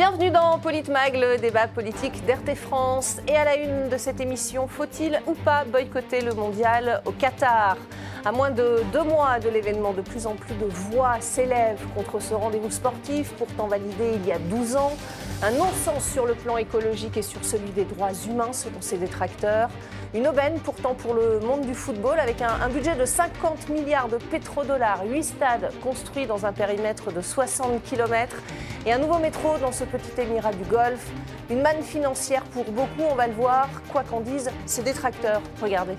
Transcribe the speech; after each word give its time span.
Bienvenue 0.00 0.30
dans 0.30 0.58
Politmag, 0.58 1.14
le 1.14 1.36
débat 1.36 1.68
politique 1.68 2.24
d'RT 2.24 2.54
France. 2.54 3.18
Et 3.28 3.36
à 3.36 3.44
la 3.44 3.56
une 3.56 3.90
de 3.90 3.98
cette 3.98 4.18
émission, 4.18 4.66
faut-il 4.66 5.20
ou 5.26 5.34
pas 5.34 5.66
boycotter 5.66 6.22
le 6.22 6.32
mondial 6.32 7.02
au 7.04 7.10
Qatar? 7.10 7.76
À 8.24 8.32
moins 8.32 8.50
de 8.50 8.82
deux 8.94 9.02
mois 9.02 9.38
de 9.40 9.50
l'événement, 9.50 9.92
de 9.92 10.00
plus 10.00 10.26
en 10.26 10.36
plus 10.36 10.54
de 10.54 10.64
voix 10.64 11.20
s'élèvent 11.20 11.86
contre 11.94 12.18
ce 12.18 12.32
rendez-vous 12.32 12.70
sportif, 12.70 13.34
pourtant 13.36 13.66
validé 13.66 14.12
il 14.14 14.26
y 14.26 14.32
a 14.32 14.38
12 14.38 14.76
ans. 14.76 14.96
Un 15.42 15.52
non-sens 15.52 16.04
sur 16.04 16.26
le 16.26 16.34
plan 16.34 16.58
écologique 16.58 17.16
et 17.16 17.22
sur 17.22 17.42
celui 17.42 17.70
des 17.70 17.86
droits 17.86 18.12
humains, 18.28 18.52
selon 18.52 18.82
ses 18.82 18.98
détracteurs. 18.98 19.70
Une 20.12 20.28
aubaine 20.28 20.58
pourtant 20.62 20.92
pour 20.94 21.14
le 21.14 21.40
monde 21.40 21.62
du 21.62 21.72
football 21.72 22.20
avec 22.20 22.42
un, 22.42 22.68
budget 22.68 22.94
de 22.94 23.06
50 23.06 23.70
milliards 23.70 24.08
de 24.08 24.18
pétrodollars, 24.18 25.06
8 25.06 25.22
stades 25.22 25.72
construits 25.82 26.26
dans 26.26 26.44
un 26.44 26.52
périmètre 26.52 27.10
de 27.10 27.22
60 27.22 27.82
km 27.84 28.36
et 28.84 28.92
un 28.92 28.98
nouveau 28.98 29.18
métro 29.18 29.56
dans 29.62 29.72
ce 29.72 29.84
petit 29.84 30.20
émirat 30.20 30.52
du 30.52 30.64
Golfe. 30.64 31.10
Une 31.48 31.62
manne 31.62 31.82
financière 31.82 32.42
pour 32.52 32.64
beaucoup, 32.64 33.08
on 33.10 33.14
va 33.14 33.26
le 33.26 33.32
voir, 33.32 33.70
quoi 33.90 34.02
qu'en 34.02 34.20
disent 34.20 34.50
ses 34.66 34.82
détracteurs. 34.82 35.40
Regardez. 35.62 35.94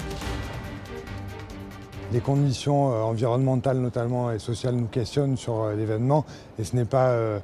Les 2.13 2.19
conditions 2.19 2.91
euh, 2.91 3.01
environnementales 3.01 3.77
notamment 3.77 4.31
et 4.31 4.37
sociales 4.37 4.75
nous 4.75 4.87
questionnent 4.87 5.37
sur 5.37 5.63
euh, 5.63 5.73
l'événement 5.73 6.25
et 6.59 6.63
ce 6.63 6.75
n'est 6.75 6.85
pas 6.85 7.07
euh, 7.07 7.39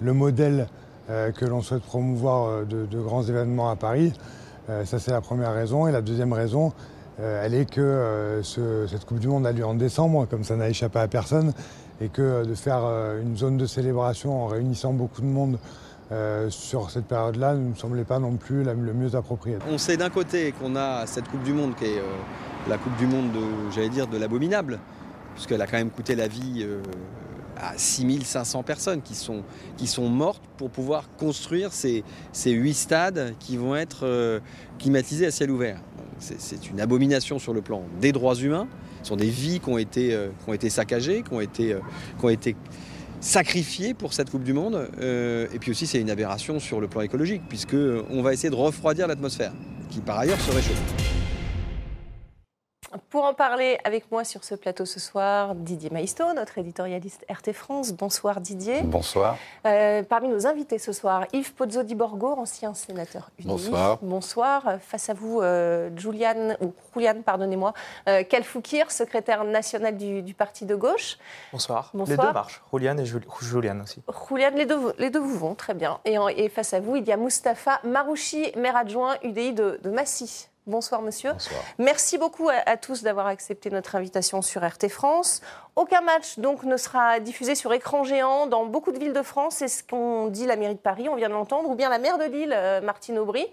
le 0.00 0.14
modèle 0.14 0.68
que 1.08 1.44
l'on 1.44 1.62
souhaite 1.62 1.82
promouvoir 1.82 2.64
de, 2.66 3.00
grands 3.00 3.22
événements 3.22 3.70
à 3.70 3.76
Paris. 3.76 4.12
ça 4.84 4.98
c'est 4.98 5.10
la 5.10 5.20
première 5.20 5.52
raison. 5.52 5.86
Et 5.86 5.92
la 5.92 6.02
deuxième 6.02 6.32
raison, 6.32 6.72
elle 7.18 7.54
est 7.54 7.68
que 7.68 8.40
cette 8.42 9.04
Coupe 9.04 9.18
du 9.18 9.28
Monde 9.28 9.46
a 9.46 9.52
lieu 9.52 9.66
en 9.66 9.74
décembre, 9.74 10.26
comme 10.30 10.44
ça 10.44 10.56
n'a 10.56 10.68
échappé 10.68 10.98
à 10.98 11.08
personne, 11.08 11.52
et 12.00 12.08
que 12.08 12.44
de 12.44 12.54
faire 12.54 12.84
une 13.22 13.36
zone 13.36 13.56
de 13.56 13.66
célébration 13.66 14.44
en 14.44 14.46
réunissant 14.46 14.92
beaucoup 14.92 15.20
de 15.20 15.26
monde 15.26 15.58
sur 16.48 16.90
cette 16.90 17.06
période-là 17.06 17.54
ne 17.54 17.68
nous 17.68 17.76
semblait 17.76 18.04
pas 18.04 18.18
non 18.18 18.36
plus 18.36 18.64
le 18.64 18.74
mieux 18.74 19.14
approprié. 19.14 19.58
On 19.70 19.78
sait 19.78 19.96
d'un 19.96 20.10
côté 20.10 20.52
qu'on 20.52 20.76
a 20.76 21.06
cette 21.06 21.28
Coupe 21.28 21.42
du 21.42 21.52
Monde 21.52 21.74
qui 21.74 21.84
est 21.84 22.02
la 22.68 22.78
Coupe 22.78 22.96
du 22.96 23.06
Monde, 23.06 23.30
j'allais 23.74 23.88
dire, 23.88 24.06
de 24.06 24.16
l'abominable, 24.16 24.78
puisqu'elle 25.34 25.62
a 25.62 25.66
quand 25.66 25.78
même 25.78 25.90
coûté 25.90 26.14
la 26.14 26.28
vie 26.28 26.62
euh, 26.62 26.80
à 27.62 27.78
6500 27.78 28.62
personnes 28.64 29.00
qui 29.02 29.14
sont, 29.14 30.08
mortes 30.08 30.42
pour 30.56 30.70
pouvoir 30.70 31.08
construire 31.16 31.72
ces, 31.72 32.02
ces 32.32 32.50
8 32.50 32.74
stades 32.74 33.34
qui 33.38 33.56
vont 33.56 33.76
être 33.76 34.00
euh, 34.04 34.40
climatisés 34.78 35.26
à 35.26 35.30
ciel 35.30 35.50
ouvert. 35.50 35.80
C'est 36.18 36.70
une 36.70 36.80
abomination 36.80 37.38
sur 37.38 37.52
le 37.52 37.62
plan 37.62 37.82
des 38.00 38.12
droits 38.12 38.34
humains. 38.34 38.68
Ce 39.02 39.08
sont 39.08 39.16
des 39.16 39.30
vies 39.30 39.58
qui 39.60 39.68
ont 39.68 39.78
été, 39.78 40.14
euh, 40.14 40.28
été 40.52 40.70
saccagées, 40.70 41.22
qui 41.22 41.32
ont 41.32 41.40
été, 41.40 41.76
qui 42.18 42.24
ont 42.24 42.28
été 42.28 42.56
sacrifiées 43.20 43.94
pour 43.94 44.12
cette 44.12 44.30
Coupe 44.30 44.44
du 44.44 44.52
Monde. 44.52 44.88
et 45.00 45.58
puis 45.60 45.70
aussi, 45.70 45.86
c'est 45.86 46.00
une 46.00 46.10
aberration 46.10 46.58
sur 46.58 46.80
le 46.80 46.88
plan 46.88 47.00
écologique, 47.00 47.42
puisqu'on 47.48 48.22
va 48.22 48.32
essayer 48.32 48.50
de 48.50 48.54
refroidir 48.54 49.06
l'atmosphère, 49.06 49.52
qui 49.90 50.00
par 50.00 50.18
ailleurs 50.18 50.40
se 50.40 50.50
réchauffe. 50.50 51.21
Pour 53.10 53.24
en 53.24 53.34
parler 53.34 53.78
avec 53.84 54.10
moi 54.10 54.24
sur 54.24 54.44
ce 54.44 54.54
plateau 54.54 54.84
ce 54.84 55.00
soir, 55.00 55.54
Didier 55.54 55.90
Maisto, 55.90 56.24
notre 56.34 56.58
éditorialiste 56.58 57.24
RT 57.30 57.52
France. 57.52 57.92
Bonsoir 57.92 58.40
Didier. 58.40 58.82
Bonsoir. 58.82 59.36
Euh, 59.66 60.02
parmi 60.02 60.28
nos 60.28 60.46
invités 60.46 60.78
ce 60.78 60.92
soir, 60.92 61.26
Yves 61.32 61.54
Pozzo 61.54 61.82
di 61.82 61.94
Borgo, 61.94 62.34
ancien 62.34 62.74
sénateur 62.74 63.30
uni. 63.38 63.48
Bonsoir. 63.48 63.98
Bonsoir. 64.02 64.62
Face 64.80 65.08
à 65.08 65.14
vous, 65.14 65.40
euh, 65.40 65.90
Julian, 65.96 66.56
ou 66.60 66.72
Julian, 66.94 67.22
pardonnez-moi, 67.24 67.72
euh, 68.08 68.24
Kalfoukir, 68.24 68.90
secrétaire 68.90 69.44
national 69.44 69.96
du, 69.96 70.34
Parti 70.34 70.66
de 70.66 70.74
gauche. 70.74 71.18
Bonsoir. 71.52 71.90
Bonsoir. 71.94 72.18
Les 72.18 72.26
deux 72.26 72.32
marchent, 72.32 72.62
Julian 72.72 72.98
et 72.98 73.04
Julian 73.04 73.80
aussi. 73.82 74.02
Julian, 74.28 74.50
les 74.54 74.66
deux, 74.66 74.92
les 74.98 75.10
deux 75.10 75.20
vous 75.20 75.38
vont, 75.38 75.54
très 75.54 75.74
bien. 75.74 76.00
Et, 76.04 76.16
et 76.36 76.48
face 76.48 76.74
à 76.74 76.80
vous, 76.80 76.96
il 76.96 77.06
y 77.06 77.12
a 77.12 77.16
Mustapha 77.16 77.80
Marouchi, 77.84 78.52
maire 78.56 78.76
adjoint 78.76 79.16
UDI 79.22 79.52
de, 79.52 79.80
de 79.82 79.90
Massy. 79.90 80.48
Bonsoir 80.68 81.02
monsieur. 81.02 81.32
Bonsoir. 81.32 81.60
Merci 81.78 82.18
beaucoup 82.18 82.48
à, 82.48 82.76
tous 82.76 83.02
d'avoir 83.02 83.26
accepté 83.26 83.68
notre 83.68 83.96
invitation 83.96 84.42
sur 84.42 84.64
RT 84.64 84.88
France. 84.88 85.40
Aucun 85.74 86.00
match 86.02 86.38
donc 86.38 86.62
ne 86.62 86.76
sera 86.76 87.18
diffusé 87.18 87.56
sur 87.56 87.72
écran 87.72 88.04
géant 88.04 88.46
dans 88.46 88.64
beaucoup 88.64 88.92
de 88.92 88.98
villes 89.00 89.12
de 89.12 89.22
France. 89.22 89.56
C'est 89.56 89.66
ce 89.66 89.82
qu'ont 89.82 90.28
dit 90.28 90.46
la 90.46 90.54
mairie 90.54 90.76
de 90.76 90.80
Paris, 90.80 91.08
on 91.08 91.16
vient 91.16 91.28
de 91.28 91.34
l'entendre, 91.34 91.68
ou 91.68 91.74
bien 91.74 91.90
la 91.90 91.98
maire 91.98 92.16
de 92.16 92.26
Lille, 92.26 92.52
euh, 92.54 92.80
Martine 92.80 93.18
Aubry. 93.18 93.44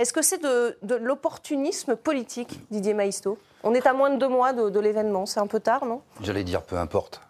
Est-ce 0.00 0.12
que 0.12 0.22
c'est 0.22 0.42
de, 0.42 0.76
l'opportunisme 0.96 1.94
politique, 1.94 2.58
Didier 2.72 2.94
Maisto? 2.94 3.38
On 3.62 3.72
est 3.72 3.86
à 3.86 3.92
moins 3.92 4.10
de 4.10 4.16
deux 4.16 4.28
mois 4.28 4.52
de, 4.52 4.80
l'événement, 4.80 5.24
c'est 5.24 5.40
un 5.40 5.46
peu 5.46 5.60
tard, 5.60 5.84
non? 5.84 6.02
J'allais 6.20 6.44
dire 6.44 6.62
peu 6.62 6.78
importe. 6.78 7.20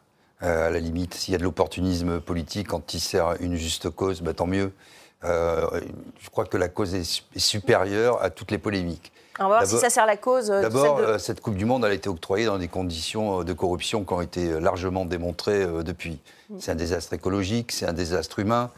Euh, 0.43 0.69
à 0.69 0.71
la 0.71 0.81
limite, 0.81 1.13
s'il 1.13 1.33
y 1.33 1.35
a 1.35 1.39
de 1.39 1.45
l'opportunisme 1.45 2.21
politique 2.21 2.69
quand 2.69 2.95
il 2.95 3.01
sert 3.01 3.37
une 3.41 3.57
juste 3.57 3.91
cause, 3.91 4.23
bah, 4.23 4.33
tant 4.33 4.47
mieux. 4.47 4.73
Euh, 5.25 5.81
je 6.21 6.31
crois 6.31 6.47
que 6.47 6.57
la 6.57 6.69
cause 6.69 6.95
est 6.95 7.39
supérieure 7.39 8.23
à 8.23 8.31
toutes 8.31 8.51
les 8.51 8.59
polémiques. 8.59 9.13
On 9.39 9.45
va 9.45 9.49
voir 9.49 9.67
si 9.67 9.77
ça 9.77 9.91
sert 9.91 10.07
la 10.07 10.17
cause. 10.17 10.51
Euh, 10.51 10.63
d'abord, 10.63 10.99
euh, 10.99 11.19
cette 11.19 11.41
Coupe 11.41 11.57
du 11.57 11.67
Monde 11.67 11.85
a 11.85 11.93
été 11.93 12.09
octroyée 12.09 12.47
dans 12.47 12.59
des 12.59 12.69
conditions 12.69 13.41
euh, 13.41 13.45
de 13.45 13.53
corruption 13.53 14.05
qui 14.05 14.13
ont 14.13 14.23
été 14.23 14.61
largement 14.61 15.05
démontrées 15.05 15.67
depuis. 15.85 16.21
Mm. 16.49 16.57
C'est 16.59 16.73
un 16.73 16.77
désastre 16.77 17.13
écologique, 17.13 17.73
c'est 17.73 17.87
un 17.87 17.93
désastre 17.93 18.39
humain. 18.39 18.71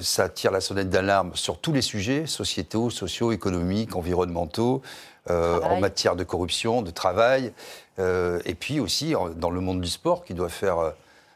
ça 0.00 0.28
tire 0.28 0.50
la 0.50 0.60
sonnette 0.60 0.90
d'alarme 0.90 1.30
sur 1.34 1.58
tous 1.58 1.72
les 1.72 1.80
sujets, 1.80 2.26
sociétaux, 2.26 2.90
sociaux, 2.90 3.32
économiques, 3.32 3.96
environnementaux, 3.96 4.82
en 5.30 5.80
matière 5.80 6.16
de 6.16 6.24
corruption, 6.24 6.82
de 6.82 6.90
travail, 6.90 7.52
et 7.98 8.54
puis 8.54 8.78
aussi 8.78 9.14
dans 9.36 9.50
le 9.50 9.60
monde 9.60 9.80
du 9.80 9.88
sport 9.88 10.24
qui 10.24 10.34
doit 10.34 10.50
faire 10.50 10.92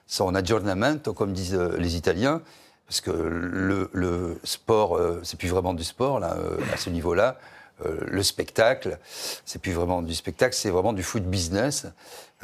son 0.07 0.35
aggiornamento, 0.35 1.15
comme 1.15 1.33
disent 1.33 1.59
les 1.79 1.97
Italiens, 1.97 2.43
parce 2.87 3.01
que 3.01 3.11
le, 3.11 3.89
le 3.95 4.39
sport, 4.45 5.01
c'est 5.23 5.39
plus 5.39 5.49
vraiment 5.49 5.73
du 5.73 5.85
sport 5.85 6.21
là, 6.21 6.37
à 6.75 6.77
ce 6.77 6.91
niveau-là. 6.91 7.39
Euh, 7.85 7.97
le 8.07 8.23
spectacle. 8.23 8.99
C'est 9.45 9.61
plus 9.61 9.73
vraiment 9.73 10.03
du 10.03 10.15
spectacle, 10.15 10.55
c'est 10.55 10.71
vraiment 10.71 10.93
du 10.93 11.03
foot 11.03 11.25
business. 11.25 11.87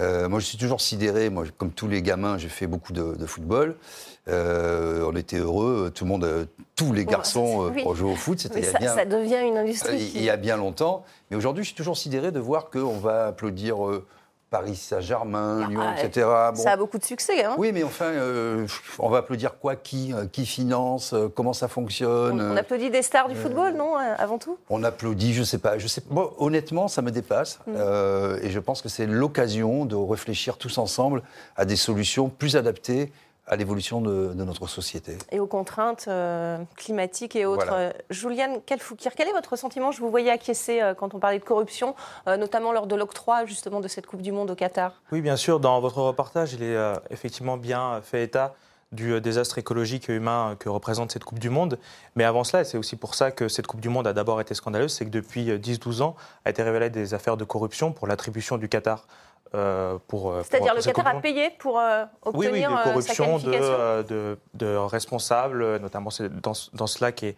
Euh, 0.01 0.29
moi, 0.29 0.41
je 0.41 0.47
suis 0.47 0.59
toujours 0.59 0.81
sidéré. 0.81 1.29
Moi, 1.31 1.45
comme 1.59 1.71
tous 1.71 1.87
les 1.89 2.03
gamins, 2.03 2.39
j'ai 2.39 2.49
fait 2.49 2.67
beaucoup 2.67 2.93
de, 2.93 3.27
football. 3.27 3.77
Euh, 4.29 5.05
on 5.07 5.15
était 5.17 5.39
heureux, 5.39 5.93
tout 5.95 6.05
le 6.05 6.11
monde, 6.11 6.49
tous 6.77 6.93
les 6.93 7.05
garçons 7.05 7.73
pour 7.83 7.95
jouer 7.95 8.11
au 8.11 8.17
foot. 8.17 8.41
C'était 8.41 8.63
ça, 8.63 8.79
bien, 8.79 8.95
ça 8.95 9.05
devient 9.05 9.43
une 9.47 9.59
industrie. 9.59 10.13
Il 10.15 10.23
y 10.23 10.31
a 10.31 10.37
bien 10.37 10.57
longtemps. 10.57 11.05
Mais 11.31 11.37
aujourd'hui, 11.37 11.63
je 11.63 11.69
suis 11.69 11.77
toujours 11.77 11.97
sidéré 11.97 12.33
de 12.33 12.41
voir 12.41 12.71
qu'on 12.71 12.99
va 12.99 13.27
applaudir 13.27 13.79
Paris 14.51 14.77
Saint-Germain, 14.77 15.63
ah, 15.65 15.69
Lyon, 15.69 15.83
etc. 15.97 16.27
Ça 16.55 16.73
a 16.73 16.77
beaucoup 16.77 16.99
de 16.99 17.05
succès. 17.05 17.45
Hein 17.45 17.55
oui, 17.59 17.71
mais 17.73 17.83
enfin, 17.83 18.07
euh, 18.07 18.67
on 18.99 19.09
va 19.09 19.19
applaudir 19.19 19.59
quoi 19.59 19.77
Qui 19.77 20.15
euh, 20.15 20.27
Qui 20.27 20.47
finance 20.47 21.13
euh, 21.13 21.29
Comment 21.29 21.53
ça 21.53 21.69
fonctionne 21.69 22.41
on, 22.41 22.57
applaudit 22.57 22.91
des 22.91 23.03
stars 23.03 23.29
du 23.29 23.35
football, 23.35 23.75
non 23.75 23.97
Avant 23.97 24.39
tout? 24.39 24.59
On 24.71 24.83
applaudit, 24.83 25.35
je 25.35 25.43
sais 25.43 25.59
pas. 25.59 25.79
Je 25.79 25.87
sais, 25.87 26.03
honnêtement, 26.39 26.89
ça 26.89 27.03
me 27.03 27.11
dépasse. 27.11 27.59
Mm. 27.67 27.77
et 28.43 28.51
je 28.51 28.59
pense 28.59 28.83
que 28.83 28.89
c'est 28.89 29.07
l'occasion 29.07 29.85
de 29.85 29.97
réfléchir 29.97 30.57
tous 30.57 30.79
ensemble 30.79 31.23
à 31.57 31.65
des 31.65 31.77
solutions 31.77 32.29
plus 32.29 32.57
adaptées 32.57 33.13
à 33.49 33.57
l'évolution 33.57 34.01
de, 34.01 34.33
notre 34.35 34.67
société. 34.67 35.17
Et 35.33 35.41
aux 35.41 35.47
contraintes 35.47 36.07
euh, 36.09 36.59
climatiques 36.77 37.35
et 37.37 37.47
autres. 37.47 37.67
Voilà. 37.67 37.93
Juliane 38.11 38.61
Kalfoukir, 38.65 39.13
quel 39.15 39.29
est 39.29 39.33
votre 39.33 39.57
sentiment 39.57 39.91
Je 39.91 40.01
vous 40.01 40.11
voyais 40.11 40.31
acquiescer 40.31 40.81
euh, 40.81 40.95
quand 40.95 41.15
on 41.15 41.19
parlait 41.19 41.39
de 41.39 41.45
corruption, 41.45 41.95
euh, 42.27 42.37
notamment 42.37 42.73
lors 42.73 42.87
de 42.87 42.95
l'octroi 42.95 43.47
justement 43.47 43.81
de 43.81 43.89
cette 43.89 44.07
Coupe 44.07 44.23
du 44.23 44.33
Monde 44.33 44.51
au 44.51 44.55
Qatar. 44.55 45.01
Oui, 45.13 45.21
bien 45.21 45.37
sûr. 45.37 45.61
Dans 45.61 45.81
votre 45.81 46.01
reportage, 46.03 46.53
il 46.53 46.63
est 46.63 46.77
effectivement 47.11 47.57
bien 47.57 48.01
fait 48.03 48.25
état 48.25 48.55
du 48.93 49.21
désastre 49.21 49.59
écologique 49.59 50.09
et 50.09 50.15
humain 50.15 50.57
que 50.59 50.69
représente 50.69 51.13
cette 51.13 51.25
Coupe 51.25 51.39
du 51.39 51.51
Monde. 51.51 51.79
Mais 52.17 52.25
avant 52.25 52.45
cela, 52.45 52.63
et 52.63 52.65
c'est 52.65 52.79
aussi 52.79 52.97
pour 52.97 53.15
ça 53.15 53.31
que 53.31 53.49
cette 53.49 53.67
Coupe 53.67 53.81
du 53.81 53.89
Monde 53.89 54.07
a 54.07 54.13
d'abord 54.13 54.41
été 54.41 54.55
scandaleuse, 54.55 54.93
c'est 54.93 55.05
que 55.05 55.11
depuis 55.11 55.51
10-12 55.51 56.03
ans 56.03 56.17
a 56.45 56.51
été 56.51 56.63
révélé 56.63 56.89
des 56.89 57.13
affaires 57.13 57.37
de 57.37 57.45
corruption 57.45 57.93
pour 57.93 58.07
l'attribution 58.07 58.57
du 58.57 58.69
Qatar 58.69 59.07
euh, 59.55 59.99
pour. 60.09 60.31
Euh, 60.31 60.43
C'est-à-dire 60.43 60.75
le 60.75 60.83
Qatar 60.83 61.07
a 61.07 61.21
payé 61.21 61.51
pour 61.59 61.79
euh, 61.79 62.05
obtenir 62.23 62.53
oui, 62.53 62.59
oui, 62.59 62.77
de 62.77 62.83
corruption 62.85 63.39
de, 63.39 64.03
de, 64.03 64.39
de, 64.55 64.77
responsables, 64.77 65.79
notamment 65.79 66.11
dans, 66.43 66.53
dans 66.75 66.87
cela 66.87 67.13
qui 67.13 67.27
est, 67.27 67.37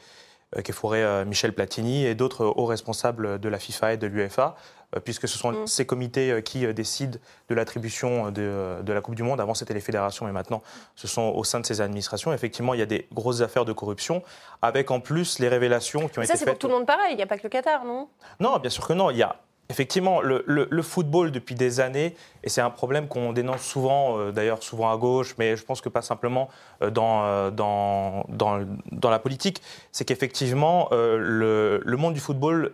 qui 0.63 0.73
est 0.73 0.75
fourré 0.75 1.25
Michel 1.25 1.53
Platini 1.53 2.05
et 2.05 2.17
d'autres 2.17 2.45
hauts 2.47 2.67
responsables 2.67 3.39
de 3.39 3.49
la 3.49 3.59
FIFA 3.59 3.93
et 3.93 3.97
de 3.97 4.09
l'UEFA, 4.09 4.57
puisque 5.05 5.29
ce 5.29 5.39
sont 5.39 5.53
mm. 5.53 5.67
ces 5.67 5.87
comités 5.87 6.43
qui 6.43 6.67
décident 6.73 7.19
de 7.49 7.55
l'attribution 7.55 8.31
de, 8.31 8.83
de, 8.83 8.93
la 8.93 9.01
Coupe 9.01 9.15
du 9.15 9.23
Monde. 9.23 9.41
Avant, 9.41 9.55
c'était 9.55 9.75
les 9.75 9.81
fédérations, 9.81 10.27
mais 10.27 10.33
maintenant, 10.33 10.63
ce 10.97 11.07
sont 11.07 11.33
au 11.35 11.45
sein 11.45 11.61
de 11.61 11.67
ces 11.67 11.81
administrations. 11.81 12.33
Effectivement, 12.33 12.75
il 12.75 12.81
y 12.81 12.83
a 12.83 12.87
des 12.87 13.07
grosses 13.13 13.41
affaires 13.41 13.65
de 13.65 13.73
corruption, 13.73 14.23
avec 14.63 14.91
en 14.91 15.01
plus 15.01 15.39
les 15.39 15.49
révélations 15.49 16.09
qui 16.09 16.19
ont 16.19 16.23
été 16.23 16.33
faites. 16.33 16.39
Ça, 16.39 16.45
c'est 16.45 16.47
pour 16.47 16.59
tout 16.59 16.69
le 16.69 16.75
monde 16.75 16.87
pareil. 16.87 17.13
Il 17.13 17.17
n'y 17.17 17.23
a 17.23 17.27
pas 17.27 17.39
que 17.39 17.45
le 17.45 17.49
Qatar, 17.49 17.85
non? 17.85 18.09
Non, 18.41 18.59
bien 18.59 18.71
sûr 18.71 18.87
que 18.87 18.93
non. 18.93 19.11
Il 19.11 19.17
y 19.19 19.23
a 19.23 19.37
Effectivement, 19.71 20.21
le, 20.21 20.83
football 20.83 21.31
depuis 21.31 21.55
des 21.55 21.79
années, 21.79 22.17
et 22.43 22.49
c'est 22.49 22.61
un 22.61 22.71
problème 22.71 23.07
qu'on 23.07 23.33
dénonce 23.33 23.63
souvent, 23.63 24.19
euh, 24.19 24.33
d'ailleurs 24.33 24.65
souvent 24.65 24.93
à 24.93 24.97
gauche, 24.97 25.37
mais 25.39 25.57
je 25.57 25.65
pense 25.65 25.81
que 25.81 25.89
pas 25.89 26.03
simplement 26.03 26.49
euh, 26.83 26.91
dans, 26.91 27.23
euh, 27.23 27.51
dans, 27.53 28.25
dans, 28.29 29.11
la 29.11 29.19
politique, 29.21 29.63
c'est 29.93 30.05
qu'effectivement, 30.05 30.89
le, 30.91 31.81
monde 31.97 32.15
du 32.15 32.21
football 32.21 32.73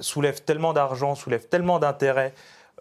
soulève 0.00 0.42
tellement 0.42 0.72
d'argent, 0.72 1.14
soulève 1.14 1.46
tellement 1.46 1.78
d'intérêts, 1.78 2.34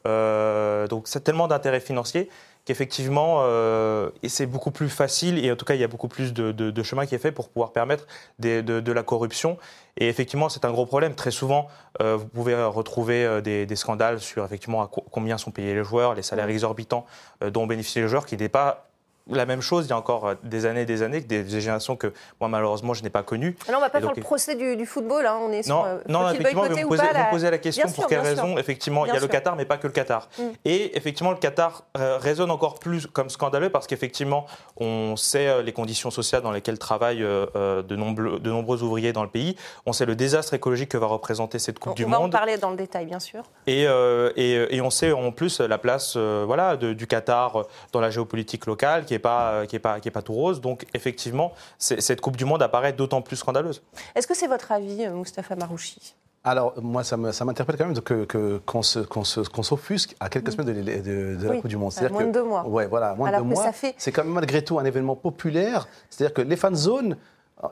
donc 0.05 1.07
c'est 1.07 1.23
tellement 1.23 1.47
d'intérêts 1.47 1.81
financiers 1.81 2.29
qu'effectivement, 2.65 3.39
euh, 3.41 4.09
c'est 4.27 4.45
beaucoup 4.45 4.71
plus 4.71 4.89
facile 4.89 5.43
et 5.43 5.51
en 5.51 5.55
tout 5.55 5.65
cas, 5.65 5.75
il 5.75 5.81
y 5.81 5.83
a 5.83 5.87
beaucoup 5.87 6.07
plus 6.07 6.33
de, 6.33 6.51
de, 6.51 6.83
chemin 6.83 7.05
qui 7.05 7.15
est 7.15 7.19
fait 7.19 7.31
pour 7.31 7.49
pouvoir 7.49 7.71
permettre 7.71 8.07
de, 8.39 8.61
de, 8.61 8.91
la 8.91 9.03
corruption. 9.03 9.57
Et 9.97 10.07
effectivement, 10.07 10.49
c'est 10.49 10.65
un 10.65 10.71
gros 10.71 10.85
problème. 10.85 11.15
Très 11.15 11.31
souvent, 11.31 11.67
euh, 12.01 12.17
vous 12.17 12.27
pouvez 12.27 12.55
retrouver 12.63 13.25
euh, 13.25 13.41
des, 13.41 13.65
des, 13.65 13.75
scandales 13.75 14.19
sur 14.19 14.45
effectivement 14.45 14.87
combien 14.87 15.37
sont 15.37 15.51
payés 15.51 15.73
les 15.73 15.83
joueurs, 15.83 16.15
les 16.15 16.21
salaires 16.21 16.49
exorbitants 16.49 17.05
dont 17.45 17.65
bénéficient 17.67 18.01
les 18.01 18.07
joueurs, 18.07 18.25
qui 18.25 18.37
n'est 18.37 18.49
pas 18.49 18.90
la 19.27 19.45
même 19.45 19.62
chose 19.62 19.85
il 19.85 19.89
y 19.89 19.94
a 19.94 19.97
encore 19.97 20.27
euh, 20.27 20.35
des 20.44 20.65
années 20.65 20.81
et 20.81 20.85
des 20.85 21.03
années, 21.03 21.21
des 21.21 21.47
générations 21.47 21.95
que 21.95 22.13
moi 22.39 22.50
malheureusement 22.50 22.94
je 22.94 23.03
n'ai 23.03 23.09
pas 23.09 23.23
connues. 23.23 23.56
Alors 23.68 23.79
on 23.79 23.83
ne 23.83 23.88
va 23.88 23.89
pas 23.89 24.01
faire 24.01 24.13
le 24.15 24.21
procès 24.21 24.56
du, 24.56 24.85
football, 24.85 25.25
hein. 25.25 25.38
on 25.41 25.51
est 25.51 25.68
non, 25.68 25.83
sur, 25.83 25.85
euh, 25.85 26.00
non, 26.07 26.29
effectivement, 26.29 26.63
vous 26.63 26.75
me 26.75 27.29
posez, 27.29 27.50
la 27.50 27.57
question 27.57 27.89
pour 27.91 28.07
quelle 28.07 28.19
raison 28.19 28.57
Effectivement, 28.57 29.06
il 29.06 29.13
y 29.13 29.18
a 29.18 29.19
le 29.19 29.27
Qatar, 29.27 29.56
mais 29.56 29.65
pas 29.65 29.77
que 29.77 29.88
le 29.88 29.94
Qatar. 29.94 30.27
Mm. 30.38 30.44
Et 30.65 30.97
effectivement, 30.97 31.31
le 31.31 31.38
Qatar 31.38 31.83
euh, 31.97 32.18
résonne 32.18 32.51
encore 32.51 32.79
plus 32.79 33.07
comme 33.07 33.29
scandaleux 33.29 33.69
parce 33.69 33.88
qu'effectivement, 33.88 34.45
on 34.77 35.15
sait 35.15 35.63
les 35.63 35.74
conditions 35.74 36.12
sociales 36.12 36.41
dans 36.41 36.51
lesquelles 36.51 36.79
travaillent 36.79 37.19
de, 37.19 37.95
nombreux, 37.95 38.39
de 38.39 38.50
nombreux 38.50 38.83
ouvriers 38.83 39.13
dans 39.13 39.24
le 39.24 39.29
pays. 39.29 39.56
On 39.85 39.94
sait 39.94 40.06
le 40.06 40.15
désastre 40.15 40.53
écologique 40.53 40.89
que 40.89 40.97
va 40.97 41.07
représenter 41.07 41.59
cette 41.59 41.79
Coupe 41.79 41.95
du 41.95 42.06
Monde. 42.06 42.13
On 42.15 42.19
va 42.19 42.25
en 42.25 42.29
parler 42.29 42.57
dans 42.57 42.71
le 42.71 42.77
détail, 42.77 43.06
bien 43.06 43.19
sûr. 43.19 43.44
Et, 43.67 43.83
et, 43.83 44.75
et, 44.75 44.81
on 44.81 44.89
sait 44.89 45.12
en 45.12 45.31
plus 45.31 45.59
la 45.59 45.77
place 45.77 46.17
voilà, 46.17 46.75
du 46.75 47.07
Qatar 47.07 47.63
dans 47.91 48.01
la 48.01 48.09
géopolitique 48.09 48.65
locale 48.65 49.06
qui 49.11 49.15
est 49.15 49.19
pas, 49.19 49.51
euh, 49.51 49.65
qui 49.65 49.75
est 49.75 49.79
pas, 49.79 49.99
qui 49.99 50.07
est 50.07 50.11
pas 50.11 50.21
tout 50.21 50.31
rose. 50.31 50.61
Donc 50.61 50.85
effectivement, 50.93 51.51
cette 51.77 52.21
Coupe 52.21 52.37
du 52.37 52.45
Monde 52.45 52.63
apparaît 52.63 52.93
d'autant 52.93 53.21
plus 53.21 53.35
scandaleuse. 53.35 53.81
Est-ce 54.15 54.25
que 54.25 54.33
c'est 54.33 54.47
votre 54.47 54.71
avis, 54.71 55.03
euh, 55.03 55.11
Moustapha 55.11 55.53
Marouchi? 55.57 56.15
Alors, 56.45 56.73
moi, 56.81 57.03
ça 57.03 57.17
m'interpelle 57.17 57.75
quand 57.77 57.85
même 57.85 57.93
qu'on 57.93 58.25
que, 58.25 59.43
qu'on 59.43 59.63
s'offusque 59.63 60.15
à 60.19 60.29
quelques 60.29 60.53
semaines 60.53 60.73
de, 60.73 61.35
de, 61.35 61.47
la 61.47 61.57
Coupe 61.57 61.67
du 61.67 61.75
Monde. 61.75 61.91
À 61.97 62.09
moins 62.09 62.25
de 62.25 62.31
deux 62.31 62.43
mois. 62.43 62.65
Ouais, 62.65 62.87
voilà, 62.87 63.13
moins 63.13 63.31
de 63.31 63.37
deux 63.37 63.43
mois. 63.43 63.71
Fait... 63.73 63.93
C'est 63.97 64.13
quand 64.13 64.23
même 64.23 64.33
malgré 64.33 64.63
tout 64.63 64.79
un 64.79 64.85
événement 64.85 65.17
populaire. 65.17 65.87
C'est-à-dire 66.09 66.33
que 66.33 66.41
les 66.41 66.55
fan 66.55 66.73
zones, 66.73 67.17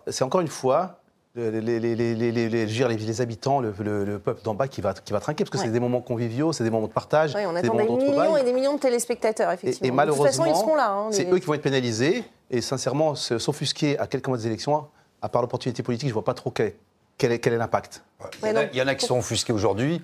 c'est 0.08 0.24
encore 0.24 0.42
une 0.42 0.50
fois 0.50 0.99
les, 1.40 1.80
les, 1.80 1.96
les, 1.96 2.50
les, 2.50 3.22
habitants, 3.22 3.60
le, 3.60 3.72
peuple 4.20 4.42
d'en 4.44 4.54
bas 4.54 4.68
qui 4.68 4.82
va, 4.82 4.94
qui 4.94 5.14
va 5.14 5.20
trinquer, 5.20 5.44
parce 5.44 5.52
que 5.52 5.58
c'est 5.58 5.72
des 5.72 5.80
moments 5.80 6.02
conviviaux, 6.02 6.54
c'est 6.54 6.64
des 6.64 6.70
moments 6.70 6.88
de 6.88 6.94
partage. 6.94 7.34
Oui, 7.36 7.42
on 7.48 7.56
attend 7.56 7.76
des, 7.76 7.84
millions 7.84 8.38
et 8.38 8.44
des 8.44 8.54
millions 8.54 8.76
de 8.76 8.80
téléspectateurs, 8.80 9.52
effectivement. 9.52 9.88
Et, 9.88 9.92
malheureusement, 9.92 10.26
de 10.26 10.30
toute 10.30 10.38
façon, 10.38 10.56
ils 10.56 10.60
seront 10.60 10.76
là. 10.76 10.92
Hein, 10.92 11.08
c'est 11.12 11.32
eux 11.32 11.40
qui 11.40 11.46
vont 11.46 11.54
être 11.54 11.62
pénalisés. 11.62 12.24
Et 12.52 12.62
sincèrement, 12.62 13.16
s'offusquer 13.16 13.98
à 14.00 14.08
quelques 14.08 14.28
mois 14.28 14.38
des 14.38 14.48
élections, 14.48 14.86
à 15.22 15.30
part 15.30 15.42
l'opportunité 15.42 15.84
politique, 15.84 16.10
je 16.10 16.12
ne 16.12 16.16
vois 16.16 16.26
pas 16.26 16.34
trop 16.34 16.52
quel, 16.52 16.74
quel 17.18 17.32
est, 17.32 17.40
quel 17.40 17.54
est 17.54 17.58
l'impact. 17.58 18.04
il, 18.44 18.78
y 18.78 18.82
en 18.82 18.88
a 18.88 18.96
qui 18.96 19.06
sont 19.06 19.18
offusqués 19.18 19.54
aujourd'hui 19.54 20.02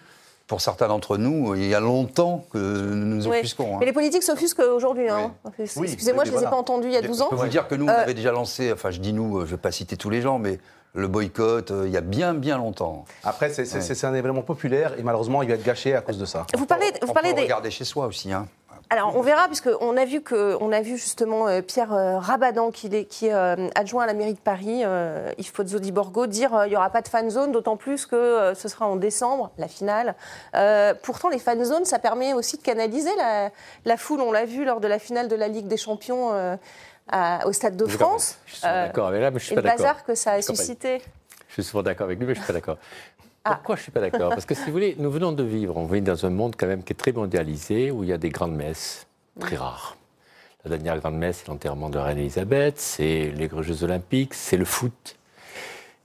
pour 0.48 0.62
certains 0.62 0.88
d'entre 0.88 1.18
nous, 1.18 1.56
il 1.56 1.68
y 1.68 1.74
a 1.74 1.80
longtemps 1.80 2.46
que 2.52 2.58
nous 2.58 3.16
nous 3.16 3.28
offusquons. 3.28 3.76
Hein. 3.76 3.78
Mais 3.80 3.88
les 3.88 3.94
politiques 3.94 4.24
s'offusquent 4.24 4.60
aujourd'hui. 4.60 5.10
Hein. 5.10 5.34
Excusez-moi, 5.58 6.24
je 6.24 6.32
ne 6.32 6.38
les 6.38 6.44
ai 6.44 6.46
pas 6.46 6.56
entendus 6.56 6.88
il 6.88 6.94
y 6.94 6.98
a 6.98 7.02
12 7.02 7.22
ans. 7.22 7.28
Je 7.32 7.36
peux 7.36 7.42
vous 7.42 7.48
dire 7.48 7.68
que 7.68 7.76
nous, 7.76 7.86
on 7.86 7.90
euh, 7.90 8.04
avait 8.04 8.14
déjà 8.14 8.32
lancé, 8.32 8.72
enfin 8.72 8.92
je 8.92 9.00
dis 9.00 9.14
nous, 9.14 9.40
je 9.40 9.46
ne 9.46 9.46
vais 9.46 9.58
pas 9.58 9.72
citer 9.72 9.98
tous 9.98 10.12
les 10.12 10.22
gens, 10.22 10.38
mais 10.38 10.60
le 10.94 11.08
boycott 11.08 11.72
euh, 11.72 11.88
il 11.88 11.92
y 11.92 11.98
a 11.98 12.02
bien, 12.02 12.34
bien 12.34 12.58
longtemps. 12.58 13.06
Après, 13.24 13.50
c'est 13.50 14.06
un 14.06 14.14
événement 14.14 14.44
populaire 14.44 14.94
et 15.00 15.04
malheureusement, 15.04 15.42
il 15.42 15.50
va 15.50 15.56
être 15.56 15.64
gâché 15.64 15.96
à 15.96 16.02
cause 16.02 16.20
de 16.20 16.26
ça. 16.26 16.46
Vous 16.56 16.66
parlez, 16.66 16.92
vous 17.02 17.14
parlez 17.14 17.34
des... 17.34 17.42
regarder 17.42 17.72
chez 17.72 17.84
soi 17.84 18.06
aussi. 18.06 18.32
Hein. 18.32 18.48
Alors 18.90 19.16
on 19.16 19.22
verra 19.22 19.48
puisqu'on 19.48 19.98
a 19.98 20.06
vu 20.06 20.22
que 20.22 20.58
on 20.62 20.72
a 20.72 20.82
vu 20.82 20.98
justement 20.98 21.48
euh, 21.48 21.62
Pierre 21.62 21.94
euh, 21.94 22.20
Rabadan 22.20 22.72
qui 22.72 22.88
est, 22.88 23.06
qui 23.06 23.28
est 23.28 23.34
adjoint 23.76 24.04
à 24.04 24.08
la 24.08 24.14
mairie 24.14 24.34
de 24.34 24.40
Paris, 24.40 24.84
Yves 25.38 25.52
Pozzo 25.52 25.80
di 25.80 25.92
Borgo, 25.92 26.28
dire 26.28 26.66
il 26.66 26.70
n'y 26.70 26.76
aura 26.76 26.90
pas 26.90 27.02
de 27.02 27.08
fan 27.08 27.30
zone, 27.30 27.52
d'autant 27.52 27.78
plus 27.78 28.06
que 28.06 28.54
ce 28.56 28.68
sera 28.68 28.88
en 28.88 28.96
décembre 28.96 29.52
la 29.58 29.68
finale. 29.68 30.16
pourtant 31.02 31.30
les 31.30 31.40
fan 31.40 31.64
zones 31.64 31.86
ça 31.86 32.00
permet 32.00 32.34
aussi 32.34 32.58
de 32.58 32.62
canaliser 32.62 33.16
la, 33.18 33.50
la 33.86 33.98
foule. 33.98 34.22
On 34.22 34.32
l'a 34.32 34.46
vu 34.46 34.66
lors 34.66 34.80
de 34.80 34.88
la 34.88 35.00
finale 35.00 35.28
de 35.28 35.36
la 35.36 35.48
Ligue 35.48 35.68
des 35.68 35.78
Champions 35.78 36.30
au 37.46 37.52
Stade 37.52 37.78
de 37.78 37.86
France. 37.86 38.38
Je 38.46 38.56
suis 38.56 38.62
d'accord 38.64 39.08
avec 39.08 39.22
là, 39.22 39.32
mais 39.32 39.40
je 39.40 39.46
suis 39.46 39.56
pas 39.56 39.62
d'accord. 39.62 39.78
le 39.78 39.84
bazar 39.84 40.06
que 40.06 40.16
ça 40.16 40.34
a 40.34 40.42
suscité. 40.42 41.02
Je 41.48 41.62
suis 41.62 41.64
souvent 41.64 41.84
d'accord 41.84 42.06
avec 42.06 42.20
lui, 42.20 42.26
mais 42.26 42.34
je 42.34 42.40
ne 42.40 42.44
suis 42.44 42.54
pas 42.54 42.60
d'accord. 42.60 42.78
Ah. 43.46 43.56
Pourquoi 43.56 43.76
je 43.76 43.82
ne 43.82 43.84
suis 43.84 43.92
pas 43.92 44.02
d'accord? 44.02 44.30
Parce 44.30 44.46
que 44.46 44.56
si 44.56 44.66
vous 44.66 44.72
voulez, 44.72 44.96
nous 44.98 45.12
venons 45.12 45.32
de 45.32 45.44
vivre, 45.44 45.78
on 45.78 45.86
vit 45.86 46.02
dans 46.02 46.26
un 46.26 46.32
monde 46.32 46.56
quand 46.58 46.66
même 46.66 46.84
qui 46.84 46.94
est 46.94 46.96
très 46.96 47.12
mondialisé, 47.12 47.92
où 47.92 48.04
il 48.04 48.10
y 48.10 48.14
a 48.14 48.18
des 48.18 48.30
grandes 48.30 48.56
messes 48.56 49.06
très 49.40 49.56
rares. 49.56 49.98
La 50.64 50.72
dernière 50.72 51.00
grande 51.00 51.18
messe, 51.18 51.38
c'est 51.40 51.48
l'enterrement 51.48 51.90
de 51.90 51.98
la 51.98 52.06
reine 52.06 52.18
Elisabeth, 52.18 52.80
c'est 52.80 53.32
les 53.32 53.48
Jeux 53.62 53.84
Olympiques, 53.84 54.34
c'est 54.34 54.58
le 54.58 54.66
foot. 54.66 55.16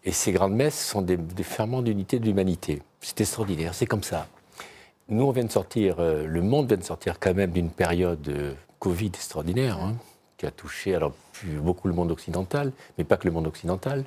Et 0.05 0.13
ces 0.13 0.33
grandes 0.33 0.55
messes 0.55 0.79
sont 0.79 1.01
des, 1.01 1.19
ferments 1.43 1.81
d'unité 1.81 2.19
de 2.19 2.27
l'humanité. 2.27 2.83
C'est 3.01 3.23
extraordinaire, 3.23 3.75
c'est 3.75 3.87
comme 3.87 4.03
ça. 4.03 4.27
Nous, 5.09 5.25
on 5.25 5.31
vient 5.31 5.45
de 5.45 5.51
sortir, 5.51 5.97
euh, 5.99 6.27
le 6.27 6.43
monde 6.43 6.69
vient 6.69 6.77
de 6.77 6.85
sortir 6.85 7.19
quand 7.19 7.35
même 7.35 7.53
d'une 7.53 7.71
période 7.71 8.21
de 8.21 8.55
Covid 8.79 9.07
extraordinaire. 9.07 9.79
Hein 9.79 9.97
qui 10.41 10.47
a 10.47 10.51
touché 10.51 10.95
alors 10.95 11.13
beaucoup 11.59 11.87
le 11.87 11.93
monde 11.93 12.11
occidental, 12.11 12.73
mais 12.97 13.05
pas 13.05 13.19
que 13.19 13.29
le 13.29 13.31
monde 13.31 13.47
occidental. 13.47 14.05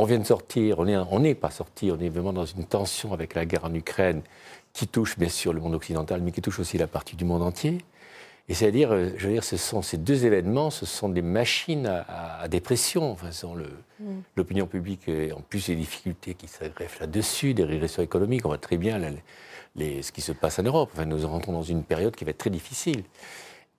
On 0.00 0.04
vient 0.04 0.18
de 0.18 0.24
sortir, 0.24 0.78
on 0.78 1.20
n'est 1.20 1.34
pas 1.34 1.50
sorti, 1.50 1.92
on 1.94 2.00
est 2.00 2.08
vraiment 2.08 2.32
dans 2.32 2.46
une 2.46 2.64
tension 2.64 3.12
avec 3.12 3.34
la 3.34 3.44
guerre 3.44 3.66
en 3.66 3.74
Ukraine 3.74 4.22
qui 4.72 4.88
touche 4.88 5.18
bien 5.18 5.28
sûr 5.28 5.52
le 5.52 5.60
monde 5.60 5.74
occidental, 5.74 6.22
mais 6.22 6.32
qui 6.32 6.40
touche 6.40 6.58
aussi 6.58 6.78
la 6.78 6.86
partie 6.86 7.16
du 7.16 7.26
monde 7.26 7.42
entier. 7.42 7.84
Et 8.48 8.54
c'est-à-dire, 8.54 8.92
euh, 8.92 9.10
je 9.18 9.26
veux 9.26 9.34
dire, 9.34 9.44
ce 9.44 9.58
sont 9.58 9.82
ces 9.82 9.98
deux 9.98 10.24
événements, 10.24 10.70
ce 10.70 10.86
sont 10.86 11.10
des 11.10 11.20
machines 11.20 11.86
à, 11.86 12.48
dépression. 12.48 13.12
Enfin, 13.12 13.28
mm. 13.28 14.04
l'opinion 14.36 14.66
publique, 14.66 15.06
et 15.06 15.32
en 15.32 15.42
plus 15.42 15.68
les 15.68 15.76
difficultés 15.76 16.32
qui 16.32 16.48
se 16.48 16.64
greffent 16.64 17.00
là-dessus, 17.00 17.52
des 17.52 17.64
régressions 17.64 18.02
économiques, 18.02 18.46
on 18.46 18.48
voit 18.48 18.56
très 18.56 18.78
bien 18.78 18.98
les, 19.76 20.02
ce 20.02 20.12
qui 20.12 20.22
se 20.22 20.32
passe 20.32 20.58
en 20.60 20.62
Europe. 20.62 20.88
Enfin, 20.94 21.04
nous 21.04 21.28
rentrons 21.28 21.52
dans 21.52 21.62
une 21.62 21.84
période 21.84 22.16
qui 22.16 22.24
va 22.24 22.30
être 22.30 22.38
très 22.38 22.48
difficile. 22.48 23.02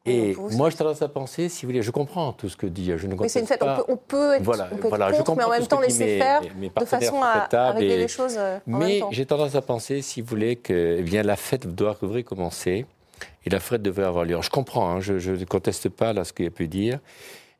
Et 0.05 0.35
moi, 0.53 0.71
je 0.71 0.77
tendance 0.77 1.01
à 1.03 1.07
penser, 1.07 1.47
si 1.47 1.63
vous 1.63 1.71
voulez, 1.71 1.83
je 1.83 1.91
comprends 1.91 2.33
tout 2.33 2.49
ce 2.49 2.57
que 2.57 2.65
dit, 2.65 2.91
je 2.97 3.05
ne 3.05 3.13
Mais 3.15 3.29
c'est 3.29 3.39
une 3.39 3.45
fait, 3.45 3.61
on 3.87 3.97
peut, 3.97 4.33
être, 4.33 4.43
voilà, 4.43 4.67
voilà, 4.81 5.11
contre, 5.11 5.35
mais 5.35 5.43
en 5.43 5.49
même 5.51 5.67
temps 5.67 5.79
laisser 5.79 6.17
faire 6.17 6.41
de 6.41 6.85
façon 6.85 7.21
à, 7.21 7.71
régler 7.71 7.97
les 7.97 8.07
choses 8.07 8.35
euh, 8.37 8.57
en 8.57 8.79
Mais 8.79 9.01
j'ai 9.11 9.27
tendance 9.27 9.53
à 9.53 9.61
penser, 9.61 10.01
si 10.01 10.21
vous 10.21 10.27
voulez, 10.27 10.55
que 10.55 10.97
eh 10.97 11.03
bien, 11.03 11.21
la 11.21 11.35
fête 11.35 11.67
doit 11.67 11.95
devrait 12.01 12.23
commencer 12.23 12.87
et 13.45 13.49
la 13.51 13.59
fête 13.59 13.83
devrait 13.83 14.05
avoir 14.05 14.25
lieu. 14.25 14.39
je 14.41 14.49
comprends, 14.49 14.89
hein, 14.89 15.01
je 15.01 15.31
ne 15.31 15.45
conteste 15.45 15.89
pas 15.89 16.13
là, 16.13 16.23
ce 16.23 16.33
qu'il 16.33 16.47
a 16.47 16.51
pu 16.51 16.67
dire. 16.67 16.99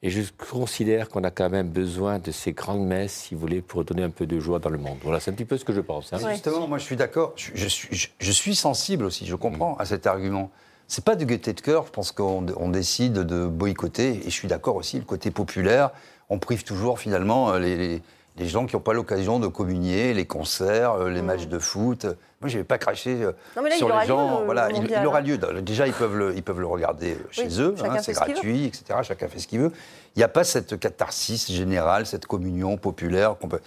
Et 0.04 0.10
je 0.10 0.24
considère 0.50 1.10
qu'on 1.10 1.24
a 1.24 1.30
quand 1.30 1.52
même 1.52 1.70
besoin 1.70 2.18
de 2.18 2.32
ces 2.32 2.54
grandes 2.54 2.88
messes, 2.88 3.14
si 3.14 3.36
vous 3.36 3.42
voulez, 3.42 3.62
pour 3.62 3.86
donner 3.86 4.02
un 4.02 4.10
peu 4.10 4.26
de 4.26 4.40
joie 4.40 4.58
dans 4.58 4.72
le 4.72 4.80
monde. 4.80 4.98
Voilà, 5.04 5.20
c'est 5.20 5.30
un 5.30 5.36
petit 5.36 5.46
peu 5.46 5.58
ce 5.58 5.66
que 5.66 5.74
je 5.74 5.82
pense. 5.82 6.12
Hein. 6.12 6.18
Justement, 6.32 6.68
moi 6.68 6.80
je 6.80 6.86
suis 6.86 6.96
d'accord, 6.96 7.34
je, 7.36 7.68
suis, 7.68 8.10
je, 8.18 8.32
suis 8.32 8.56
sensible 8.56 9.06
aussi, 9.06 9.28
je 9.28 9.36
comprends 9.36 9.76
à 9.76 9.86
cet 9.86 10.08
argument. 10.08 10.50
C'est 10.92 11.06
pas 11.06 11.16
de 11.16 11.24
gaieté 11.24 11.54
de 11.54 11.62
cœur, 11.62 11.86
je 11.86 11.92
pense 11.92 12.12
qu'on 12.12 12.42
décide 12.68 13.14
de 13.14 13.46
boycotter, 13.46 14.10
et 14.10 14.26
je 14.26 14.30
suis 14.30 14.50
d'accord 14.50 14.76
aussi, 14.76 15.00
le 15.00 15.06
côté 15.06 15.32
populaire, 15.32 15.92
on 16.30 16.38
prive 16.38 16.66
toujours 16.66 17.00
finalement 17.00 17.54
euh, 17.54 17.60
les, 17.60 18.02
les 18.36 18.48
gens 18.50 18.66
qui 18.66 18.76
n'ont 18.76 18.82
pas 18.82 18.92
l'occasion 18.92 19.40
de 19.40 19.48
communier, 19.48 20.14
les 20.14 20.26
concerts, 20.26 20.96
euh, 20.96 21.10
les 21.10 21.22
matchs 21.22 21.48
de 21.48 21.60
foot. 21.60 22.08
Moi, 22.42 22.50
je 22.50 22.58
vais 22.58 22.66
pas 22.66 22.78
cracher 22.78 23.24
euh, 23.24 23.32
sur 23.78 23.88
les 23.88 24.06
gens. 24.06 24.44
voilà, 24.44 24.68
il, 24.70 25.06
aura 25.06 25.22
lieu. 25.22 25.38
Déjà, 25.62 25.88
ils 25.88 25.94
peuvent 25.94 26.18
le, 26.18 26.36
ils 26.36 26.44
peuvent 26.44 26.60
le 26.60 26.68
regarder 26.68 27.16
chez 27.32 27.62
eux. 27.62 27.74
Hein, 27.86 28.00
c'est 28.02 28.12
gratuit, 28.12 28.66
etc. 28.66 29.00
Chacun 29.04 29.30
fait 29.30 29.40
ce 29.40 29.48
qu'il 29.48 29.62
veut. 29.62 29.72
Il 30.18 30.20
n'y 30.20 30.24
a 30.24 30.28
pas 30.28 30.44
cette 30.44 30.78
catharsis 30.78 31.50
générale, 31.54 32.06
cette 32.06 32.26
communion 32.26 32.76
populaire 32.76 33.38
qu'on 33.40 33.48
peut. 33.48 33.62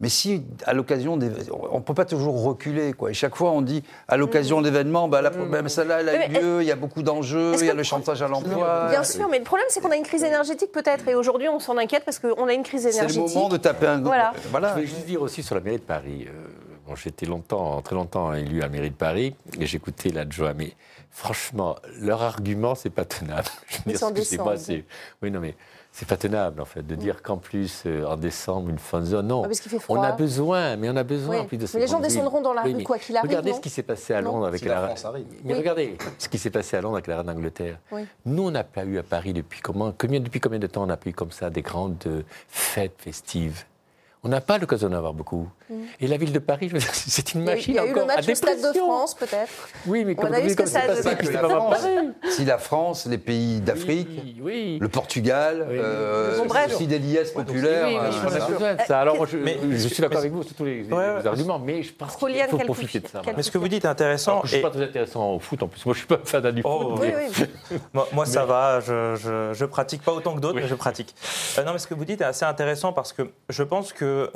Mais 0.00 0.08
si, 0.08 0.44
à 0.64 0.74
l'occasion 0.74 1.16
des... 1.16 1.28
On 1.50 1.78
ne 1.78 1.82
peut 1.82 1.94
pas 1.94 2.04
toujours 2.04 2.44
reculer, 2.44 2.92
quoi. 2.92 3.10
Et 3.10 3.14
chaque 3.14 3.34
fois, 3.34 3.50
on 3.50 3.62
dit, 3.62 3.82
à 4.06 4.16
l'occasion 4.16 4.60
mm. 4.60 4.62
d'événements, 4.62 5.08
bah, 5.08 5.22
la, 5.22 5.30
mm. 5.30 5.68
celle-là, 5.68 6.00
elle 6.00 6.08
a 6.08 6.26
eu 6.26 6.32
lieu, 6.32 6.62
il 6.62 6.68
y 6.68 6.70
a 6.70 6.76
beaucoup 6.76 7.02
d'enjeux, 7.02 7.54
il 7.58 7.66
y 7.66 7.70
a 7.70 7.74
le 7.74 7.82
chantage 7.82 8.22
à 8.22 8.28
l'emploi. 8.28 8.90
Bien 8.90 9.02
sûr, 9.02 9.28
mais 9.28 9.38
le 9.38 9.44
problème, 9.44 9.66
c'est 9.70 9.80
qu'on 9.80 9.90
a 9.90 9.96
une 9.96 10.04
crise 10.04 10.22
énergétique, 10.22 10.70
peut-être. 10.70 11.08
Et 11.08 11.16
aujourd'hui, 11.16 11.48
on 11.48 11.58
s'en 11.58 11.76
inquiète 11.76 12.04
parce 12.04 12.20
qu'on 12.20 12.46
a 12.46 12.52
une 12.52 12.62
crise 12.62 12.86
énergétique. 12.86 13.22
C'est 13.26 13.34
le 13.34 13.40
moment 13.40 13.48
de 13.48 13.56
taper 13.56 13.88
un... 13.88 14.00
Voilà. 14.00 14.32
voilà. 14.50 14.74
Je 14.76 14.82
vais 14.82 14.86
juste 14.86 15.06
dire 15.06 15.20
aussi 15.20 15.42
sur 15.42 15.56
la 15.56 15.60
mairie 15.60 15.78
de 15.78 15.82
Paris. 15.82 16.26
Euh, 16.28 16.46
bon, 16.86 16.94
J'étais 16.94 17.26
longtemps, 17.26 17.82
très 17.82 17.96
longtemps 17.96 18.32
élu 18.34 18.58
à 18.60 18.66
la 18.66 18.68
mairie 18.68 18.90
de 18.90 18.94
Paris, 18.94 19.34
et 19.58 19.66
j'écoutais 19.66 20.10
l'adjoint. 20.10 20.54
Mais 20.54 20.74
franchement, 21.10 21.74
leur 22.00 22.22
argument, 22.22 22.76
c'est 22.76 22.90
pas 22.90 23.04
tenable. 23.04 23.48
Je 23.66 23.78
veux 23.78 24.12
dire, 24.12 24.22
c'est... 24.58 24.84
Oui, 25.22 25.32
non, 25.32 25.40
mais 25.40 25.56
c'est 25.98 26.06
pas 26.06 26.16
tenable 26.16 26.60
en 26.60 26.64
fait 26.64 26.86
de 26.86 26.94
dire 26.94 27.22
qu'en 27.22 27.38
plus 27.38 27.82
euh, 27.84 28.04
en 28.06 28.16
décembre 28.16 28.70
une 28.70 28.78
fan 28.78 29.04
zone. 29.04 29.26
Non, 29.26 29.42
on 29.88 30.00
a 30.00 30.12
besoin, 30.12 30.76
mais 30.76 30.88
on 30.88 30.94
a 30.94 31.02
besoin 31.02 31.40
en 31.40 31.44
plus 31.44 31.56
de. 31.56 31.66
Mais 31.74 31.80
les 31.80 31.86
gens 31.88 31.98
descendront 31.98 32.40
dans 32.40 32.52
la 32.52 32.62
rue 32.62 32.84
quoi 32.84 32.98
qu'il 33.00 33.16
arrive. 33.16 33.28
Regardez 33.28 33.52
ce 33.52 33.60
qui 33.60 33.68
s'est 33.68 33.82
passé 33.82 34.14
à 34.14 34.20
Londres 34.20 34.46
avec 34.46 34.64
la. 34.64 34.94
Mais 35.42 35.54
regardez 35.54 35.98
ce 36.18 36.28
qui 36.28 36.38
s'est 36.38 36.50
passé 36.50 36.76
à 36.76 36.82
Londres 36.82 36.94
avec 36.94 37.08
la 37.08 37.16
reine 37.16 37.26
d'Angleterre. 37.26 37.78
Nous, 38.24 38.44
on 38.44 38.50
n'a 38.52 38.62
pas 38.62 38.84
eu 38.84 38.98
à 38.98 39.02
Paris 39.02 39.32
depuis 39.32 39.60
comment 39.60 39.88
Depuis 39.88 40.38
combien 40.38 40.60
de 40.60 40.68
temps 40.68 40.84
on 40.84 40.86
n'a 40.86 40.96
pas 40.96 41.10
eu 41.10 41.14
comme 41.14 41.32
ça 41.32 41.50
des 41.50 41.62
grandes 41.62 42.04
euh, 42.06 42.22
fêtes 42.48 42.94
festives? 42.98 43.64
On 44.22 44.28
n'a 44.28 44.40
pas 44.40 44.58
l'occasion 44.58 44.88
d'en 44.88 44.96
avoir 44.98 45.14
beaucoup. 45.14 45.48
Mm. 45.70 45.74
Et 46.00 46.06
la 46.06 46.16
ville 46.16 46.32
de 46.32 46.38
Paris, 46.38 46.70
c'est 46.92 47.34
une 47.34 47.44
machine 47.44 47.74
il 47.74 47.76
y 47.76 47.78
a, 47.78 47.82
encore 47.82 47.96
eu 47.96 48.00
le 48.00 48.06
match 48.06 48.28
au 48.28 48.34
Stade 48.34 48.58
de 48.58 48.78
France, 48.78 49.14
peut-être. 49.14 49.68
Oui, 49.86 50.04
mais 50.04 50.14
comme, 50.14 50.30
on 50.30 50.32
a 50.32 50.40
vu 50.40 50.50
ce 50.50 50.56
que 50.56 50.66
ça 50.66 50.80
a 50.80 50.88
donné. 50.88 52.12
Si 52.30 52.44
la 52.44 52.58
France, 52.58 53.06
les 53.06 53.18
pays 53.18 53.60
d'Afrique, 53.60 54.08
oui, 54.40 54.78
le 54.80 54.88
Portugal, 54.88 55.66
euh, 55.70 56.44
aussi 56.66 56.86
des 56.86 56.98
liesses 56.98 57.32
populaires. 57.32 57.88
Euh, 57.88 58.76
ça. 58.86 59.00
Alors, 59.00 59.26
je, 59.26 59.36
mais, 59.36 59.58
je 59.70 59.88
suis 59.88 60.00
d'accord 60.00 60.18
avec 60.18 60.32
vous 60.32 60.42
sur 60.42 60.54
tous 60.54 60.64
les, 60.64 60.86
arguments, 60.92 61.58
mais 61.58 61.82
je 61.82 61.92
pense 61.92 62.16
qu'il 62.16 62.34
faut 62.48 62.58
profiter 62.58 63.00
de 63.00 63.08
ça. 63.08 63.22
Mais 63.36 63.42
ce 63.42 63.50
que 63.50 63.58
vous 63.58 63.68
dites 63.68 63.84
est 63.84 63.88
intéressant. 63.88 64.40
Je 64.44 64.46
ne 64.46 64.52
suis 64.52 64.62
pas 64.62 64.70
très 64.70 64.84
intéressant 64.84 65.34
au 65.34 65.38
foot, 65.38 65.62
en 65.62 65.68
plus. 65.68 65.84
Moi, 65.84 65.94
je 65.94 65.98
ne 66.00 66.06
suis 66.06 66.08
pas 66.08 66.20
fan 66.24 66.50
du 66.50 66.62
oh, 66.64 66.96
foot. 66.96 67.50
Moi, 68.12 68.26
ça 68.26 68.44
va. 68.44 68.80
Je 68.80 69.60
ne 69.60 69.66
pratique 69.66 70.02
pas 70.02 70.12
autant 70.12 70.34
que 70.34 70.40
d'autres, 70.40 70.56
mais 70.56 70.66
je 70.66 70.74
pratique. 70.74 71.14
Euh, 71.58 71.64
non, 71.64 71.72
mais 71.72 71.78
ce 71.78 71.86
que 71.86 71.94
vous 71.94 72.04
dites 72.04 72.20
est 72.20 72.24
assez 72.24 72.44
intéressant 72.44 72.92
parce 72.92 73.12
que 73.12 73.30
je 73.48 73.62
pense 73.62 73.92
que 73.92 74.30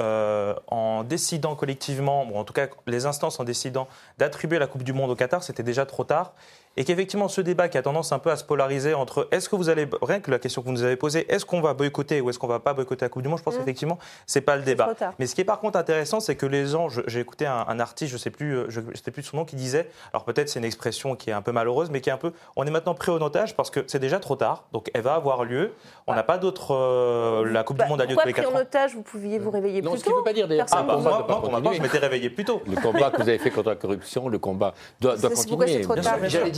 en 0.68 1.04
décidant 1.23 1.55
collectivement, 1.55 2.26
ou 2.29 2.37
en 2.37 2.43
tout 2.43 2.52
cas 2.52 2.67
les 2.88 3.07
instances 3.07 3.38
en 3.38 3.45
décidant 3.45 3.87
d'attribuer 4.19 4.59
la 4.59 4.67
Coupe 4.67 4.83
du 4.83 4.93
Monde 4.93 5.11
au 5.11 5.14
Qatar, 5.14 5.45
c'était 5.45 5.62
déjà 5.62 5.87
trop 5.87 6.02
tard 6.02 6.35
et 6.76 6.85
qu'effectivement 6.85 7.29
ce 7.29 7.41
débat 7.41 7.69
qui 7.69 7.79
a 7.79 7.83
tendance 7.83 8.12
un 8.12 8.19
peu 8.19 8.31
à 8.31 8.37
se 8.37 8.45
polariser 8.45 8.95
entre 8.95 9.29
est-ce 9.31 9.49
que 9.49 9.57
vous 9.57 9.69
allez 9.69 9.88
rien 10.00 10.21
que 10.21 10.31
la 10.31 10.38
question 10.38 10.62
que 10.62 10.67
vous 10.67 10.73
nous 10.73 10.83
avez 10.83 10.97
posée 10.97 11.31
est-ce 11.33 11.45
qu'on 11.45 11.61
va 11.61 11.75
boycotter 11.75 12.21
ou 12.21 12.31
est-ce 12.31 12.38
qu'on 12.38 12.47
va 12.47 12.61
pas 12.61 12.75
boycotter 12.75 13.05
la 13.05 13.09
Coupe 13.09 13.23
du 13.23 13.29
Monde 13.29 13.38
je 13.38 13.43
pense 13.43 13.55
mmh. 13.55 13.59
qu'effectivement 13.59 13.99
c'est 14.26 14.41
pas 14.41 14.57
le 14.57 14.62
débat. 14.62 14.95
mais 15.19 15.26
ce 15.26 15.35
qui 15.35 15.41
est 15.41 15.45
par 15.45 15.61
contre 15.61 15.79
intéressant 15.79 16.21
c'est 16.21 16.37
que 16.37 16.47
les 16.47 16.67
gens 16.67 16.88
j'ai 16.88 17.21
écouté 17.21 17.47
un, 17.47 17.81
artiste 17.81 18.12
je 18.12 18.17
sais 18.17 18.31
plus 18.31 18.57
euh, 18.57 18.67
je, 18.69 18.81
sais 19.02 19.11
plus 19.11 19.23
son 19.23 19.38
nom 19.38 19.45
qui 19.45 19.57
disait 19.57 19.88
alors 20.12 20.25
peut-être 20.25 20.49
c'est 20.49 20.59
une 20.59 20.64
expression 20.64 21.17
qui 21.17 21.31
est 21.31 21.33
un 21.33 21.43
peu 21.43 21.52
malheureuse 21.52 21.91
mais 21.91 22.00
qui 22.00 22.11
est 22.11 22.12
un 22.12 22.19
peu 22.19 22.33
on 22.57 22.67
est 22.67 22.71
maintenant 22.71 22.95
pris 22.95 23.11
au 23.11 23.21
otage 23.23 23.57
parce 23.57 23.71
que 23.71 23.85
c'est 23.87 23.99
déjà 23.99 24.19
trop 24.19 24.37
tard 24.37 24.64
donc 24.73 24.91
elle 24.95 25.02
va 25.02 25.14
avoir 25.14 25.45
lieu. 25.45 25.73
On 26.07 26.14
n'a 26.14 26.23
pas 26.23 26.38
d'autre 26.38 26.75
euh, 26.75 27.45
la 27.45 27.62
Coupe 27.64 27.76
du 27.76 27.83
bah, 27.83 27.88
Monde 27.88 28.00
a 28.00 28.07
lieu 28.07 28.17
tous 28.17 28.26
les 28.26 28.33
4 28.33 28.49
ans 28.49 28.57
en 28.57 28.61
otage 28.61 28.95
vous 28.95 29.02
pouviez 29.02 29.38
vous 29.38 29.50
réveiller 29.50 29.83
non, 29.83 29.93
plus 29.93 30.00
tôt 30.00 30.05
ce 30.05 30.11
qui 30.11 30.17
veut 30.17 30.25
pas 30.25 30.33
dire 30.33 30.49
d'ailleurs 30.49 30.67
ah, 30.73 30.83
bah, 30.83 30.97
moi, 30.97 31.26
moi, 31.50 31.61
moi, 31.61 31.73
je 31.73 31.83
m'étais 31.83 31.99
réveillé 31.99 32.31
plus 32.31 32.45
tôt. 32.45 32.62
Le 32.67 32.81
combat 32.81 33.11
que 33.11 33.23
vous 33.23 33.29
avez 33.29 33.38
fait 33.38 33.50
contre 33.50 33.71
la 33.71 33.76
corruption 33.76 34.29
le 34.29 34.38
combat 34.38 34.75
doit, 35.00 35.17
doit 35.17 35.31
continuer 35.31 35.83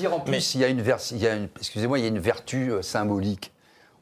dire 0.05 0.15
en 0.15 0.21
plus 0.21 0.55
il 0.55 0.61
y 0.61 0.65
a 0.65 0.69
une 0.69 0.85
il 1.11 1.19
y 1.19 1.27
a 1.27 1.35
une, 1.35 1.49
excusez-moi, 1.57 1.99
il 1.99 2.03
y 2.03 2.05
a 2.05 2.09
une 2.09 2.19
vertu 2.19 2.71
euh, 2.71 2.83
symbolique. 2.83 3.53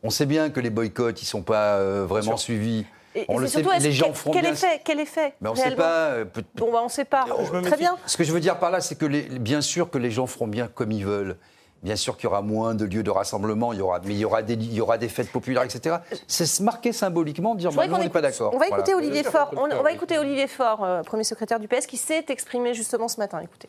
On 0.02 0.10
sait 0.10 0.26
bien 0.26 0.50
que 0.50 0.60
les 0.60 0.70
boycotts, 0.70 1.22
ils 1.22 1.26
sont 1.26 1.42
pas 1.42 1.76
euh, 1.76 2.04
vraiment 2.06 2.36
suivis. 2.36 2.84
on 3.28 3.38
le 3.38 3.46
sait, 3.46 3.62
les 3.80 3.92
gens 3.92 4.12
feront 4.12 4.32
quel 4.32 4.46
Effet, 4.46 4.80
quel 4.84 4.98
effet 4.98 5.34
Mais 5.40 5.48
on 5.48 5.54
ne 5.54 5.58
sait 5.58 5.76
pas. 5.76 6.08
Euh, 6.08 6.24
bon, 6.56 6.72
bah, 6.72 6.80
on 6.80 6.86
ne 6.86 6.90
sait 6.90 7.04
pas. 7.04 7.26
Très 7.62 7.76
bien. 7.76 7.96
Ce 8.06 8.16
que 8.16 8.24
je 8.24 8.32
veux 8.32 8.40
dire 8.40 8.58
par 8.58 8.70
là, 8.70 8.80
c'est 8.80 8.96
que 8.96 9.06
les, 9.06 9.22
bien 9.22 9.60
sûr 9.60 9.90
que 9.90 9.98
les 9.98 10.10
gens 10.10 10.26
feront 10.26 10.48
bien 10.48 10.68
comme 10.68 10.90
ils 10.92 11.06
veulent. 11.06 11.36
Bien 11.82 11.96
sûr 11.96 12.16
qu'il 12.16 12.24
y 12.24 12.26
aura 12.28 12.42
moins 12.42 12.76
de 12.76 12.84
lieux 12.84 13.02
de 13.02 13.10
rassemblement, 13.10 13.72
il 13.72 13.80
y 13.80 13.82
aura, 13.82 13.98
mais 14.04 14.14
il 14.14 14.18
y 14.18 14.24
aura 14.24 14.42
des, 14.42 14.54
il 14.54 14.72
y 14.72 14.80
aura 14.80 14.98
des 14.98 15.08
fêtes 15.08 15.32
populaires, 15.32 15.64
etc. 15.64 15.96
C'est 16.28 16.60
marqué 16.60 16.92
symboliquement, 16.92 17.56
dire 17.56 17.72
bah, 17.72 17.88
non, 17.88 17.96
on 17.96 17.98
n'est 17.98 18.08
pas 18.08 18.20
d'accord. 18.20 18.54
On 18.54 18.58
va 18.58 18.68
écouter 18.68 18.94
Olivier 18.94 19.24
Faure, 19.24 19.52
on, 19.56 19.82
va 19.82 19.90
écouter 19.90 20.16
Olivier 20.16 20.46
Faure, 20.46 21.02
premier 21.04 21.24
secrétaire 21.24 21.58
du 21.58 21.66
PS, 21.66 21.86
qui 21.86 21.96
s'est 21.96 22.24
exprimé 22.28 22.72
justement 22.72 23.08
ce 23.08 23.18
matin. 23.18 23.40
Écoutez. 23.40 23.68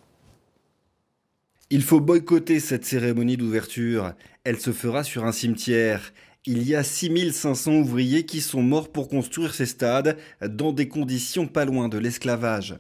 Il 1.74 1.82
faut 1.82 2.00
boycotter 2.00 2.60
cette 2.60 2.86
cérémonie 2.86 3.36
d'ouverture. 3.36 4.14
Elle 4.44 4.60
se 4.60 4.72
fera 4.72 5.04
sur 5.04 5.26
un 5.26 5.32
cimetière. 5.32 6.14
Il 6.46 6.62
y 6.62 6.76
a 6.76 6.84
6500 6.84 7.72
ouvriers 7.72 8.28
qui 8.28 8.42
sont 8.42 8.62
morts 8.62 8.90
pour 8.90 9.10
construire 9.10 9.56
ces 9.56 9.66
stades 9.66 10.16
dans 10.40 10.72
des 10.72 10.88
conditions 10.88 11.48
pas 11.48 11.66
loin 11.66 11.90
de 11.90 11.98
l'esclavage. 11.98 12.78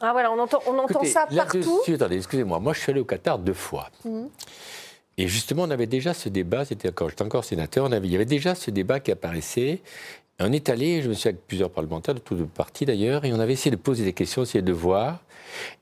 Ah 0.00 0.12
voilà, 0.12 0.32
on 0.32 0.38
entend, 0.38 0.60
on 0.66 0.78
entend 0.78 1.04
ça 1.04 1.26
partout. 1.26 1.82
Attendez, 1.86 2.16
excusez-moi, 2.16 2.60
moi 2.60 2.72
je 2.72 2.80
suis 2.80 2.92
allé 2.92 3.00
au 3.00 3.04
Qatar 3.04 3.38
deux 3.38 3.52
fois. 3.52 3.90
Mhm. 4.06 4.30
Et 5.18 5.28
justement, 5.28 5.64
on 5.64 5.70
avait 5.70 5.86
déjà 5.86 6.14
ce 6.14 6.30
débat, 6.30 6.64
c'était 6.64 6.90
quand 6.92 7.10
j'étais 7.10 7.24
encore 7.24 7.44
sénateur, 7.44 7.84
on 7.84 7.92
avait, 7.92 8.06
il 8.06 8.12
y 8.12 8.16
avait 8.16 8.24
déjà 8.24 8.54
ce 8.54 8.70
débat 8.70 9.00
qui 9.00 9.10
apparaissait. 9.10 9.82
On 10.44 10.52
est 10.52 10.68
allé, 10.68 11.02
je 11.02 11.08
me 11.08 11.14
suis 11.14 11.28
avec 11.28 11.46
plusieurs 11.46 11.70
parlementaires 11.70 12.14
de 12.14 12.20
tous 12.20 12.34
les 12.34 12.44
partis 12.44 12.84
d'ailleurs, 12.84 13.24
et 13.24 13.32
on 13.32 13.40
avait 13.40 13.52
essayé 13.52 13.70
de 13.70 13.80
poser 13.80 14.04
des 14.04 14.12
questions, 14.12 14.42
essayer 14.42 14.62
de 14.62 14.72
voir. 14.72 15.20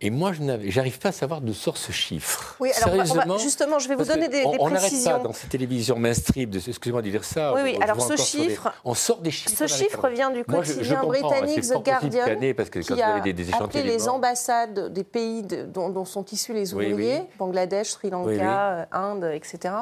Et 0.01 0.11
moi, 0.11 0.33
je 0.33 0.43
n'arrive 0.43 0.99
pas 0.99 1.11
à 1.11 1.13
savoir 1.13 1.41
de 1.41 1.53
sort 1.53 1.77
ce 1.77 1.93
chiffre. 1.93 2.57
Oui, 2.61 2.71
alors 2.77 2.91
Sérieusement, 2.91 3.39
justement, 3.39 3.79
je 3.79 3.89
vais 3.89 3.95
vous 3.95 4.05
donner 4.05 4.29
des, 4.29 4.43
on, 4.45 4.53
précisions. 4.53 4.67
On 4.67 4.71
n'arrête 4.71 5.05
pas 5.05 5.19
dans 5.29 5.33
ces 5.33 5.47
télévisions 5.47 5.97
mainstream, 5.97 6.51
excusez-moi 6.55 7.03
de 7.03 7.11
dire 7.11 7.25
ça. 7.25 7.55
Oui, 7.55 7.61
oui, 7.65 7.79
alors 7.81 8.01
ce 8.01 8.17
chiffre, 8.17 8.73
on 8.85 8.95
sort 8.95 9.21
des 9.21 9.31
chiffres. 9.31 9.57
Ce 9.57 9.67
chiffre 9.67 10.09
vient 10.09 10.31
du 10.31 10.45
quotidien 10.45 11.05
britannique 11.05 11.63
The 11.63 11.83
Guardian, 11.83 12.55
parce 12.57 12.71
que 12.71 12.81
qui 12.81 13.01
a 13.01 13.21
des, 13.21 13.33
des 13.33 13.55
appelé 13.55 13.83
les 13.83 14.09
ambassades 14.09 14.93
des 14.93 15.05
pays 15.05 15.43
dont, 15.43 16.05
sont 16.05 16.25
issus 16.27 16.53
les 16.53 16.75
ouvriers, 16.75 17.23
Bangladesh, 17.39 17.91
Sri 17.91 18.11
Lanka, 18.11 18.89
Inde, 18.93 19.31
etc., 19.33 19.75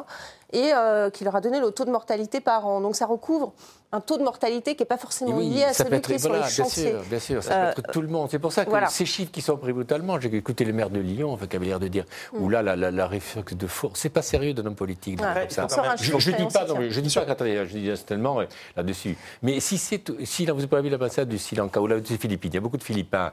et 0.53 0.73
euh, 0.75 1.11
qui 1.11 1.25
leur 1.25 1.37
a 1.37 1.41
donné 1.41 1.61
le 1.61 1.71
taux 1.71 1.85
de 1.85 1.91
mortalité 1.91 2.41
par 2.41 2.67
an. 2.67 2.81
Donc 2.81 2.97
ça 2.97 3.07
recouvre 3.07 3.53
un 3.91 4.01
taux 4.01 4.19
de 4.19 4.23
mortalité 4.23 4.75
qui 4.75 4.83
n'est 4.83 4.87
pas 4.87 4.99
forcément 4.99 5.39
lié 5.39 5.65
à 5.65 5.73
celui 5.73 6.01
qui 6.01 6.13
est 6.13 6.19
sur 6.19 6.33
les 6.33 6.43
chantiers. 6.43 6.93
Bien 6.93 7.01
sûr, 7.01 7.09
bien 7.09 7.19
sûr, 7.19 7.43
ça 7.43 7.73
peut 7.73 7.81
être 7.81 7.89
euh, 7.89 7.93
tout 7.93 8.03
le 8.03 8.09
monde. 8.09 8.29
C'est 8.31 8.39
pour 8.39 8.53
ça 8.53 8.65
que 8.65 8.71
ces 8.89 9.07
chiffres 9.07 9.31
qui 9.31 9.41
sont 9.41 9.57
pris 9.57 9.73
brutalement, 9.73 10.21
j'ai 10.21 10.35
écouté 10.35 10.65
le 10.65 10.73
maire 10.73 10.91
de 10.91 11.01
Lyon, 11.01 11.33
enfin, 11.33 11.47
qui 11.47 11.57
avait 11.57 11.67
l'air 11.67 11.81
de 11.81 11.89
dire, 11.89 12.05
mm. 12.33 12.43
ou 12.43 12.49
là, 12.51 12.63
la, 12.63 12.77
la, 12.77 12.91
la 12.91 13.09
de 13.09 13.67
force, 13.67 14.01
c'est 14.01 14.11
pas 14.11 14.23
sérieux 14.23 14.53
d'un 14.53 14.67
homme 14.67 14.75
politique. 14.75 15.21
ça. 15.49 15.67
Je, 15.97 16.13
ne 16.13 16.37
dis 16.37 16.53
pas, 16.53 16.67
non, 16.67 16.77
je 16.89 17.01
dis 17.01 17.15
pas, 17.15 17.23
attendez, 17.23 17.65
je 17.67 17.79
dis 17.79 18.05
tellement 18.05 18.41
euh, 18.41 18.45
là-dessus. 18.77 19.17
Mais 19.43 19.61
si 19.61 19.79
c'est, 19.79 20.03
si 20.25 20.47
vous 20.47 20.67
avez 20.71 20.83
vu 20.83 20.91
l'ambassade 20.91 21.29
du 21.29 21.39
Sri 21.39 21.57
Lanka 21.57 21.81
ou 21.81 21.87
la 21.87 22.01
des 22.01 22.19
Philippines, 22.19 22.51
il 22.53 22.55
y 22.57 22.59
a 22.59 22.61
beaucoup 22.61 22.77
de 22.77 22.83
Philippins 22.83 23.33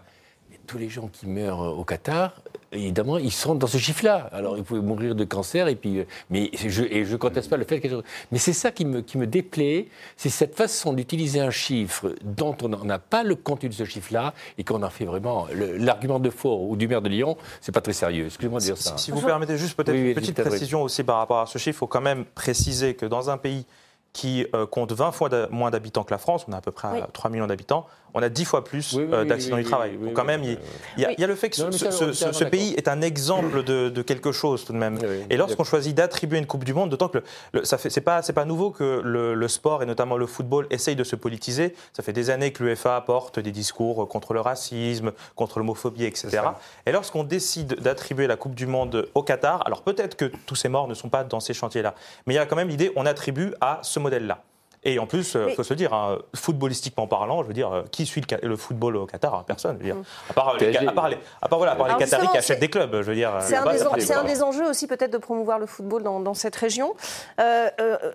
tous 0.66 0.78
les 0.78 0.90
gens 0.90 1.08
qui 1.08 1.28
meurent 1.28 1.78
au 1.78 1.84
Qatar, 1.84 2.34
évidemment, 2.76 3.18
ils 3.18 3.32
sont 3.32 3.56
dans 3.56 3.68
ce 3.68 3.78
chiffre-là. 3.78 4.30
Alors, 4.32 4.58
ils 4.58 4.64
pouvaient 4.64 4.82
mourir 4.82 5.16
de 5.16 5.24
cancer, 5.24 5.68
et 5.68 5.76
puis, 5.76 6.00
euh, 6.00 6.06
mais 6.30 6.52
je, 6.54 6.84
et 6.84 7.06
je 7.06 7.12
ne 7.12 7.18
conteste 7.18 7.50
pas 7.50 7.58
le 7.58 7.66
fait 7.66 7.80
que. 7.80 7.88
Mais 8.32 8.38
c'est 8.38 8.54
ça 8.54 8.72
qui 8.72 8.86
me, 8.86 9.02
qui 9.02 9.18
me 9.18 9.28
déplaît, 9.28 9.88
c'est 10.18 10.30
cette 10.30 10.56
façon 10.56 10.94
d'utiliser 10.94 11.40
un 11.40 11.52
chiffre 11.52 12.14
dont 12.24 12.56
on 12.62 12.70
n'a 12.86 13.00
pas 13.00 13.24
le 13.24 13.36
contenu 13.36 13.70
de 13.70 13.74
ce 13.74 13.86
chiffre-là, 13.86 14.34
et 14.58 14.64
qu'on 14.64 14.84
en 14.84 14.90
fait 14.90 15.06
vraiment. 15.06 15.48
L'argument 15.54 16.20
de 16.20 16.30
Fort 16.30 16.62
ou 16.62 16.76
du 16.76 16.88
maire 16.88 17.02
de 17.02 17.10
Lyon, 17.10 17.38
c'est 17.62 17.72
pas 17.72 17.82
très 17.82 17.94
sérieux. 17.94 18.26
Excusez-moi 18.26 18.60
de 18.60 18.66
dire 18.66 18.78
ça. 18.78 18.98
Si, 18.98 19.12
vous 19.12 19.22
permettez 19.22 19.58
juste 19.58 19.76
peut-être 19.76 19.96
une 19.96 20.14
petite 20.14 20.42
précision 20.42 20.82
aussi 20.82 21.04
par 21.04 21.18
rapport 21.18 21.40
à 21.40 21.46
ce 21.46 21.58
chiffre, 21.58 21.76
il 21.76 21.80
faut 21.80 21.88
quand 21.88 22.02
même 22.02 22.26
préciser 22.26 22.96
que 22.96 23.06
dans 23.06 23.30
un 23.30 23.38
pays 23.38 23.66
qui 24.14 24.48
euh, 24.56 24.66
compte 24.66 24.94
20 24.94 25.12
fois 25.12 25.30
moins 25.52 25.72
d'habitants 25.72 26.06
que 26.06 26.14
la 26.14 26.18
France, 26.18 26.46
on 26.48 26.54
a 26.54 26.58
à 26.58 26.62
peu 26.62 26.72
près 26.72 27.04
3 27.12 27.30
millions 27.30 27.48
d'habitants, 27.48 27.86
on 28.16 28.24
a 28.24 28.30
10 28.30 28.46
fois 28.46 28.64
plus 28.64 28.98
d'accidents 29.28 29.58
du 29.58 29.64
travail. 29.64 29.98
Donc 29.98 30.14
quand 30.14 30.24
même, 30.24 30.44
il 30.44 30.58
y, 30.98 31.24
a 31.24 31.28
le 31.28 31.36
fait 31.36 31.50
que 31.50 31.56
ce, 31.56 32.44
pays 32.46 32.74
est 32.76 32.88
un 32.88 33.02
exemple 33.02 33.64
de, 33.64 34.02
quelque 34.02 34.32
chose 34.32 34.66
tout 34.66 34.74
de 34.74 34.78
même. 34.78 34.98
et 35.30 35.38
lorsqu'on 35.38 35.64
choisit 35.64 35.96
d'attribuer 35.96 36.40
une 36.40 36.46
Coupe 36.48 36.64
du 36.64 36.74
Monde, 36.74 36.90
d'autant 36.90 37.10
que 37.10 37.20
le, 37.54 37.66
ça 37.66 37.78
fait, 37.78 37.90
c'est 37.90 38.02
pas, 38.02 38.22
c'est 38.22 38.34
pas 38.34 38.46
nouveau 38.46 38.72
que 38.72 39.02
le, 39.04 39.48
sport 39.48 39.84
et 39.84 39.86
notamment 39.86 40.18
le 40.18 40.26
football 40.26 40.66
essayent 40.72 40.96
de 40.96 41.04
se 41.04 41.16
politiser. 41.16 41.76
Ça 41.94 42.02
fait 42.02 42.14
des 42.14 42.30
années 42.30 42.52
que 42.52 42.64
l'UEFA 42.64 42.96
apporte 42.96 43.40
des 43.40 43.52
discours 43.52 44.08
contre 44.08 44.34
le 44.34 44.42
racisme, 44.42 45.12
contre 45.36 45.60
l'homophobie, 45.60 46.06
etc. 46.06 46.42
Et 46.86 46.92
lorsqu'on 46.92 47.24
décide 47.24 47.76
d'attribuer 47.82 48.28
la 48.28 48.38
Coupe 48.38 48.56
du 48.56 48.66
Monde 48.66 49.10
au 49.14 49.24
Qatar, 49.24 49.62
alors 49.68 49.82
peut-être 49.82 50.16
que 50.16 50.32
tous 50.46 50.56
ces 50.56 50.70
morts 50.70 50.88
ne 50.88 50.94
sont 50.94 51.10
pas 51.10 51.24
dans 51.24 51.40
ces 51.40 51.54
chantiers-là, 51.54 51.94
mais 52.26 52.34
il 52.34 52.38
y 52.38 52.40
a 52.40 52.46
quand 52.46 52.56
même 52.56 52.70
l'idée, 52.70 52.92
on 52.96 53.06
attribue 53.06 53.54
à 53.60 53.80
ce 53.84 54.00
modèle-là. 54.00 54.42
Et 54.88 55.00
en 55.00 55.08
plus, 55.08 55.34
il 55.34 55.38
euh, 55.38 55.56
faut 55.56 55.64
se 55.64 55.74
dire, 55.74 55.94
hein, 55.94 56.20
footballistiquement 56.36 57.08
parlant, 57.08 57.42
je 57.42 57.48
veux 57.48 57.54
dire, 57.54 57.74
euh, 57.74 57.84
qui 57.90 58.06
suit 58.06 58.22
le, 58.44 58.56
football 58.56 58.98
au 58.98 59.08
Qatar? 59.08 59.44
Personne. 59.44 59.78
Je 59.80 59.84
veux 59.84 59.94
dire. 59.94 59.96
Mm. 59.96 60.04
À 60.30 60.34
part, 60.34 60.58
les, 60.58 60.78
à 60.78 60.92
part, 60.92 61.10
les, 61.10 61.18
à 61.42 61.50
part, 61.50 61.58
voilà, 61.58 61.72
à 61.74 61.76
part 61.76 61.88
les 61.88 61.96
Qataris 61.96 62.28
qui 62.28 62.38
achètent 62.38 62.60
des 62.60 62.70
clubs, 62.70 62.96
je 63.02 63.08
veux 63.08 63.16
dire. 63.16 63.34
C'est 63.42 63.56
un, 63.56 63.66
un, 63.66 64.24
des 64.24 64.44
enjeux 64.44 64.70
aussi 64.70 64.86
peut-être 64.86 65.12
de 65.12 65.18
promouvoir 65.18 65.58
le 65.58 65.66
football 65.66 66.04
dans, 66.04 66.20
dans 66.20 66.36
cette 66.36 66.56
région. 66.56 66.94
Euh, 67.42 67.70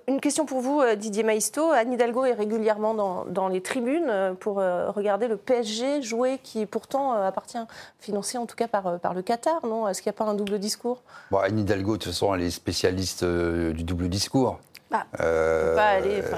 une 0.07 0.21
question 0.21 0.47
pour 0.47 0.61
vous, 0.61 0.81
Didier 0.97 1.25
Maisto. 1.25 1.73
Anne 1.73 1.93
Hidalgo 1.93 2.25
est 2.25 2.35
régulièrement 2.35 2.95
dans, 2.95 3.25
dans 3.25 3.49
les 3.49 3.61
tribunes 3.61 4.37
pour 4.39 4.57
regarder 4.57 5.27
le 5.27 5.37
PSG 5.37 6.03
jouer, 6.03 6.39
qui 6.43 6.67
pourtant 6.67 7.13
appartient, 7.13 7.59
financé 7.99 8.39
en 8.39 8.47
tout 8.47 8.57
cas 8.57 8.69
par, 8.69 9.01
par 9.01 9.15
le 9.15 9.23
Qatar, 9.23 9.67
non? 9.67 9.89
Est-ce 9.89 10.03
qu'il 10.03 10.11
n'y 10.11 10.17
a 10.17 10.19
pas 10.25 10.31
un 10.31 10.35
double 10.35 10.61
discours? 10.61 11.03
Bon, 11.33 11.39
Anne 11.39 11.59
Hidalgo, 11.59 11.97
de 11.97 12.03
toute 12.05 12.13
façon, 12.13 12.33
elle 12.33 12.43
est 12.43 12.51
spécialiste 12.51 13.25
du 13.25 13.83
double 13.83 14.09
discours. 14.09 14.59
Bah, 14.91 15.07
euh, 15.21 15.77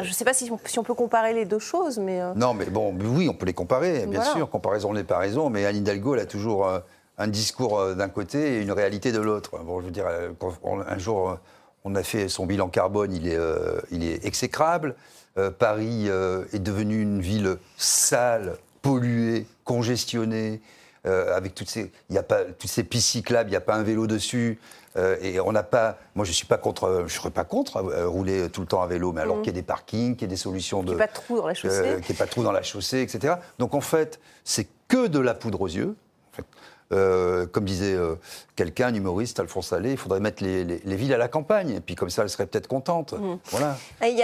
je 0.02 0.08
ne 0.08 0.12
sais 0.12 0.24
pas 0.24 0.34
si 0.34 0.50
on, 0.50 0.82
peut 0.82 0.94
comparer 0.94 1.32
les 1.32 1.46
deux 1.46 1.58
choses, 1.58 1.98
mais... 1.98 2.20
Euh, 2.20 2.34
non, 2.34 2.52
mais 2.52 2.66
bon, 2.66 2.94
oui, 3.00 3.28
on 3.28 3.34
peut 3.34 3.46
les 3.46 3.54
comparer, 3.54 4.06
bien 4.06 4.22
sûr, 4.22 4.48
comparaison 4.50 4.92
n'est 4.92 5.04
pas 5.04 5.18
raison, 5.18 5.48
mais 5.48 5.64
Anne 5.64 5.76
Hidalgo, 5.76 6.14
elle 6.14 6.20
a 6.20 6.26
toujours 6.26 6.66
euh, 6.66 6.80
un 7.16 7.28
discours 7.28 7.94
d'un 7.94 8.08
côté 8.08 8.56
et 8.56 8.62
une 8.62 8.72
réalité 8.72 9.10
de 9.10 9.20
l'autre. 9.20 9.58
Bon, 9.64 9.80
je 9.80 9.86
veux 9.86 9.90
dire, 9.90 10.06
un 10.06 10.98
jour, 10.98 11.38
on 11.84 11.94
a 11.94 12.02
fait 12.02 12.28
son 12.28 12.44
bilan 12.44 12.68
carbone, 12.68 13.12
il 13.12 13.28
est, 13.28 13.38
il 13.90 14.04
est 14.04 14.24
exécrable. 14.24 14.96
Paris 15.58 16.08
est 16.08 16.58
devenu 16.58 17.00
une 17.00 17.20
ville 17.20 17.56
sale, 17.76 18.56
polluée, 18.82 19.46
congestionnée, 19.64 20.60
avec 21.04 21.54
toutes 21.54 21.68
ces, 21.68 21.90
il 22.10 22.14
y 22.14 22.18
a 22.18 22.22
pas, 22.22 22.44
toutes 22.44 22.70
ces 22.70 22.84
pistes 22.84 23.08
cyclables, 23.08 23.50
il 23.50 23.52
n'y 23.52 23.56
a 23.56 23.60
pas 23.60 23.74
un 23.74 23.82
vélo 23.82 24.06
dessus. 24.06 24.60
Euh, 24.96 25.16
et 25.22 25.40
on 25.40 25.52
n'a 25.52 25.62
pas. 25.62 25.98
Moi, 26.14 26.24
je 26.24 26.32
suis 26.32 26.46
pas 26.46 26.58
contre. 26.58 27.04
Je 27.06 27.14
serais 27.14 27.30
pas 27.30 27.44
contre 27.44 27.78
euh, 27.78 28.06
rouler 28.06 28.50
tout 28.50 28.60
le 28.60 28.66
temps 28.66 28.82
à 28.82 28.86
vélo, 28.86 29.12
mais 29.12 29.22
alors 29.22 29.38
mm. 29.38 29.42
qu'il 29.42 29.54
y 29.54 29.58
ait 29.58 29.60
des 29.60 29.66
parkings, 29.66 30.14
qu'il 30.14 30.22
y 30.22 30.24
ait 30.26 30.28
des 30.28 30.36
solutions 30.36 30.82
de. 30.82 30.88
Qu'il 30.88 30.96
n'y 30.96 31.02
ait 31.02 31.06
pas 31.06 31.12
de 31.12 31.14
trous 31.14 31.36
dans 31.36 31.46
la 31.46 31.54
chaussée. 31.54 31.82
qu'il 32.02 32.14
n'y 32.14 32.16
ait 32.16 32.18
pas 32.18 32.26
de 32.26 32.30
trous 32.30 32.42
dans 32.42 32.52
la 32.52 32.62
chaussée, 32.62 33.00
etc. 33.00 33.34
Donc 33.58 33.74
en 33.74 33.80
fait, 33.80 34.20
c'est 34.44 34.68
que 34.88 35.06
de 35.06 35.18
la 35.18 35.34
poudre 35.34 35.62
aux 35.62 35.68
yeux. 35.68 35.96
Euh, 36.92 37.46
comme 37.46 37.64
disait 37.64 37.94
euh, 37.94 38.16
quelqu'un, 38.54 38.88
un 38.88 38.94
humoriste, 38.94 39.40
Alphonse 39.40 39.72
Allais, 39.72 39.92
il 39.92 39.96
faudrait 39.96 40.20
mettre 40.20 40.44
les, 40.44 40.64
villes 40.84 41.14
à 41.14 41.16
la 41.16 41.28
campagne. 41.28 41.70
Et 41.70 41.80
puis 41.80 41.94
comme 41.94 42.10
ça, 42.10 42.20
elles 42.20 42.28
seraient 42.28 42.44
peut-être 42.44 42.66
contentes. 42.66 43.14
Mmh. 43.14 43.38
Voilà. 43.46 43.78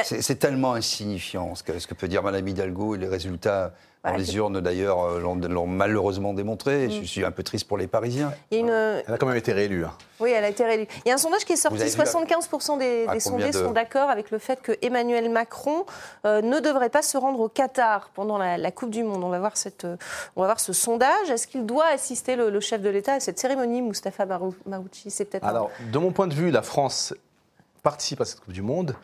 C'est 0.04 0.38
tellement 0.38 0.74
insignifiant 0.74 1.54
ce 1.54 1.62
que, 1.62 1.78
ce 1.78 1.86
que 1.86 1.94
peut 1.94 2.08
dire 2.08 2.22
Madame 2.22 2.46
Hidalgo 2.46 2.94
et 2.94 2.98
les 2.98 3.08
résultats 3.08 3.72
les 4.16 4.36
urnes, 4.36 4.60
d'ailleurs, 4.60 5.02
euh, 5.02 5.20
l'ont 5.20 5.66
malheureusement 5.66 6.34
démontré. 6.34 6.88
Mm. 6.88 6.90
Je 6.90 7.02
suis 7.04 7.24
un 7.24 7.30
peu 7.30 7.42
triste 7.42 7.66
pour 7.66 7.78
les 7.78 7.86
Parisiens. 7.86 8.32
Elle 8.50 8.68
a 8.68 9.18
quand 9.18 9.26
même 9.26 9.36
été 9.36 9.52
réélue. 9.52 9.84
Hein. 9.84 9.92
Oui, 10.20 10.30
elle 10.30 10.44
a 10.44 10.48
été 10.48 10.64
réélue. 10.64 10.86
Il 11.04 11.08
y 11.08 11.12
a 11.12 11.14
un 11.14 11.18
sondage 11.18 11.44
qui 11.44 11.52
est 11.52 11.56
sorti. 11.56 11.78
75% 11.78 12.78
des, 12.78 13.06
des 13.06 13.20
sondés 13.20 13.52
sont 13.52 13.72
d'accord 13.72 14.10
avec 14.10 14.30
le 14.30 14.38
fait 14.38 14.60
que 14.60 14.72
Emmanuel 14.82 15.30
Macron 15.30 15.84
euh, 16.24 16.42
ne 16.42 16.60
devrait 16.60 16.88
pas 16.88 17.02
se 17.02 17.16
rendre 17.16 17.40
au 17.40 17.48
Qatar 17.48 18.10
pendant 18.14 18.38
la, 18.38 18.70
Coupe 18.70 18.90
du 18.90 19.02
Monde. 19.02 19.24
On 19.24 19.28
va 19.28 19.38
voir, 19.38 19.56
cette, 19.56 19.84
euh, 19.84 19.96
on 20.36 20.42
va 20.42 20.48
voir 20.48 20.60
ce 20.60 20.72
sondage. 20.72 21.30
Est-ce 21.30 21.46
qu'il 21.46 21.66
doit 21.66 21.86
assister, 21.86 22.36
le, 22.36 22.60
chef 22.60 22.80
de 22.80 22.88
l'État, 22.88 23.14
à 23.14 23.20
cette 23.20 23.38
cérémonie, 23.38 23.82
Moustapha 23.82 24.26
Marouchi? 24.26 25.10
C'est 25.10 25.24
peut-être. 25.24 25.44
Alors, 25.44 25.70
de 25.92 25.98
mon 25.98 26.12
point 26.12 26.26
de 26.26 26.34
vue, 26.34 26.50
la 26.50 26.62
France 26.62 27.14
participe 27.82 28.20
à 28.20 28.24
cette 28.24 28.40
Coupe 28.40 28.52
du 28.52 28.62
Monde 28.62 28.94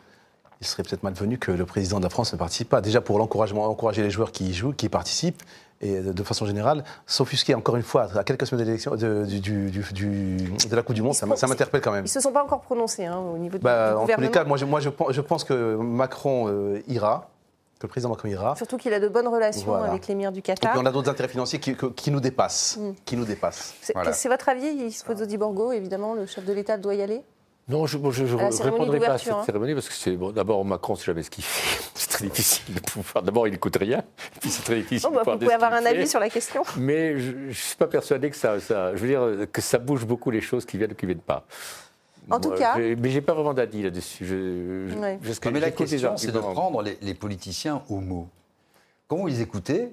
il 0.65 0.69
serait 0.69 0.83
peut-être 0.83 1.03
malvenu 1.03 1.37
que 1.37 1.51
le 1.51 1.65
président 1.65 1.99
de 1.99 2.03
la 2.03 2.09
France 2.09 2.33
ne 2.33 2.37
participe 2.37 2.69
pas. 2.69 2.81
Déjà 2.81 3.01
pour 3.01 3.19
l'encouragement, 3.19 3.65
encourager 3.65 4.03
les 4.03 4.09
joueurs 4.09 4.31
qui 4.31 4.49
y 4.49 4.53
jouent, 4.53 4.73
qui 4.73 4.89
participent, 4.89 5.43
et 5.81 5.99
de, 5.99 6.23
façon 6.23 6.45
générale, 6.45 6.83
s'offusquer 7.05 7.53
encore 7.53 7.75
une 7.75 7.83
fois 7.83 8.07
à 8.15 8.23
quelques 8.23 8.47
semaines 8.47 8.65
de, 8.65 9.25
de 9.25 10.75
la 10.75 10.81
Coupe 10.83 10.95
du 10.95 11.01
Monde, 11.01 11.13
ça, 11.13 11.25
m'interpelle 11.25 11.81
quand 11.81 11.91
même. 11.91 12.05
Ils 12.05 12.09
ne 12.09 12.09
se 12.09 12.21
sont 12.21 12.31
pas 12.31 12.43
encore 12.43 12.61
prononcés 12.61 13.05
hein, 13.05 13.17
au 13.17 13.37
niveau 13.37 13.57
bah, 13.59 13.91
du, 13.91 13.97
En 13.97 14.15
tous 14.15 14.21
les 14.21 14.31
cas, 14.31 14.45
moi, 14.45 14.57
je, 14.57 14.65
moi, 14.65 14.79
je, 14.79 15.21
pense 15.21 15.43
que 15.43 15.75
Macron 15.75 16.47
euh, 16.47 16.81
ira. 16.87 17.29
Que 17.77 17.87
le 17.87 17.89
président 17.89 18.09
Macron 18.09 18.29
ira. 18.29 18.55
Surtout 18.55 18.77
qu'il 18.77 18.93
a 18.93 19.01
de 19.01 19.09
bonnes 19.09 19.27
relations 19.27 19.73
avec 19.75 20.07
l'émir 20.07 20.31
du 20.31 20.41
Qatar. 20.41 20.71
Et 20.71 20.73
puis 20.73 20.81
on 20.81 20.87
a 20.87 20.93
d'autres 20.93 21.09
intérêts 21.09 21.27
financiers 21.27 21.59
qui, 21.59 22.11
nous 22.11 22.21
dépassent. 22.21 22.77
Mm. 22.79 22.91
Qui 23.03 23.17
nous 23.17 23.25
dépassent. 23.25 23.73
C'est 23.81 24.29
votre 24.29 24.47
avis, 24.47 24.67
Ispozo 24.67 25.25
Borgo, 25.37 25.73
évidemment, 25.73 26.13
le 26.13 26.25
chef 26.25 26.45
de 26.45 26.53
l'État 26.53 26.77
doit 26.77 26.95
y 26.95 27.01
aller? 27.01 27.21
Non, 27.67 27.87
je 27.87 27.97
ne 27.97 28.63
répondrai 28.63 28.99
pas 28.99 29.13
à 29.13 29.17
cette 29.17 29.33
hein. 29.33 29.43
cérémonie 29.45 29.73
parce 29.73 29.89
que 29.89 29.95
c'est 29.95 30.15
bon, 30.15 30.31
d'abord 30.31 30.63
Macron, 30.63 30.95
c'est 30.95 31.05
jamais 31.05 31.23
ce 31.23 31.31
qu'il 31.31 31.43
fait. 31.43 31.83
C'est 31.95 32.09
très 32.09 32.25
difficile 32.27 32.75
de 32.75 32.79
pouvoir. 32.79 33.23
D'abord, 33.23 33.47
il 33.47 33.51
n'écoute 33.51 33.77
rien, 33.77 33.99
et 33.99 34.39
puis 34.39 34.49
c'est 34.49 34.63
très 34.63 34.75
difficile. 34.75 35.09
de 35.09 35.15
bah, 35.15 35.23
vous 35.25 35.37
pouvez 35.37 35.53
avoir 35.53 35.73
un 35.73 35.85
avis 35.85 36.07
sur 36.07 36.19
la 36.19 36.29
question. 36.29 36.63
Mais 36.77 37.17
je 37.17 37.31
ne 37.31 37.51
suis 37.51 37.75
pas 37.75 37.87
persuadé 37.87 38.29
que 38.29 38.35
ça, 38.35 38.59
ça, 38.59 38.95
je 38.95 39.01
veux 39.01 39.07
dire 39.07 39.47
que 39.51 39.61
ça 39.61 39.77
bouge 39.77 40.05
beaucoup 40.05 40.29
les 40.29 40.41
choses 40.41 40.65
qui 40.65 40.77
viennent 40.77 40.91
ou 40.91 40.95
qui 40.95 41.05
ne 41.05 41.11
viennent 41.11 41.23
pas. 41.23 41.45
En 42.29 42.39
tout 42.39 42.51
cas. 42.51 42.77
Mais 42.77 43.09
j'ai 43.09 43.21
pas 43.21 43.33
vraiment 43.33 43.53
d'avis 43.53 43.83
là-dessus. 43.83 44.25
Je, 44.25 45.49
mais 45.49 45.59
la 45.59 45.71
question, 45.71 46.17
c'est 46.17 46.31
de 46.31 46.39
prendre 46.39 46.83
les, 46.83 47.13
politiciens 47.13 47.81
au 47.89 47.99
mot. 47.99 48.27
Quand 49.07 49.17
vous 49.17 49.27
les 49.27 49.41
écoutez, 49.41 49.89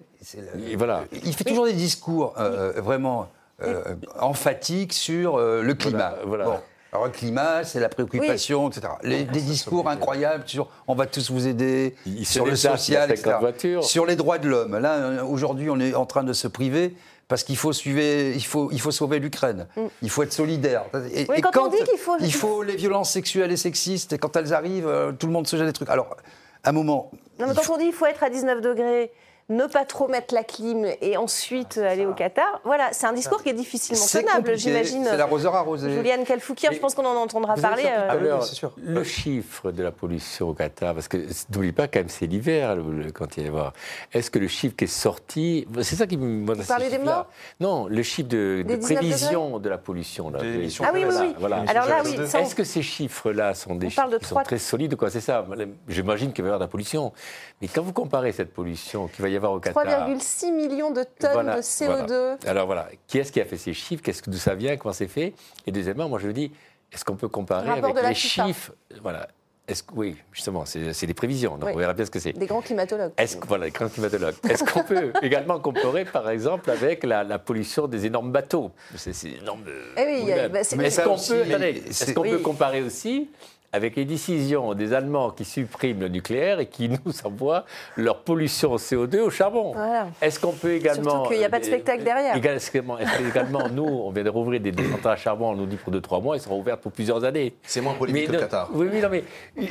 voilà. 0.77 1.05
il 1.13 1.35
fait 1.35 1.45
toujours 1.45 1.67
des 1.67 1.73
discours 1.73 2.35
euh, 2.39 2.73
vraiment 2.81 3.29
euh, 3.63 3.95
emphatiques 4.19 4.95
sur 4.95 5.37
euh, 5.37 5.63
le 5.63 5.75
climat. 5.75 6.15
voilà. 6.25 6.63
Alors, 6.93 7.07
le 7.07 7.13
climat, 7.13 7.65
c'est 7.65 7.81
la 7.81 7.89
préoccupation, 7.89 8.69
etc. 8.69 8.93
Les, 9.03 9.25
des 9.25 9.41
discours 9.41 9.89
incroyables 9.89 10.45
sur 10.47 10.69
on 10.87 10.95
va 10.95 11.07
tous 11.07 11.31
vous 11.31 11.47
aider, 11.47 11.95
sur 12.23 12.45
le 12.45 12.55
social, 12.55 13.11
etc. 13.11 13.37
Sur 13.81 14.05
les 14.05 14.15
droits 14.15 14.39
de 14.39 14.49
l'homme. 14.49 14.79
Là, 14.79 15.25
aujourd'hui, 15.25 15.71
on 15.71 15.81
est 15.81 15.95
en 15.95 16.05
train 16.05 16.23
de 16.23 16.35
se 16.35 16.49
priver 16.49 16.95
parce 17.29 17.45
qu'il 17.45 17.57
faut, 17.57 17.73
il 17.73 18.45
faut, 18.45 18.69
il 18.73 18.81
faut 18.81 18.91
sauver 18.91 19.19
l'Ukraine. 19.19 19.67
Mm. 19.75 19.81
Il 20.03 20.11
faut 20.11 20.23
être 20.23 20.35
solidaire. 20.35 20.85
Et, 21.15 21.25
quand, 21.41 21.57
on 21.57 21.69
dit 21.69 21.83
qu'il 21.83 21.99
faut... 21.99 22.17
Il 22.21 22.35
faut 22.35 22.63
les 22.63 22.77
violences 22.77 23.11
sexuelles 23.11 23.51
et 23.53 23.57
sexistes, 23.57 24.13
et 24.13 24.19
quand 24.19 24.37
elles 24.37 24.53
arrivent, 24.53 24.87
euh, 24.87 25.13
tout 25.13 25.29
le 25.29 25.33
monde 25.33 25.47
se 25.47 25.57
jette 25.57 25.67
des 25.67 25.73
trucs. 25.73 25.89
Alors, 25.89 26.15
à 26.63 26.69
un 26.69 26.73
moment... 26.73 27.11
Non, 27.39 27.47
mais 27.49 27.55
quand 27.55 27.73
on 27.73 27.79
dit 27.79 27.85
qu'il 27.85 27.95
faut 27.95 28.05
être 28.05 28.23
à 28.23 28.29
19 28.29 28.61
degrés 28.61 29.13
ne 29.49 29.67
pas 29.67 29.85
trop 29.85 30.09
mettre 30.09 30.35
la 30.35 30.45
clim 30.45 30.87
et 31.01 31.17
ensuite 31.17 31.79
aller 31.79 32.07
au 32.07 32.13
Qatar. 32.13 32.61
Voilà, 32.65 32.93
c'est 32.93 33.07
un 33.07 33.13
discours 33.13 33.43
qui 33.43 33.51
est 33.51 33.55
difficilement 33.55 34.05
tenable, 34.07 34.57
j'imagine. 34.57 35.05
C'est 35.05 35.17
l'arroseur 35.17 35.55
arrosé. 35.55 35.93
Juliane 35.93 36.25
Kalfoukir, 36.25 36.73
je 36.73 36.79
pense 36.79 36.95
qu'on 36.95 37.05
en 37.05 37.17
entendra 37.17 37.55
parler. 37.55 37.85
Euh, 37.87 38.41
sûr. 38.43 38.73
Le 38.83 39.05
chiffre 39.05 39.73
de 39.73 39.83
la 39.83 39.91
pollution 39.91 40.51
au 40.51 40.55
Qatar, 40.55 40.95
parce 40.95 41.09
que 41.09 41.19
n'oublie 41.53 41.73
pas 41.73 41.89
quand 41.89 42.01
même 42.01 42.09
c'est 42.09 42.27
l'hiver 42.27 42.77
quand 43.15 43.37
il 43.37 43.47
y 43.47 43.49
voir. 43.49 43.73
Est-ce 44.13 44.31
que 44.31 44.39
le 44.39 44.49
chiffre 44.49 44.77
qui 44.77 44.85
est 44.85 44.89
sorti, 44.89 45.67
c'est 45.83 45.97
ça 45.97 46.07
qui 46.07 46.17
me. 46.17 46.53
Vous 46.53 46.65
parlez 46.65 46.91
des 46.91 46.99
morts 46.99 47.27
Non, 47.61 47.87
le 47.87 48.03
chiffre 48.03 48.29
de, 48.29 48.65
prévision 48.81 49.59
de 49.59 49.69
la 49.69 49.79
pollution. 49.79 50.31
Là, 50.31 50.41
ah 50.43 50.91
oui, 50.95 51.05
oui, 51.05 51.15
oui. 51.21 51.35
Voilà. 51.39 51.65
Alors 51.69 51.87
là, 51.87 52.03
oui. 52.05 52.15
Est-ce 52.15 52.55
que 52.55 52.65
ces 52.65 52.83
chiffres-là 52.83 53.55
sont 53.55 53.75
des 53.75 53.91
chiffres 53.91 54.19
qui 54.19 54.27
sont 54.27 54.43
très 54.43 54.59
solides 54.59 54.97
quoi? 54.97 55.11
C'est 55.11 55.21
ça. 55.21 55.45
J'imagine 55.89 56.33
qu'il 56.33 56.45
va 56.45 56.49
y 56.49 56.51
avoir 56.51 56.61
de 56.61 56.65
la 56.65 56.71
pollution. 56.71 57.13
Mais 57.61 57.69
quand 57.69 57.83
vous 57.83 57.93
comparez 57.93 58.33
cette 58.33 58.53
pollution 58.53 59.09
qu'il 59.09 59.23
va 59.23 59.29
y 59.33 59.37
avoir 59.37 59.53
au 59.53 59.61
Qatar. 59.61 59.85
3,6 59.85 60.53
millions 60.53 60.91
de 60.91 61.05
tonnes 61.19 61.47
de 61.47 61.61
CO2. 61.61 62.47
Alors 62.47 62.67
voilà, 62.67 62.89
qui 63.07 63.19
est-ce 63.19 63.33
qui 63.33 63.41
a 63.41 63.45
fait 63.45 63.57
ces 63.57 63.75
chiffres? 63.75 64.03
Qu'est-ce 64.03 64.23
que 64.23 64.31
d'où 64.31 64.39
ça 64.39 64.55
vient? 64.55 64.77
Comment 64.77 64.93
c'est 64.93 65.09
fait? 65.09 65.35
Et 65.67 65.73
deuxièmement, 65.73 66.09
moi 66.09 66.19
je 66.19 66.29
dis, 66.29 66.53
est-ce 66.93 67.05
qu'on 67.05 67.17
peut 67.17 67.29
comparer 67.29 67.69
avec 67.69 68.03
les 68.03 68.15
chiffres? 68.15 68.73
Voilà. 69.03 69.29
Est-ce 69.69 69.85
que, 69.85 69.95
oui, 69.95 70.17
justement, 70.33 70.65
c'est 70.67 71.07
des 71.07 71.15
prévisions, 71.15 71.57
donc 71.57 71.71
on 71.73 71.79
verra 71.79 71.95
bien 71.95 72.05
ce 72.05 72.11
que 72.11 72.19
c'est. 72.19 72.33
Des 72.33 72.47
grands 72.47 72.61
climatologues. 72.61 73.13
Est-ce 73.17 73.39
voilà, 73.47 73.67
des 73.67 73.71
grands 73.71 73.89
climatologues. 73.89 74.35
Est-ce 74.49 74.65
qu'on 74.65 74.83
peut 74.83 75.13
également 75.23 75.61
comparer, 75.61 76.05
par 76.05 76.29
exemple, 76.31 76.69
avec 76.71 77.05
la, 77.05 77.39
pollution 77.39 77.87
des 77.87 78.07
énormes 78.07 78.33
bateaux? 78.33 78.73
C'est 78.97 79.15
énorme. 79.41 79.63
Eh 79.97 80.05
oui, 80.05 80.33
bah, 80.51 80.61
est-ce 80.61 81.01
qu'on 81.01 81.17
peut, 81.17 81.65
est 81.65 82.15
qu'on 82.15 82.23
peut 82.23 82.39
comparer 82.39 82.83
aussi 82.83 83.31
avec 83.73 83.97
les 83.97 84.05
décisions 84.05 84.75
des 84.75 84.93
Allemands 84.93 85.31
qui 85.31 85.45
suppriment 85.45 86.01
le 86.01 86.09
nucléaire 86.09 86.61
et 86.61 86.67
qui 86.67 86.89
nous 87.07 87.13
envoient 87.25 87.65
leur 87.97 88.21
pollution 88.21 88.77
CO2 88.77 89.21
au 89.21 89.31
charbon. 89.31 89.75
Est-ce 90.21 90.39
qu'on 90.39 90.53
peut 90.53 90.75
également... 90.75 91.11
Surtout 91.11 91.31
qu'il 91.31 91.39
n'y 91.39 91.45
a 91.45 91.49
pas 91.49 91.61
de 91.61 91.65
spectacle 91.65 92.05
derrière. 92.05 92.37
Est-ce 92.37 92.77
également, 92.77 93.69
nous, 93.73 93.85
on 93.85 94.11
vient 94.11 94.25
de 94.25 94.29
rouvrir 94.29 94.61
des, 94.61 94.73
centrales 94.73 95.15
à 95.15 95.17
charbon, 95.17 95.51
on 95.51 95.57
nous 95.57 95.67
dit 95.67 95.77
pour 95.77 95.93
2-3 95.93 96.23
mois, 96.23 96.37
elles 96.37 96.43
seront 96.43 96.61
ouvertes 96.61 96.81
pour 96.81 96.93
plusieurs 96.93 97.25
années. 97.25 97.55
C'est 97.63 97.81
moins 97.81 97.95
polémique 97.95 98.27
que 98.27 98.33
le 98.33 98.39
Qatar. 98.39 98.69
Oui, 98.73 98.89
oui, 98.93 99.01
non, 99.01 99.09
mais... 99.11 99.25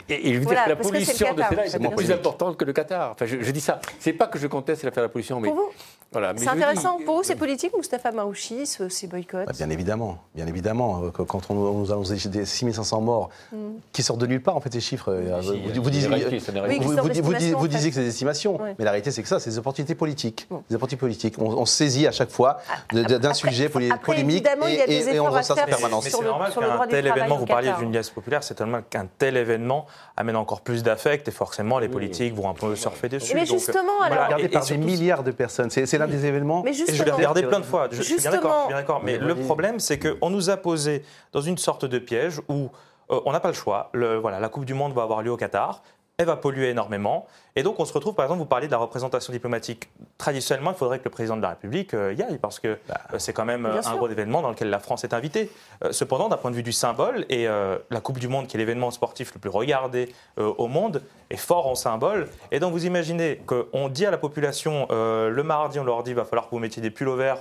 Et, 0.09 0.33
je 0.33 0.39
veux 0.39 0.45
dire 0.45 0.63
que 0.63 0.69
la 0.69 0.75
pollution 0.75 1.33
de 1.33 1.41
cela 1.41 1.65
est, 1.65 1.95
plus 1.95 2.11
importante 2.11 2.57
que 2.57 2.65
le 2.65 2.73
Qatar. 2.73 3.11
Enfin, 3.11 3.25
je, 3.25 3.51
dis 3.51 3.61
ça. 3.61 3.79
C'est 3.99 4.13
pas 4.13 4.27
que 4.27 4.39
je 4.39 4.47
conteste 4.47 4.83
l'affaire 4.83 5.03
de 5.03 5.07
la 5.07 5.11
pollution, 5.11 5.39
mais... 5.39 5.49
Pour 5.49 5.57
vous 5.57 5.71
voilà, 6.11 6.33
c'est 6.35 6.49
intéressant. 6.49 6.99
Pour 7.05 7.17
vous, 7.17 7.23
c'est 7.23 7.37
politique, 7.37 7.71
Moustapha 7.73 8.11
Marouchi, 8.11 8.65
ces 8.65 9.07
boycotts 9.07 9.45
bah, 9.45 9.53
Bien 9.55 9.69
évidemment. 9.69 10.17
Bien 10.35 10.45
évidemment. 10.45 11.03
Euh, 11.05 11.09
quand 11.09 11.49
on 11.49 11.53
nous 11.53 11.91
annonce 11.91 12.11
des 12.11 12.45
6500 12.45 12.99
morts 12.99 13.29
mm. 13.53 13.57
qui 13.93 14.03
sortent 14.03 14.19
de 14.19 14.27
nulle 14.27 14.43
part, 14.43 14.57
en 14.57 14.59
fait, 14.59 14.73
ces 14.73 14.81
chiffres. 14.81 15.09
Euh, 15.09 15.39
vous, 15.73 15.89
disiez, 15.89 16.09
vous, 16.09 17.67
disiez 17.69 17.89
que 17.89 17.95
c'est 17.95 18.01
des 18.01 18.09
estimations, 18.09 18.59
mais 18.77 18.83
la 18.83 18.91
réalité, 18.91 19.11
c'est 19.11 19.21
que 19.21 19.29
ça, 19.29 19.39
c'est 19.39 19.51
des 19.51 19.57
opportunités 19.57 19.95
politiques. 19.95 20.49
Des 20.69 20.75
opportunités 20.75 20.99
politiques. 20.99 21.35
On, 21.39 21.65
se 21.65 21.77
saisit 21.77 22.07
à 22.07 22.11
chaque 22.11 22.31
fois 22.31 22.57
d'un 22.91 23.33
sujet 23.33 23.69
polémique 23.69 24.45
et, 24.45 25.19
on 25.19 25.31
ressort 25.31 25.59
en 25.59 25.65
permanence. 25.65 26.03
Mais 26.03 26.09
c'est 26.09 26.21
normal 26.21 26.51
qu'un 26.53 26.87
tel 26.87 27.07
événement, 27.07 27.37
vous 27.37 27.45
parliez 27.45 27.71
d'une 27.79 27.93
liesse 27.93 28.09
populaire, 28.09 28.43
c'est 28.43 28.55
tellement 28.55 28.81
qu'un 28.89 29.07
tel 29.17 29.37
événement 29.37 29.85
amène 30.17 30.35
encore 30.35 30.59
plus 30.59 30.83
d'affect 30.83 31.29
et 31.29 31.31
forcément 31.31 31.79
les 31.79 31.87
politiques 31.87 32.33
vont 32.35 32.49
un 32.49 32.53
peu 32.53 32.75
surfer 32.75 33.07
dessus. 33.07 33.33
Mais 33.33 33.45
justement, 33.45 34.01
alors. 34.01 34.25
Regardé 34.25 34.49
par 34.49 34.65
des 34.65 34.77
milliards 34.77 35.23
de 35.23 35.31
personnes. 35.31 35.69
C'est 35.69 36.00
des 36.07 36.25
événements. 36.25 36.63
Mais 36.63 36.73
je 36.73 37.03
l'ai 37.03 37.11
regardé 37.11 37.43
plein 37.43 37.59
de 37.59 37.65
fois. 37.65 37.87
Je, 37.91 38.01
suis 38.01 38.17
bien 38.17 38.31
d'accord. 38.31 39.01
Mais 39.03 39.17
le 39.17 39.35
problème, 39.35 39.79
c'est 39.79 39.99
qu'on 39.99 40.29
nous 40.29 40.49
a 40.49 40.57
posé 40.57 41.03
dans 41.31 41.41
une 41.41 41.57
sorte 41.57 41.85
de 41.85 41.99
piège 41.99 42.41
où 42.47 42.69
euh, 43.11 43.19
on 43.25 43.31
n'a 43.31 43.39
pas 43.39 43.49
le 43.49 43.53
choix. 43.53 43.89
Le, 43.93 44.17
voilà, 44.17 44.39
la 44.39 44.49
Coupe 44.49 44.65
du 44.65 44.73
Monde 44.73 44.93
va 44.93 45.03
avoir 45.03 45.21
lieu 45.21 45.31
au 45.31 45.37
Qatar 45.37 45.81
elle 46.21 46.27
va 46.27 46.35
polluer 46.35 46.69
énormément. 46.69 47.27
Et 47.55 47.63
donc, 47.63 47.79
on 47.79 47.85
se 47.85 47.91
retrouve, 47.91 48.13
par 48.13 48.25
exemple, 48.25 48.39
vous 48.39 48.45
parlez 48.45 48.67
de 48.67 48.71
la 48.71 48.77
représentation 48.77 49.33
diplomatique. 49.33 49.89
Traditionnellement, 50.17 50.71
il 50.71 50.77
faudrait 50.77 50.99
que 50.99 51.05
le 51.05 51.09
président 51.09 51.35
de 51.35 51.41
la 51.41 51.49
République 51.49 51.93
euh, 51.93 52.13
y 52.13 52.21
aille, 52.21 52.37
parce 52.37 52.59
que 52.59 52.77
bah, 52.87 53.01
euh, 53.13 53.19
c'est 53.19 53.33
quand 53.33 53.43
même 53.43 53.65
un 53.65 53.95
gros 53.95 54.07
événement 54.07 54.41
dans 54.41 54.49
lequel 54.49 54.69
la 54.69 54.79
France 54.79 55.03
est 55.03 55.13
invitée. 55.13 55.51
Euh, 55.83 55.91
cependant, 55.91 56.29
d'un 56.29 56.37
point 56.37 56.51
de 56.51 56.55
vue 56.55 56.63
du 56.63 56.71
symbole, 56.71 57.25
et 57.29 57.45
la 57.45 58.01
Coupe 58.01 58.19
du 58.19 58.27
Monde, 58.27 58.47
qui 58.47 58.55
est 58.55 58.59
l'événement 58.59 58.91
sportif 58.91 59.33
le 59.33 59.39
plus 59.39 59.49
regardé 59.49 60.13
au 60.37 60.67
monde, 60.67 61.01
est 61.29 61.37
fort 61.37 61.67
en 61.67 61.75
symbole. 61.75 62.29
Et 62.51 62.59
donc, 62.59 62.71
vous 62.71 62.85
imaginez 62.85 63.41
qu'on 63.45 63.89
dit 63.89 64.05
à 64.05 64.11
la 64.11 64.17
population, 64.17 64.87
le 64.89 65.41
mardi, 65.43 65.79
on 65.79 65.83
leur 65.83 66.03
dit, 66.03 66.11
il 66.11 66.15
va 66.15 66.25
falloir 66.25 66.45
que 66.45 66.51
vous 66.51 66.59
mettiez 66.59 66.81
des 66.81 66.91
pulls 66.91 67.09
au 67.09 67.15
vert 67.15 67.39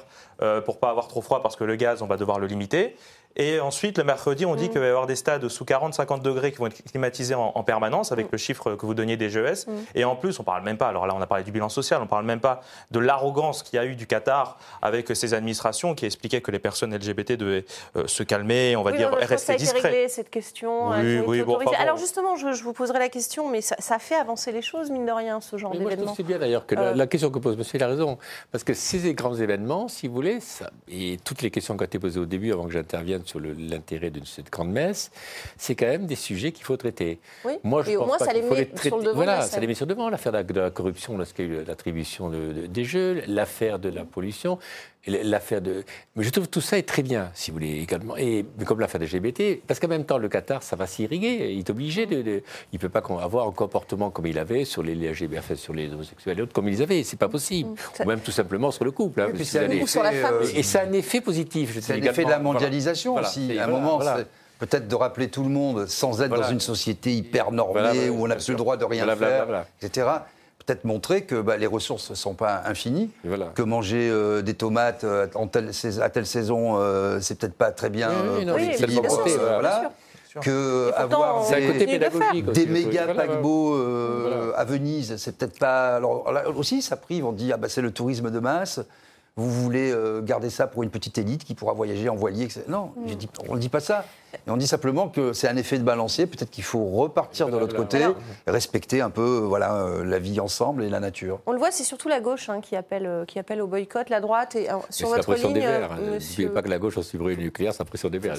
pour 0.64 0.78
pas 0.78 0.90
avoir 0.90 1.08
trop 1.08 1.20
froid, 1.20 1.42
parce 1.42 1.56
que 1.56 1.64
le 1.64 1.76
gaz, 1.76 2.02
on 2.02 2.06
va 2.06 2.16
devoir 2.16 2.38
le 2.38 2.46
limiter. 2.46 2.96
Et 3.36 3.60
ensuite, 3.60 3.98
le 3.98 4.04
mercredi, 4.04 4.44
on 4.44 4.54
dit 4.54 4.66
mm. 4.66 4.68
qu'il 4.68 4.80
va 4.80 4.86
y 4.86 4.88
avoir 4.88 5.06
des 5.06 5.16
stades 5.16 5.48
sous 5.48 5.64
40-50 5.64 6.22
degrés 6.22 6.52
qui 6.52 6.58
vont 6.58 6.66
être 6.66 6.82
climatisés 6.84 7.34
en, 7.34 7.62
permanence 7.62 8.12
avec 8.12 8.26
mm. 8.26 8.32
le 8.32 8.38
chiffre 8.38 8.74
que 8.74 8.86
vous 8.86 8.94
donniez 8.94 9.16
des 9.16 9.30
GES. 9.30 9.66
Mm. 9.66 9.72
Et 9.94 10.04
en 10.04 10.16
plus, 10.16 10.38
on 10.38 10.42
ne 10.42 10.46
parle 10.46 10.64
même 10.64 10.76
pas, 10.76 10.88
alors 10.88 11.06
là 11.06 11.14
on 11.16 11.20
a 11.20 11.26
parlé 11.26 11.44
du 11.44 11.52
bilan 11.52 11.68
social, 11.68 12.00
on 12.00 12.04
ne 12.04 12.08
parle 12.08 12.24
même 12.24 12.40
pas 12.40 12.60
de 12.90 12.98
l'arrogance 12.98 13.62
qu'il 13.62 13.76
y 13.76 13.78
a 13.80 13.86
eu 13.86 13.94
du 13.94 14.06
Qatar 14.06 14.58
avec 14.82 15.14
ses 15.14 15.34
administrations 15.34 15.94
qui 15.94 16.06
expliquaient 16.06 16.40
que 16.40 16.50
les 16.50 16.58
personnes 16.58 16.94
LGBT 16.94 17.32
devaient 17.32 17.64
euh, 17.96 18.06
se 18.06 18.22
calmer, 18.22 18.74
on 18.76 18.82
va 18.82 18.92
dire 18.92 19.12
rester 19.12 19.56
discrets. 19.56 19.80
Ça 19.80 19.88
a 19.88 19.90
réglé 19.90 20.08
cette 20.08 20.30
question. 20.30 20.90
Oui, 20.90 21.20
oui, 21.26 21.42
bon, 21.42 21.58
Alors 21.78 21.96
justement, 21.96 22.36
je, 22.36 22.62
vous 22.62 22.72
poserai 22.72 22.98
la 22.98 23.08
question, 23.08 23.48
mais 23.48 23.60
ça, 23.60 23.98
fait 23.98 24.16
avancer 24.16 24.50
les 24.52 24.62
choses, 24.62 24.90
mine 24.90 25.06
de 25.06 25.12
rien, 25.12 25.40
ce 25.40 25.56
genre 25.56 25.72
d'événement. 25.72 26.14
C'est 26.14 26.22
bien 26.22 26.38
d'ailleurs 26.38 26.66
que 26.66 26.74
la, 26.74 26.90
euh. 26.90 27.06
question 27.06 27.30
que 27.30 27.38
pose 27.38 27.56
monsieur, 27.56 27.78
il 27.78 27.82
a 27.82 27.88
raison. 27.88 28.18
Parce 28.50 28.64
que 28.64 28.74
ces 28.74 29.14
grands 29.14 29.34
événements, 29.34 29.88
si 29.88 30.08
vous 30.08 30.14
voulez, 30.14 30.40
ça, 30.40 30.70
et 30.88 31.18
toutes 31.24 31.42
les 31.42 31.50
questions 31.50 31.76
qui 31.76 31.82
ont 31.82 31.86
été 31.86 31.98
posées 31.98 32.20
au 32.20 32.26
début 32.26 32.52
avant 32.52 32.64
que 32.64 32.72
j'intervienne 32.72 33.19
sur 33.24 33.40
l'intérêt 33.40 34.10
de 34.10 34.24
cette 34.24 34.50
grande 34.50 34.70
messe, 34.70 35.10
c'est 35.56 35.74
quand 35.74 35.86
même 35.86 36.06
des 36.06 36.16
sujets 36.16 36.52
qu'il 36.52 36.64
faut 36.64 36.76
traiter. 36.76 37.18
Oui. 37.44 37.54
Moi, 37.64 37.82
je 37.82 37.90
Et 37.90 37.94
pense 37.94 38.04
au 38.04 38.06
moins, 38.06 38.18
ça 38.18 38.32
les 38.32 38.42
met 38.42 38.70
sur 38.82 38.98
le 38.98 39.04
devant 39.04 39.14
Voilà, 39.14 39.42
ça 39.42 39.60
les 39.60 39.66
met 39.66 39.74
sur 39.74 39.86
gouvernement, 39.86 40.10
l'affaire 40.10 40.32
de 40.32 40.60
la 40.60 40.70
corruption 40.70 41.16
lorsqu'il 41.16 41.46
y 41.46 41.48
a 41.56 41.60
eu 41.60 41.64
l'attribution 41.64 42.30
des 42.30 42.84
jeux, 42.84 43.22
l'affaire 43.26 43.78
de 43.78 43.88
la 43.88 44.04
pollution, 44.04 44.58
l'affaire 45.06 45.60
de. 45.60 45.84
Mais 46.16 46.24
je 46.24 46.30
trouve 46.30 46.44
que 46.44 46.50
tout 46.50 46.60
ça 46.60 46.78
est 46.78 46.88
très 46.88 47.02
bien, 47.02 47.30
si 47.34 47.50
vous 47.50 47.56
voulez, 47.56 47.80
également. 47.80 48.16
Et 48.16 48.44
comme 48.66 48.80
l'affaire 48.80 49.00
des 49.00 49.06
LGBT, 49.06 49.62
parce 49.66 49.80
qu'en 49.80 49.88
même 49.88 50.04
temps, 50.04 50.18
le 50.18 50.28
Qatar, 50.28 50.62
ça 50.62 50.76
va 50.76 50.86
s'irriguer. 50.86 51.52
Il 51.52 51.58
est 51.58 51.70
obligé 51.70 52.06
de. 52.06 52.42
il 52.72 52.74
ne 52.74 52.78
peut 52.78 52.88
pas 52.88 53.02
avoir 53.20 53.48
un 53.48 53.52
comportement 53.52 54.10
comme 54.10 54.26
il 54.26 54.38
avait 54.38 54.64
sur 54.64 54.82
les 54.82 54.94
LGBT, 54.94 55.38
enfin, 55.38 55.54
sur 55.54 55.72
les 55.72 55.92
homosexuels 55.92 56.38
et 56.38 56.42
autres, 56.42 56.52
comme 56.52 56.68
ils 56.68 56.82
avaient. 56.82 57.02
C'est 57.02 57.18
pas 57.18 57.28
possible. 57.28 57.70
Ou 58.00 58.04
même 58.04 58.20
tout 58.20 58.32
simplement 58.32 58.70
sur 58.70 58.84
le 58.84 58.90
couple. 58.90 59.22
Hein, 59.22 59.28
et, 59.38 59.86
sur 59.86 60.02
la 60.02 60.12
femme. 60.12 60.34
et 60.54 60.62
ça 60.62 60.80
a 60.80 60.84
un 60.84 60.92
effet 60.92 61.20
positif. 61.20 61.78
C'est 61.80 61.94
un 61.94 62.02
effet 62.02 62.24
de 62.24 62.30
la 62.30 62.38
mondialisation 62.38 63.14
aussi. 63.14 63.58
à 63.58 63.64
un 63.64 63.68
moment, 63.68 64.00
peut-être 64.58 64.88
de 64.88 64.94
rappeler 64.94 65.28
tout 65.28 65.42
le 65.42 65.48
monde, 65.48 65.86
sans 65.86 66.20
être 66.20 66.36
dans 66.36 66.48
une 66.48 66.60
société 66.60 67.14
hyper 67.14 67.50
normée, 67.52 68.10
où 68.10 68.24
on 68.24 68.28
n'a 68.28 68.36
plus 68.36 68.50
le 68.52 68.56
droit 68.56 68.76
de 68.76 68.84
rien 68.84 69.16
faire, 69.16 69.64
etc 69.80 70.06
peut-être 70.70 70.84
montrer 70.84 71.22
que 71.22 71.40
bah, 71.40 71.56
les 71.56 71.66
ressources 71.66 72.10
ne 72.10 72.14
sont 72.14 72.34
pas 72.34 72.62
infinies, 72.64 73.10
que 73.54 73.62
manger 73.62 74.08
euh, 74.08 74.40
des 74.40 74.54
tomates 74.54 75.02
euh, 75.02 75.26
à 76.00 76.10
telle 76.10 76.26
saison, 76.26 76.76
euh, 76.78 77.18
c'est 77.20 77.38
peut-être 77.38 77.54
pas 77.54 77.72
très 77.72 77.90
bien 77.90 78.10
oui, 78.38 78.46
oui, 78.54 78.96
voilà. 79.36 79.90
Que 80.40 80.92
avoir 80.94 81.44
des, 81.50 82.66
méga 82.66 83.12
paquebots 83.12 83.76
à 84.54 84.64
Venise, 84.64 85.16
c'est 85.16 85.36
peut-être 85.36 85.58
pas. 85.58 85.96
Alors 85.96 86.30
là 86.30 86.48
aussi, 86.50 86.82
ça 86.82 86.96
prive. 86.96 87.26
On 87.26 87.32
dit 87.32 87.52
ah 87.52 87.56
bah 87.56 87.68
c'est 87.68 87.82
le 87.82 87.90
tourisme 87.90 88.30
de 88.30 88.38
masse 88.38 88.80
vous 89.36 89.50
voulez 89.50 89.94
garder 90.22 90.50
ça 90.50 90.66
pour 90.66 90.82
une 90.82 90.90
petite 90.90 91.18
élite 91.18 91.44
qui 91.44 91.54
pourra 91.54 91.72
voyager 91.72 92.08
en 92.08 92.16
voilier. 92.16 92.48
Non, 92.68 92.92
mm. 92.96 93.48
on 93.48 93.54
ne 93.54 93.60
dit 93.60 93.68
pas 93.68 93.80
ça. 93.80 94.04
Et 94.46 94.50
on 94.50 94.56
dit 94.56 94.66
simplement 94.66 95.08
que 95.08 95.32
c'est 95.32 95.48
un 95.48 95.56
effet 95.56 95.78
de 95.78 95.82
balancier. 95.82 96.26
Peut-être 96.26 96.50
qu'il 96.50 96.64
faut 96.64 96.84
repartir 96.84 97.48
de 97.48 97.58
l'autre 97.58 97.76
côté, 97.76 98.06
respecter 98.46 99.00
un 99.00 99.10
peu 99.10 99.38
voilà, 99.38 99.74
euh, 99.74 100.04
la 100.04 100.18
vie 100.18 100.40
ensemble 100.40 100.84
et 100.84 100.88
la 100.88 101.00
nature. 101.00 101.40
On 101.46 101.52
le 101.52 101.58
voit, 101.58 101.70
c'est 101.70 101.84
surtout 101.84 102.08
la 102.08 102.20
gauche 102.20 102.48
hein, 102.48 102.60
qui, 102.60 102.76
appelle, 102.76 103.06
euh, 103.06 103.24
qui 103.24 103.38
appelle 103.38 103.60
au 103.60 103.66
boycott, 103.66 104.08
la 104.08 104.20
droite. 104.20 104.56
Et, 104.56 104.70
euh, 104.70 104.74
sur 104.90 105.08
votre 105.08 105.20
la 105.20 105.24
pression 105.24 105.48
ligne, 105.48 105.54
des 105.54 105.66
Verts. 105.66 105.96
N'oubliez 105.96 106.48
pas 106.48 106.62
que 106.62 106.68
la 106.68 106.78
gauche, 106.78 106.96
en 106.98 107.02
suivre 107.02 107.28
le 107.28 107.36
nucléaire, 107.36 107.72
c'est 107.72 107.80
la 107.80 107.84
pression 107.86 108.08
des 108.08 108.18
Verts. 108.18 108.36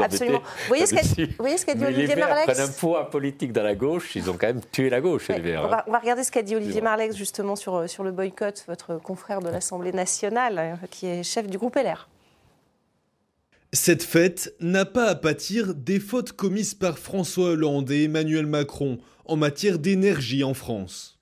Absolument. 0.00 0.38
Vous 0.38 0.68
voyez 0.68 0.86
ce 0.86 1.64
qu'a 1.66 1.74
dit 1.74 1.84
Olivier 1.84 2.16
Marlex 2.16 2.46
Les 2.46 2.54
prennent 2.54 2.68
un 2.68 2.72
poids 2.72 3.10
politique 3.10 3.52
dans 3.52 3.62
la 3.62 3.74
gauche. 3.74 4.16
Ils 4.16 4.28
ont 4.30 4.36
quand 4.38 4.48
même 4.48 4.60
tué 4.72 4.90
la 4.90 5.00
gauche, 5.00 5.28
les 5.28 5.40
Verts. 5.40 5.64
On 5.64 5.68
va, 5.68 5.84
on 5.86 5.92
va, 5.92 5.98
regarder 5.98 6.24
ce 6.24 6.32
qu'a 6.32 6.42
dit 6.42 6.56
Olivier 6.56 6.80
Marlex, 6.80 7.16
justement, 7.16 7.56
sur, 7.56 7.88
sur 7.88 8.02
le 8.02 8.10
boycott, 8.10 8.64
votre 8.66 8.96
confrère 9.00 9.40
de 9.40 9.48
l'Assemblée 9.48 9.92
nationale, 9.92 10.37
qui 10.90 11.06
est 11.06 11.22
chef 11.22 11.46
du 11.48 11.58
groupe 11.58 11.76
LR. 11.76 12.08
Cette 13.72 14.02
fête 14.02 14.54
n'a 14.60 14.86
pas 14.86 15.06
à 15.06 15.14
pâtir 15.14 15.74
des 15.74 16.00
fautes 16.00 16.32
commises 16.32 16.74
par 16.74 16.98
François 16.98 17.50
Hollande 17.50 17.90
et 17.90 18.04
Emmanuel 18.04 18.46
Macron 18.46 18.98
en 19.26 19.36
matière 19.36 19.78
d'énergie 19.78 20.42
en 20.42 20.54
France. 20.54 21.17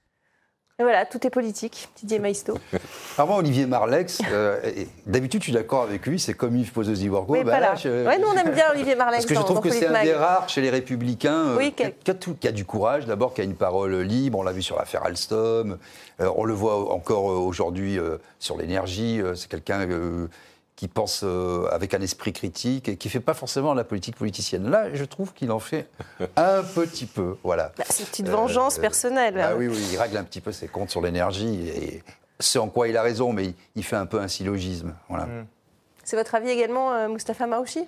Et 0.79 0.83
voilà, 0.83 1.07
tout 1.07 1.27
est 1.27 1.31
politique, 1.31 1.89
Didier 1.97 2.19
Maisto. 2.19 2.59
Alors 3.17 3.29
moi, 3.29 3.39
Olivier 3.39 3.65
Marlex, 3.65 4.21
euh, 4.31 4.61
d'habitude, 5.07 5.41
je 5.41 5.45
suis 5.45 5.53
d'accord 5.55 5.85
avec 5.85 6.05
lui, 6.05 6.21
c'est 6.21 6.35
comme 6.35 6.55
Yves 6.55 6.71
Pozzosi-Worgo. 6.71 7.33
Oui, 7.33 7.45
bah 7.45 7.59
nous, 7.83 8.27
on 8.29 8.35
aime 8.35 8.53
bien 8.53 8.67
Olivier 8.73 8.95
Marlex. 8.95 9.25
Parce 9.25 9.27
que 9.27 9.41
je 9.41 9.41
trouve 9.41 9.61
que 9.61 9.71
c'est 9.71 9.87
un 9.87 10.03
des 10.03 10.13
rares 10.13 10.51
chez 10.51 10.61
les 10.61 10.69
Républicains 10.69 11.57
euh, 11.57 11.71
qui, 11.71 12.47
a, 12.47 12.53
du 12.53 12.67
courage, 12.67 13.07
d'abord, 13.07 13.33
qui 13.33 13.41
a 13.41 13.45
une 13.45 13.55
parole 13.55 13.97
libre. 14.03 14.39
On 14.39 14.43
l'a 14.43 14.53
vu 14.53 14.61
sur 14.61 14.77
l'affaire 14.77 15.03
Alstom. 15.03 15.79
Euh, 16.21 16.31
on 16.37 16.45
le 16.45 16.53
voit 16.53 16.93
encore 16.93 17.25
aujourd'hui 17.25 17.99
sur 18.39 18.59
l'énergie. 18.59 19.23
c'est 19.35 19.49
quelqu'un 19.49 19.87
qui 20.77 20.89
pense 20.89 21.23
euh, 21.25 21.67
avec 21.73 21.95
un 21.95 22.01
esprit 22.03 22.35
critique 22.35 22.89
et 22.91 22.97
qui 22.97 23.09
ne 23.09 23.11
fait 23.11 23.21
pas 23.21 23.33
forcément 23.33 23.73
la 23.73 23.83
politique 23.83 24.15
politicienne. 24.15 24.71
Là, 24.71 24.95
je 24.95 25.05
trouve 25.05 25.33
qu'il 25.33 25.51
en 25.51 25.59
fait 25.59 25.89
un 26.37 26.63
petit 26.63 27.07
peu. 27.07 27.39
Voilà. 27.43 27.73
Bah, 27.79 27.85
c'est 27.89 28.03
une 28.03 28.09
petite 28.11 28.29
vengeance 28.29 28.79
euh, 28.79 28.83
personnelle. 28.83 29.41
Ah 29.41 29.57
oui, 29.57 29.69
oui, 29.69 29.83
il 29.91 29.97
règle 29.97 30.19
un 30.19 30.25
petit 30.25 30.43
peu 30.43 30.53
ses 30.53 30.69
comptes 30.69 30.91
sur 30.91 31.01
l'énergie 31.01 31.69
et 31.69 32.03
ce 32.39 32.59
en 32.59 32.69
quoi 32.69 32.89
il 32.89 32.97
a 32.99 33.03
raison, 33.03 33.33
mais 33.33 33.55
il, 33.75 33.85
fait 33.85 33.97
un 33.97 34.05
peu 34.05 34.21
un 34.21 34.29
syllogisme. 34.29 34.95
Voilà. 35.09 35.25
Mm. 35.25 35.47
C'est 36.05 36.17
votre 36.17 36.35
avis 36.35 36.51
également, 36.51 36.93
euh, 36.93 37.09
Moustapha 37.09 37.47
Maouchi 37.47 37.81
bah, 37.81 37.87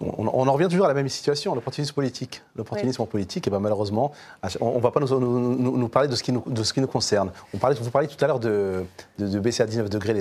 on, 0.00 0.28
en 0.28 0.52
revient 0.52 0.68
toujours 0.68 0.84
à 0.84 0.88
la 0.88 0.94
même 0.94 1.08
situation, 1.08 1.54
l'opportunisme 1.54 1.92
politique. 1.94 2.42
L'opportunisme 2.54 3.04
politique, 3.06 3.48
et 3.48 3.50
ben 3.50 3.58
malheureusement, 3.58 4.12
on 4.60 4.76
ne 4.76 4.80
va 4.80 4.92
pas 4.92 5.00
nous, 5.00 5.88
parler 5.88 6.08
de 6.08 6.14
ce, 6.14 6.22
qui 6.22 6.32
nous, 6.32 6.44
de 6.46 6.62
ce 6.62 6.72
qui 6.72 6.80
nous 6.80 6.86
concerne. 6.86 7.32
On 7.52 7.58
parlait, 7.58 7.76
vous 7.80 7.90
parliez 7.90 8.06
tout 8.06 8.22
à 8.24 8.28
l'heure 8.28 8.38
de, 8.38 8.84
baisser 9.18 9.62
à 9.62 9.66
19 9.66 9.90
degrés 9.90 10.14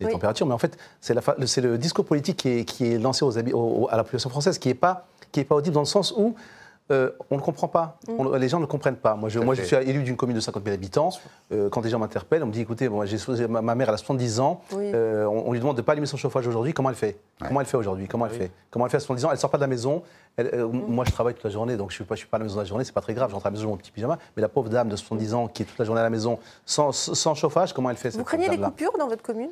les, 0.00 0.08
températures, 0.08 0.46
mais 0.46 0.54
en 0.54 0.58
fait, 0.58 0.76
c'est 1.00 1.60
le 1.60 1.78
discours 1.78 2.04
politique 2.04 2.36
qui 2.66 2.84
est, 2.84 2.98
lancé 2.98 3.24
aux, 3.24 3.88
à 3.90 3.96
la 3.96 4.02
population 4.02 4.30
française 4.30 4.58
qui 4.58 4.68
n'est 4.68 4.74
pas, 4.74 5.06
pas 5.48 5.54
audible 5.54 5.74
dans 5.74 5.80
le 5.80 5.86
sens 5.86 6.12
où 6.16 6.34
euh, 6.90 7.10
on 7.30 7.36
ne 7.36 7.40
comprend 7.40 7.66
pas. 7.66 7.98
Mm. 8.06 8.36
les 8.36 8.48
gens 8.48 8.60
ne 8.60 8.66
comprennent 8.66 8.96
pas. 8.96 9.14
Moi, 9.14 9.30
je, 9.30 9.38
moi, 9.38 9.54
je 9.54 9.62
suis 9.62 9.74
élu 9.74 10.02
d'une 10.02 10.16
commune 10.16 10.36
de 10.36 10.40
50 10.40 10.62
000 10.64 10.74
habitants. 10.74 11.08
Euh, 11.50 11.70
quand 11.70 11.80
des 11.80 11.88
gens 11.88 11.98
m'interpellent, 11.98 12.42
on 12.42 12.46
me 12.46 12.52
dit 12.52 12.60
écoutez, 12.60 12.90
moi, 12.90 13.06
ma, 13.48 13.74
mère, 13.74 13.88
elle 13.88 13.94
a 13.94 13.96
70 13.96 14.40
ans. 14.40 14.60
Euh, 14.74 15.24
on, 15.24 15.52
lui 15.52 15.60
demande 15.60 15.76
de 15.76 15.80
ne 15.80 15.84
pas 15.84 15.92
allumer 15.92 16.06
son 16.06 16.18
chauffage 16.18 16.46
aujourd'hui. 16.46 16.74
Comment 16.74 16.90
elle 16.90 16.96
fait? 16.96 17.18
Comment 17.38 17.60
elle 17.60 17.66
fait 17.66 17.78
aujourd'hui? 17.78 18.06
Comment 18.06 18.26
elle 18.26 18.32
fait? 18.32 18.50
Comment 18.70 18.84
elle 18.84 18.90
fait 18.90 18.98
à 18.98 19.00
70 19.00 19.24
ans? 19.24 19.28
Elle 19.30 19.36
ne 19.36 19.40
sort 19.40 19.50
pas 19.50 19.56
de 19.56 19.62
la 19.62 19.66
maison. 19.66 20.02
Mm. 20.38 20.42
Moi, 20.88 21.06
je 21.06 21.12
travaille 21.12 21.32
toute 21.32 21.44
la 21.44 21.50
journée, 21.50 21.78
donc 21.78 21.90
je 21.90 22.02
ne 22.02 22.06
suis, 22.06 22.16
suis, 22.18 22.26
pas 22.26 22.36
à 22.36 22.40
la 22.40 22.44
maison 22.44 22.58
la 22.58 22.64
journée. 22.64 22.84
C'est 22.84 22.92
pas 22.92 23.00
très 23.00 23.14
grave. 23.14 23.30
Je 23.30 23.34
rentre 23.34 23.46
à 23.46 23.48
la 23.48 23.54
maison 23.54 23.64
dans 23.64 23.70
mon 23.70 23.76
petit 23.78 23.90
pyjama. 23.90 24.18
Mais 24.36 24.42
la 24.42 24.50
pauvre 24.50 24.68
dame 24.68 24.90
de 24.90 24.96
70 24.96 25.34
ans 25.34 25.48
qui 25.48 25.62
est 25.62 25.66
toute 25.66 25.78
la 25.78 25.86
journée 25.86 26.02
à 26.02 26.04
la 26.04 26.10
maison 26.10 26.38
sans, 26.66 26.92
chauffage, 27.34 27.72
comment 27.72 27.88
elle 27.88 27.96
fait 27.96 28.10
Vous 28.10 28.24
craignez 28.24 28.50
les 28.50 28.58
coupures 28.58 28.98
dans 28.98 29.08
votre 29.08 29.22
commune? 29.22 29.50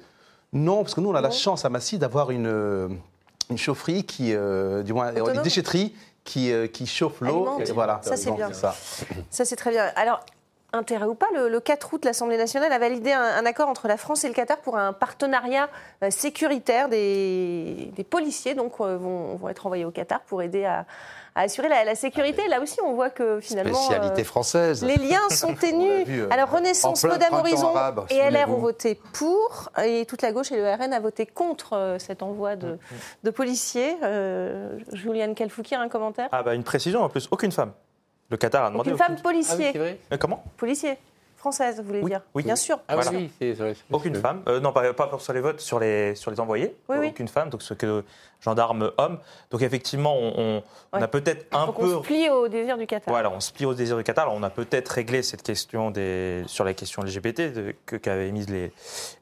Non, 0.52 0.82
parce 0.82 0.94
que 0.94 1.00
nous, 1.00 1.08
on 1.08 1.14
a 1.14 1.22
la 1.22 1.30
chance 1.30 1.64
à 1.64 1.70
Massy 1.70 1.98
d'avoir 1.98 2.30
une 2.30 2.98
une 3.50 3.58
chaufferie 3.58 4.04
qui, 4.04 4.32
du 4.84 4.92
moins, 4.92 5.12
une 5.12 5.42
déchetterie 5.42 5.94
qui, 6.24 6.52
euh, 6.52 6.66
qui 6.66 6.86
chauffe 6.86 7.20
l'eau. 7.20 7.58
Voilà. 7.74 8.00
Ça, 8.02 8.16
c'est 8.16 8.32
bien. 8.32 8.52
Ça, 8.52 8.74
ça 9.30 9.44
c'est 9.44 9.56
très 9.56 9.70
bien. 9.70 9.90
Alors, 9.96 10.24
intérêt 10.72 11.06
ou 11.06 11.14
pas, 11.14 11.26
le, 11.34 11.60
4 11.60 11.92
août, 11.92 12.04
l'Assemblée 12.04 12.36
nationale 12.36 12.72
a 12.72 12.78
validé 12.78 13.12
un, 13.12 13.44
accord 13.46 13.68
entre 13.68 13.88
la 13.88 13.96
France 13.96 14.24
et 14.24 14.28
le 14.28 14.34
Qatar 14.34 14.58
pour 14.58 14.76
un 14.76 14.92
partenariat 14.92 15.68
euh, 16.02 16.10
sécuritaire. 16.10 16.88
Des, 16.88 17.92
des 17.94 18.04
policiers 18.04 18.54
donc, 18.54 18.74
euh, 18.80 18.96
vont, 18.96 19.36
vont, 19.36 19.48
être 19.48 19.66
envoyés 19.66 19.84
au 19.84 19.90
Qatar 19.90 20.20
pour 20.20 20.42
aider 20.42 20.64
à, 20.64 20.86
à 21.34 21.42
assurer 21.42 21.68
la, 21.68 21.94
sécurité. 21.94 22.48
Là 22.48 22.60
aussi, 22.60 22.78
on 22.84 22.94
voit 22.94 23.10
que 23.10 23.40
finalement. 23.40 23.74
Spécialité 23.74 24.24
française. 24.24 24.84
Les 24.84 24.96
liens 24.96 25.28
sont 25.30 25.54
ténus. 25.54 26.06
Alors, 26.30 26.50
Renaissance, 26.50 27.04
Modem 27.04 27.32
Horizon 27.32 27.74
et 28.10 28.30
LR 28.30 28.50
ont 28.50 28.58
voté 28.58 28.98
pour, 29.12 29.70
et 29.82 30.06
toute 30.06 30.22
la 30.22 30.32
gauche 30.32 30.52
et 30.52 30.56
le 30.56 30.70
RN 30.72 30.92
a 30.92 31.00
voté 31.00 31.26
contre 31.26 31.96
cet 31.98 32.22
envoi 32.22 32.56
de, 32.56 32.78
de 33.22 33.30
policiers. 33.30 33.96
Euh, 34.02 34.78
Juliane 34.92 35.34
Kelfoukir, 35.34 35.80
un 35.80 35.88
commentaire? 35.88 36.28
Ah 36.32 36.42
bah 36.42 36.54
Une 36.54 36.64
précision 36.64 37.02
en 37.02 37.08
plus, 37.08 37.28
aucune 37.30 37.52
femme. 37.52 37.72
Le 38.32 38.38
Qatar 38.38 38.64
a 38.64 38.70
demandé. 38.70 38.90
Une 38.90 38.96
femme 38.96 39.16
policier. 39.22 39.98
Ah 40.10 40.16
comment? 40.16 40.42
Policier 40.56 40.96
française, 41.42 41.78
vous 41.78 41.88
voulez 41.88 42.02
dire 42.02 42.20
Oui, 42.34 42.44
bien 42.44 42.54
sûr. 42.54 42.78
Ah 42.86 42.94
oui, 43.10 43.28
c'est 43.40 43.56
Aucune 43.90 44.14
femme. 44.14 44.42
Euh, 44.46 44.60
non, 44.60 44.72
pas, 44.72 44.92
pas, 44.92 45.10
sur 45.18 45.32
les 45.32 45.40
votes, 45.40 45.60
sur 45.60 45.80
les, 45.80 46.14
sur 46.14 46.30
les 46.30 46.38
envoyés. 46.38 46.76
Aucune 46.88 47.26
femme, 47.26 47.50
donc 47.50 47.62
ce 47.62 47.74
que 47.74 48.04
gendarmes 48.42 48.92
hommes. 48.98 49.18
Donc 49.50 49.62
effectivement, 49.62 50.16
on, 50.16 50.62
a 50.92 51.08
peut-être 51.08 51.46
un 51.52 51.66
peu. 51.66 51.96
On 51.96 52.02
se 52.02 52.06
plie 52.06 52.28
au 52.28 52.48
désir 52.48 52.76
du 52.76 52.86
Qatar. 52.86 53.12
Voilà, 53.12 53.30
on 53.30 53.40
se 53.40 53.52
plie 53.52 53.64
au 53.64 53.74
désir 53.74 53.96
du 53.96 54.04
Qatar. 54.04 54.24
Alors, 54.24 54.36
on 54.36 54.42
a 54.42 54.50
peut-être 54.50 54.88
réglé 54.88 55.22
cette 55.22 55.42
question 55.42 55.90
des, 55.90 56.44
sur 56.46 56.64
la 56.64 56.74
question 56.74 57.02
LGBT 57.02 57.74
qu'avaient 58.00 58.28
émise 58.28 58.48
les, 58.48 58.72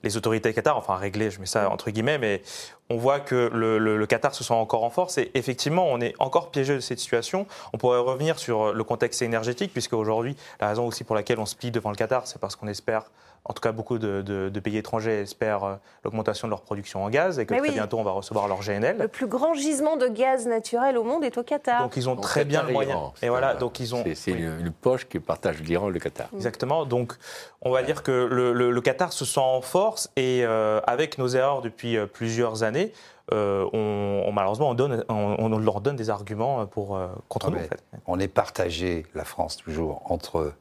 les 0.03 0.17
autorités 0.17 0.53
Qatar. 0.53 0.77
Enfin, 0.77 0.97
réglé, 0.97 1.31
je 1.31 1.41
mets 1.41 1.47
ça 1.47 1.71
entre 1.71 1.91
guillemets, 1.91 2.19
mais 2.19 2.43
on 2.91 2.97
voit 2.97 3.21
que 3.21 3.51
le, 3.55 3.79
le, 3.79 4.07
Qatar 4.07 4.35
se 4.35 4.43
sent 4.43 4.53
encore 4.53 4.83
en 4.83 4.91
force 4.91 5.17
et 5.17 5.31
effectivement, 5.35 5.87
on 5.89 6.01
est 6.01 6.13
encore 6.19 6.51
piégé 6.51 6.75
de 6.75 6.81
cette 6.81 6.99
situation. 6.99 7.47
On 7.73 7.79
pourrait 7.79 8.01
revenir 8.01 8.39
sur 8.39 8.73
le 8.73 8.85
contexte 8.85 9.23
énergétique, 9.23 9.73
puisque 9.73 9.93
aujourd'hui, 9.93 10.35
la 10.61 10.69
raison 10.69 10.89
aussi 10.89 11.05
pour 11.05 11.15
laquelle 11.15 11.39
on 11.39 11.47
se 11.47 11.55
plie 11.55 11.71
devant 11.71 11.91
le 11.91 11.97
Qatar, 11.97 12.10
c'est 12.25 12.41
parce 12.41 12.57
qu'on 12.57 12.69
espère 12.69 13.11
en 13.45 13.53
tout 13.53 13.61
cas 13.61 13.73
beaucoup 13.73 13.99
de, 13.99 14.61
pays 14.63 14.77
étrangers 14.77 15.23
espèrent 15.23 15.65
euh, 15.65 15.75
l'augmentation 16.05 16.47
de 16.47 16.51
leur 16.51 16.61
production 16.61 17.03
en 17.05 17.11
gaz 17.11 17.39
et 17.39 17.47
que 17.47 17.55
très 17.55 17.71
bientôt 17.71 17.99
on 17.99 18.03
va 18.03 18.11
recevoir 18.11 18.49
leur 18.49 18.61
GNL. 18.61 18.99
Le 18.99 19.09
plus 19.09 19.27
grand 19.27 19.55
gisement 19.55 19.97
de 19.97 20.09
gaz 20.09 20.47
naturel 20.47 20.99
au 20.99 21.05
monde 21.05 21.25
est 21.25 21.39
au 21.39 21.43
Qatar. 21.43 21.83
Donc 21.83 21.97
ils 21.97 22.09
ont 22.09 22.17
très 22.17 22.45
bien 22.45 22.63
le 22.63 22.73
moyen. 22.73 23.13
Et 23.23 23.29
voilà, 23.29 23.55
donc 23.55 23.81
ils 23.81 23.95
ont. 23.95 24.05
C'est 24.15 24.33
une, 24.33 24.71
poche 24.71 25.09
qui 25.09 25.19
partage 25.21 25.61
l'Iran 25.61 25.89
le 25.89 25.99
Qatar. 25.99 26.29
Exactement. 26.35 26.85
Donc 26.85 27.15
on 27.63 27.71
va 27.71 27.83
dire 27.83 28.03
que 28.03 28.11
le, 28.11 28.81
Qatar 28.81 29.13
se 29.13 29.25
sent 29.25 29.41
en 29.41 29.61
force 29.61 30.11
et 30.17 30.43
euh, 30.45 30.81
avec 30.87 31.19
nos 31.19 31.29
erreurs 31.29 31.61
depuis 31.61 31.97
euh, 31.97 32.07
plusieurs 32.07 32.63
années. 32.63 32.93
on, 33.33 34.31
malheureusement, 34.33 34.71
on, 34.71 34.75
donne, 34.75 35.05
on, 35.09 35.49
leur 35.59 35.81
donne 35.81 35.97
des 35.97 36.11
arguments 36.11 36.67
pour, 36.67 36.99
contre 37.29 37.47
ah, 37.49 37.51
nous. 37.51 37.59
En 37.59 37.69
fait. 37.69 37.83
On 38.07 38.19
est 38.19 38.29
partagé, 38.29 39.07
la 39.15 39.25
France, 39.25 39.57
toujours, 39.57 40.03
entre 40.11 40.53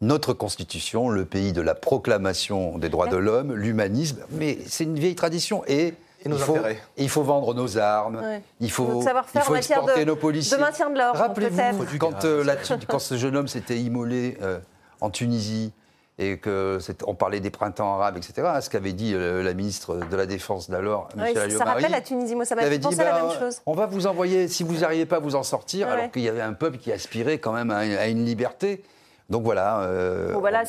notre 0.00 0.32
Constitution, 0.32 1.08
le 1.08 1.24
pays 1.24 1.52
de 1.52 1.60
la 1.60 1.74
proclamation 1.74 2.78
des 2.78 2.88
droits 2.88 3.08
de 3.08 3.16
l'homme, 3.16 3.54
l'humanisme, 3.54 4.18
mais 4.30 4.58
c'est 4.66 4.84
une 4.84 4.98
vieille 4.98 5.14
tradition. 5.14 5.64
Et 5.66 5.94
il, 6.26 6.34
faut, 6.34 6.56
il, 6.96 7.08
faut, 7.08 7.22
vendre 7.22 7.54
nos 7.54 7.78
armes, 7.78 8.22
il 8.60 8.70
faut, 8.70 9.02
il 9.34 9.40
faut 9.40 9.56
exporter 9.56 10.04
nos 10.04 10.16
policiers. 10.16 10.56
De 10.56 10.62
maintien 10.62 10.90
de 10.90 10.98
l'ordre, 10.98 11.18
Rappelez-vous, 11.18 11.98
quand, 11.98 12.24
euh, 12.24 12.44
quand, 12.88 12.98
ce 12.98 13.16
jeune 13.16 13.36
homme 13.36 13.48
s'était 13.48 13.78
immolé 13.78 14.36
euh, 14.42 14.58
en 15.00 15.10
Tunisie, 15.10 15.72
et 16.16 16.38
qu'on 16.38 17.14
parlait 17.16 17.40
des 17.40 17.50
printemps 17.50 17.94
arabes, 17.94 18.16
etc., 18.16 18.48
ce 18.60 18.70
qu'avait 18.70 18.92
dit 18.92 19.14
euh, 19.14 19.42
la 19.42 19.52
ministre 19.52 19.96
de 20.08 20.16
la 20.16 20.26
Défense 20.26 20.70
d'alors, 20.70 21.08
oui, 21.16 21.34
Ça 21.50 21.64
rappelle 21.64 21.90
la 21.90 22.00
Tunisie, 22.00 22.36
moi 22.36 22.44
ça 22.44 22.54
m'a 22.54 22.62
fait 22.62 22.78
penser 22.78 23.00
à 23.00 23.04
la 23.04 23.22
même 23.22 23.38
chose. 23.38 23.60
On 23.66 23.74
va 23.74 23.86
vous 23.86 24.06
envoyer, 24.06 24.46
si 24.46 24.62
vous 24.62 24.78
n'arrivez 24.78 25.06
pas 25.06 25.16
à 25.16 25.20
vous 25.20 25.34
en 25.34 25.42
sortir, 25.42 25.88
alors 25.88 26.10
qu'il 26.10 26.22
y 26.22 26.28
avait 26.28 26.40
un 26.40 26.52
peuple 26.52 26.78
qui 26.78 26.92
aspirait 26.92 27.38
quand 27.38 27.52
même 27.52 27.70
à 27.70 28.06
une 28.06 28.24
liberté, 28.24 28.84
Donc 29.30 29.42
voilà, 29.42 29.80
euh, 29.80 30.34
voilà 30.38 30.64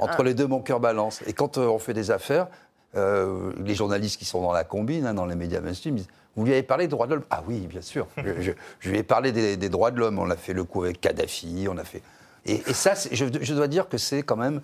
entre 0.00 0.22
les 0.22 0.34
deux, 0.34 0.46
mon 0.46 0.60
cœur 0.60 0.78
balance. 0.78 1.20
Et 1.26 1.32
quand 1.32 1.58
on 1.58 1.78
fait 1.78 1.94
des 1.94 2.10
affaires, 2.10 2.46
les 2.94 3.74
journalistes 3.74 4.18
qui 4.18 4.24
sont 4.24 4.40
dans 4.40 4.52
la 4.52 4.64
combine, 4.64 5.06
hein, 5.06 5.14
dans 5.14 5.26
les 5.26 5.34
médias 5.34 5.60
mainstream, 5.60 5.96
disent 5.96 6.08
vous 6.38 6.44
lui 6.44 6.52
avez 6.52 6.62
parlé 6.62 6.84
des 6.84 6.90
droits 6.90 7.08
de 7.08 7.16
l'homme? 7.16 7.24
Ah 7.30 7.42
oui, 7.48 7.66
bien 7.66 7.80
sûr. 7.82 8.06
je, 8.16 8.88
lui 8.88 8.98
ai 8.98 9.02
parlé 9.02 9.32
des, 9.32 9.68
droits 9.68 9.90
de 9.90 9.98
l'homme. 9.98 10.20
On 10.20 10.30
a 10.30 10.36
fait 10.36 10.52
le 10.52 10.62
coup 10.62 10.84
avec 10.84 11.00
Kadhafi, 11.00 11.66
on 11.68 11.76
a 11.76 11.82
fait. 11.82 12.00
Et, 12.46 12.58
ça, 12.72 12.94
je, 12.94 13.24
je, 13.40 13.54
dois 13.54 13.66
dire 13.66 13.88
que 13.88 13.98
c'est 13.98 14.22
quand 14.22 14.36
même 14.36 14.60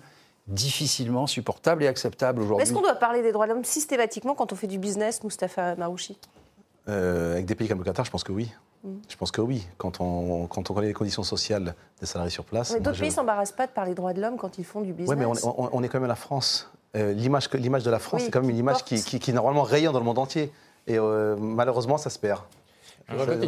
difficilement 0.47 1.27
supportable 1.27 1.83
et 1.83 1.87
acceptable 1.87 2.41
aujourd'hui. 2.41 2.63
Est-ce 2.63 2.73
qu'on 2.73 2.81
doit 2.81 2.95
parler 2.95 3.21
des 3.21 3.33
droits 3.33 3.45
de 3.45 3.51
l'homme 3.51 3.65
systématiquement 3.65 4.35
quand 4.35 4.53
on 4.53 4.55
fait 4.55 4.67
du 4.67 4.77
business, 4.77 5.21
Mustapha 5.21 5.75
Marouchi? 5.75 6.17
Euh, 6.87 7.33
Avec 7.33 7.45
des 7.45 7.55
pays 7.55 7.67
comme 7.67 7.79
le 7.79 7.83
Qatar, 7.83 8.05
je 8.05 8.11
pense 8.11 8.23
que 8.23 8.31
oui. 8.31 8.51
Mm. 8.83 8.89
Je 9.09 9.15
pense 9.17 9.31
que 9.31 9.41
oui, 9.41 9.65
quand 9.77 9.99
on, 10.01 10.47
quand 10.47 10.69
on 10.69 10.73
connaît 10.73 10.87
les 10.87 10.93
conditions 10.93 11.23
sociales 11.23 11.75
des 11.99 12.05
salariés 12.05 12.31
sur 12.31 12.45
place. 12.45 12.79
D'autres 12.79 12.99
pays 12.99 13.09
ne 13.09 13.13
s'embarrassent 13.13 13.51
pas 13.51 13.67
de 13.67 13.71
parler 13.71 13.91
des 13.91 13.95
droits 13.95 14.13
de 14.13 14.21
l'homme 14.21 14.37
quand 14.37 14.57
ils 14.57 14.65
font 14.65 14.81
du 14.81 14.93
business. 14.93 15.09
Oui, 15.09 15.15
mais 15.17 15.25
on, 15.25 15.83
est 15.83 15.89
quand 15.89 15.99
même 15.99 16.07
la 16.07 16.15
France. 16.15 16.71
Euh, 16.95 17.13
l'image 17.13 17.49
de 17.83 17.89
la 17.89 17.99
France, 17.99 18.23
c'est 18.23 18.31
quand 18.31 18.41
même 18.41 18.49
une 18.49 18.57
image 18.57 18.83
qui, 18.83 19.01
qui, 19.01 19.33
normalement 19.33 19.63
rayonne 19.63 19.93
dans 19.93 19.99
le 19.99 20.05
monde 20.05 20.19
entier. 20.19 20.51
Et 20.87 20.97
euh, 20.97 21.35
malheureusement, 21.37 21.97
ça 21.97 22.09
se 22.09 22.19
perd. 22.19 22.41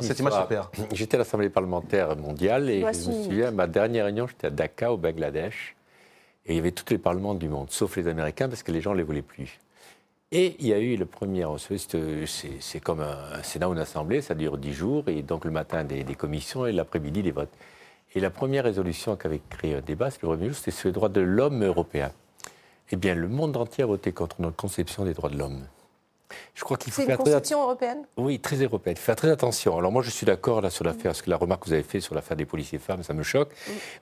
Cette 0.01 0.19
image 0.19 0.33
se 0.33 0.47
perd. 0.47 0.67
J'étais 0.91 1.15
à 1.15 1.19
l'Assemblée 1.19 1.49
parlementaire 1.49 2.15
mondiale 2.15 2.69
et 2.69 2.81
je 2.81 2.85
me 2.85 3.23
souviens, 3.23 3.51
ma 3.51 3.67
dernière 3.67 4.05
réunion, 4.05 4.27
j'étais 4.27 4.47
à 4.47 4.49
Dhaka, 4.49 4.91
au 4.91 4.97
Bangladesh. 4.97 5.75
Et 6.45 6.53
il 6.53 6.55
y 6.55 6.59
avait 6.59 6.71
tous 6.71 6.85
les 6.89 6.97
parlements 6.97 7.33
du 7.33 7.49
monde, 7.49 7.67
sauf 7.69 7.97
les 7.97 8.07
Américains, 8.07 8.47
parce 8.47 8.63
que 8.63 8.71
les 8.71 8.81
gens 8.81 8.93
ne 8.93 8.97
les 8.97 9.03
voulaient 9.03 9.21
plus. 9.21 9.59
Et 10.33 10.57
il 10.59 10.67
y 10.67 10.73
a 10.73 10.79
eu 10.79 10.97
le 10.97 11.05
premier, 11.05 11.45
c'est 11.57 12.79
comme 12.81 12.99
un, 12.99 13.41
Sénat 13.43 13.69
ou 13.69 13.73
une 13.73 13.79
Assemblée, 13.79 14.21
ça 14.21 14.35
dure 14.35 14.57
dix 14.57 14.73
jours, 14.73 15.07
et 15.07 15.21
donc 15.21 15.45
le 15.45 15.51
matin 15.51 15.85
des, 15.85 16.03
commissions 16.15 16.65
et 16.65 16.73
l'après-midi 16.73 17.23
des 17.23 17.31
votes. 17.31 17.53
Et 18.13 18.19
la 18.19 18.29
première 18.29 18.65
résolution 18.65 19.15
qui 19.15 19.25
avait 19.25 19.41
créé 19.49 19.75
un 19.75 19.81
débat, 19.81 20.11
c'est 20.11 20.21
le 20.23 20.27
premier 20.27 20.47
jour, 20.47 20.55
c'était 20.55 20.71
sur 20.71 20.89
les 20.89 20.93
droits 20.93 21.07
de 21.07 21.21
l'homme 21.21 21.63
européen. 21.63 22.11
Eh 22.91 22.97
bien, 22.97 23.15
le 23.15 23.29
monde 23.29 23.55
entier 23.55 23.85
a 23.85 23.87
voté 23.87 24.11
contre 24.11 24.41
notre 24.41 24.57
conception 24.57 25.05
des 25.05 25.13
droits 25.13 25.29
de 25.29 25.37
l'homme. 25.37 25.65
Je 26.55 26.63
crois 26.63 26.77
qu'il 26.77 26.91
faut 26.91 27.03
C'est 27.03 27.11
une 27.11 27.17
conception 27.17 27.61
européenne 27.61 27.99
Oui, 28.17 28.39
très 28.39 28.57
européenne. 28.57 28.95
Il 28.97 28.99
faut 28.99 29.05
faire 29.05 29.15
très 29.15 29.29
attention. 29.29 29.77
Alors 29.77 29.91
moi, 29.91 30.01
je 30.01 30.09
suis 30.09 30.25
d'accord 30.25 30.61
là 30.61 30.69
sur 30.69 30.83
l'affaire, 30.83 31.11
parce 31.11 31.21
que 31.21 31.29
la 31.29 31.37
remarque 31.37 31.63
que 31.63 31.67
vous 31.67 31.73
avez 31.73 31.83
faite 31.83 32.01
sur 32.01 32.15
l'affaire 32.15 32.35
des 32.35 32.45
policiers 32.45 32.79
femmes, 32.79 33.03
ça 33.03 33.13
me 33.13 33.23
choque. 33.23 33.49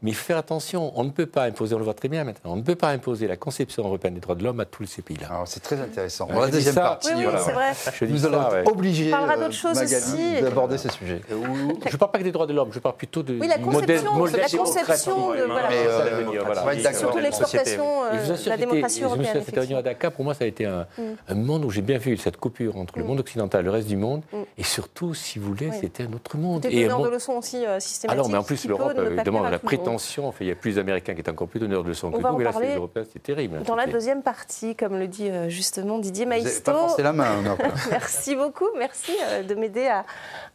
Mais 0.01 0.11
il 0.11 0.15
faut 0.15 0.23
faire 0.25 0.37
attention. 0.37 0.91
On 0.95 1.03
ne 1.03 1.09
peut 1.09 1.25
pas 1.25 1.43
imposer, 1.43 1.75
on 1.75 1.79
le 1.79 1.83
voit 1.83 1.93
très 1.93 2.07
bien 2.07 2.23
maintenant, 2.23 2.53
on 2.53 2.55
ne 2.55 2.61
peut 2.61 2.75
pas 2.75 2.89
imposer 2.89 3.27
la 3.27 3.35
conception 3.35 3.83
européenne 3.83 4.13
des 4.13 4.21
droits 4.21 4.35
de 4.35 4.43
l'homme 4.43 4.59
à 4.59 4.65
tous 4.65 4.85
ces 4.85 5.01
pays-là. 5.01 5.27
Alors 5.29 5.47
c'est 5.47 5.59
très 5.59 5.79
intéressant. 5.79 6.27
On 6.31 6.39
la 6.39 6.47
deuxième 6.47 6.75
partie, 6.75 7.13
oui, 7.15 7.25
oui, 7.25 7.39
c'est 7.43 7.51
vrai. 7.51 7.73
Je 7.93 8.05
Nous 8.05 8.25
allons 8.25 8.55
être 8.55 8.71
obligés, 8.71 9.13
euh, 9.13 10.41
d'aborder 10.41 10.77
ces 10.77 10.89
sujets. 10.89 11.21
je 11.29 11.35
ne 11.35 11.97
parle 11.97 12.11
pas 12.11 12.19
que 12.19 12.23
des 12.23 12.31
droits 12.31 12.47
de 12.47 12.53
l'homme, 12.53 12.69
je 12.71 12.79
parle 12.79 12.95
plutôt 12.95 13.23
de 13.23 13.37
oui, 13.39 13.47
la 13.47 13.57
conception, 13.57 14.13
modèle, 14.13 14.41
la 14.41 14.57
conception 14.57 15.31
de 15.33 15.43
voilà. 15.43 16.93
surtout 16.93 17.19
l'exportation 17.19 17.85
de 18.11 18.49
la 18.49 18.57
démocratie 18.57 19.03
européenne. 19.03 19.43
Je 19.45 19.59
me 19.59 19.65
suis 19.65 19.75
à 19.75 19.81
Dakar, 19.81 20.11
pour 20.11 20.23
moi, 20.23 20.33
ça 20.33 20.45
a 20.45 20.47
été 20.47 20.65
un 20.65 20.87
mm. 20.97 21.33
monde 21.35 21.65
où 21.65 21.71
j'ai 21.71 21.81
bien 21.81 21.97
vu 21.97 22.14
cette 22.17 22.37
coupure 22.37 22.77
entre 22.77 22.97
le 22.97 23.03
mm. 23.03 23.07
monde 23.07 23.19
occidental 23.19 23.61
et 23.61 23.63
le 23.63 23.71
reste 23.71 23.87
du 23.87 23.97
monde. 23.97 24.23
Mm. 24.31 24.37
Et 24.57 24.63
surtout, 24.63 25.13
si 25.13 25.39
vous 25.39 25.47
voulez, 25.47 25.71
c'était 25.71 26.03
un 26.03 26.13
autre 26.13 26.37
monde. 26.37 26.65
Et 26.65 26.89
un 26.89 26.99
de 26.99 27.09
leçons 27.09 27.33
aussi 27.33 27.65
euh, 27.65 27.79
systématiques. 27.79 28.19
Alors, 28.19 28.29
mais 28.29 28.37
en 28.37 28.43
plus, 28.43 28.65
l'Europe, 28.65 28.93
évidemment, 28.97 29.43
la 29.43 29.59
prétention, 29.59 30.33
il 30.39 30.47
y 30.47 30.51
a 30.51 30.55
plus 30.55 30.75
d'Américains 30.75 31.13
qui 31.13 31.21
étaient 31.21 31.31
encore 31.31 31.47
plus 31.47 31.59
donneurs 31.59 31.83
de 31.83 31.89
leçons 31.89 32.11
que 32.11 32.21
nous, 32.21 32.37
mais 32.37 32.43
là, 32.43 32.51
c'est 32.53 32.75
Européens, 32.75 33.03
c'est 33.11 33.23
terrible. 33.23 33.63
Dans 33.63 33.75
la 33.75 33.87
deuxième 33.87 34.21
partie, 34.21 34.75
comme 34.75 34.97
le 34.97 35.07
dit 35.07 35.29
euh, 35.29 35.49
justement 35.49 35.99
Didier 35.99 36.25
Maïsto. 36.25 36.71
Pas 36.71 37.03
la 37.03 37.13
main, 37.13 37.41
non, 37.43 37.57
Merci 37.89 38.35
beaucoup, 38.35 38.67
merci 38.77 39.13
euh, 39.23 39.43
de 39.43 39.55
m'aider 39.55 39.87
à, 39.87 40.05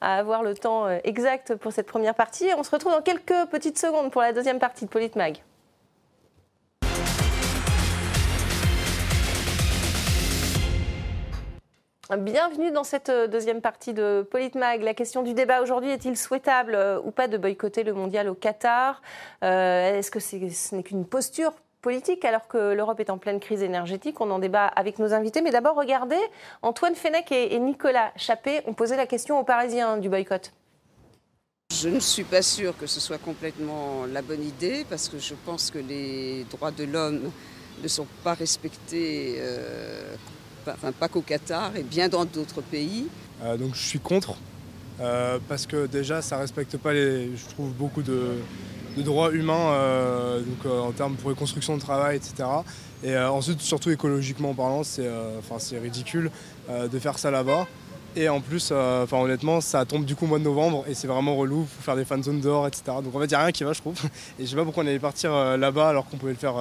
avoir 0.01 0.43
le 0.43 0.55
temps 0.55 0.89
exact 1.05 1.55
pour 1.57 1.73
cette 1.73 1.87
première 1.87 2.15
partie. 2.15 2.49
On 2.57 2.63
se 2.63 2.71
retrouve 2.71 2.93
dans 2.93 3.03
quelques 3.03 3.49
petites 3.51 3.79
secondes 3.79 4.11
pour 4.11 4.23
la 4.23 4.33
deuxième 4.33 4.59
partie 4.59 4.85
de 4.85 4.91
Politmag. 4.91 5.41
Bienvenue 12.19 12.73
dans 12.73 12.83
cette 12.83 13.09
euh, 13.09 13.29
deuxième 13.29 13.61
partie 13.61 13.95
de 13.95 14.27
Politmag. 14.29 14.83
La 14.83 14.95
question 14.95 15.23
du 15.23 15.33
débat 15.33 15.63
aujourd'hui 15.63 15.91
est-il 15.91 16.17
souhaitable 16.17 16.75
euh, 16.75 17.01
ou 17.05 17.13
pas 17.13 17.29
de 17.29 17.39
boycotter 17.39 17.85
le 17.85 17.95
mondial 17.95 18.29
au 18.29 18.35
Qatar? 18.35 19.01
Euh, 19.45 19.97
Est-ce 19.97 20.11
que 20.11 20.19
ce 20.19 20.75
n'est 20.75 20.83
qu'une 20.83 21.07
posture 21.07 21.53
politique 21.83 22.25
alors 22.25 22.49
que 22.49 22.75
l'Europe 22.75 22.99
est 22.99 23.11
en 23.11 23.19
pleine 23.19 23.39
crise 23.39 23.63
énergétique? 23.63 24.21
On 24.21 24.29
en 24.33 24.41
débat 24.41 24.67
avec 24.67 24.99
nos 24.99 25.15
invités. 25.15 25.41
Mais 25.41 25.53
d'abord, 25.53 25.77
regardez, 25.77 26.19
Antoine 26.63 26.97
Fenech 26.97 27.31
et 27.31 27.57
Nicolas 27.61 28.11
Chappé 28.17 28.63
ont 28.67 28.75
posé 28.75 28.97
la 28.97 29.07
question 29.07 29.39
aux 29.39 29.45
Parisiens 29.45 29.97
du 29.97 30.09
boycott. 30.09 30.53
Je 31.73 31.91
ne 31.91 32.01
suis 32.01 32.25
pas 32.25 32.43
sûre 32.43 32.77
que 32.77 32.89
ce 32.89 32.99
soit 32.99 33.19
complètement 33.19 34.05
la 34.13 34.23
bonne 34.23 34.43
idée 34.43 34.85
parce 34.91 35.09
que 35.09 35.21
je 35.21 35.35
pense 35.47 35.71
que 35.71 35.79
les 35.79 36.43
droits 36.51 36.73
de 36.73 36.83
l'homme 36.83 37.31
ne 37.81 37.89
sont 37.89 38.09
pas 38.25 38.35
respectés 38.35 39.41
enfin 40.67 40.93
pas 40.93 41.09
qu'au 41.09 41.23
Qatar 41.23 41.77
et 41.77 41.83
bien 41.83 42.09
dans 42.09 42.25
d'autres 42.25 42.63
pays. 42.63 43.07
Euh, 43.43 43.57
donc 43.57 43.75
je 43.75 43.81
suis 43.81 43.99
contre 43.99 44.37
euh, 45.01 45.39
parce 45.49 45.67
que 45.67 45.87
déjà 45.87 46.23
ça 46.23 46.39
respecte 46.39 46.77
pas 46.77 46.93
les, 46.93 47.37
je 47.37 47.47
trouve 47.55 47.73
beaucoup 47.73 48.03
de, 48.03 48.35
droits 48.99 49.33
humains 49.33 49.73
euh, 49.73 50.41
donc, 50.41 50.73
en 50.73 50.93
termes 50.93 51.15
pour 51.15 51.31
les 51.31 51.37
constructions 51.37 51.75
de 51.77 51.81
travail, 51.81 52.17
etc. 52.17 52.49
Et 53.03 53.17
ensuite 53.17 53.61
surtout 53.61 53.91
écologiquement 53.91 54.53
parlant 54.55 54.83
c'est 54.85 55.09
ridicule 55.79 56.31
de 56.69 56.99
faire 56.99 57.19
ça 57.19 57.31
là-bas. 57.31 57.67
Et 58.17 58.29
en 58.29 58.41
plus, 58.41 58.73
honnêtement, 58.73 59.61
ça 59.61 59.85
tombe 59.85 60.05
du 60.05 60.17
coup 60.17 60.25
au 60.25 60.29
mois 60.29 60.41
de 60.41 60.45
novembre 60.45 60.85
et 60.89 60.95
c'est 60.95 61.07
vraiment 61.07 61.37
relou, 61.37 61.65
faut 61.65 61.83
faire 61.83 61.95
des 61.95 62.05
fan 62.05 62.23
zones 62.23 62.41
dehors, 62.41 62.67
etc. 62.67 62.83
Donc 63.05 63.15
en 63.15 63.21
fait, 63.21 63.27
il 63.27 63.29
n'y 63.29 63.35
a 63.37 63.43
rien 63.43 63.53
qui 63.53 63.63
va, 63.63 63.73
je 63.73 63.81
trouve. 63.81 63.95
Et 64.39 64.45
je 64.45 64.51
sais 64.51 64.57
pas 64.57 64.65
pourquoi 64.65 64.83
on 64.83 64.87
allait 64.87 64.99
partir 64.99 65.33
là-bas 65.57 65.89
alors 65.89 66.07
qu'on 66.07 66.19
pouvait 66.19 66.33
le 66.33 66.39
faire 66.39 66.57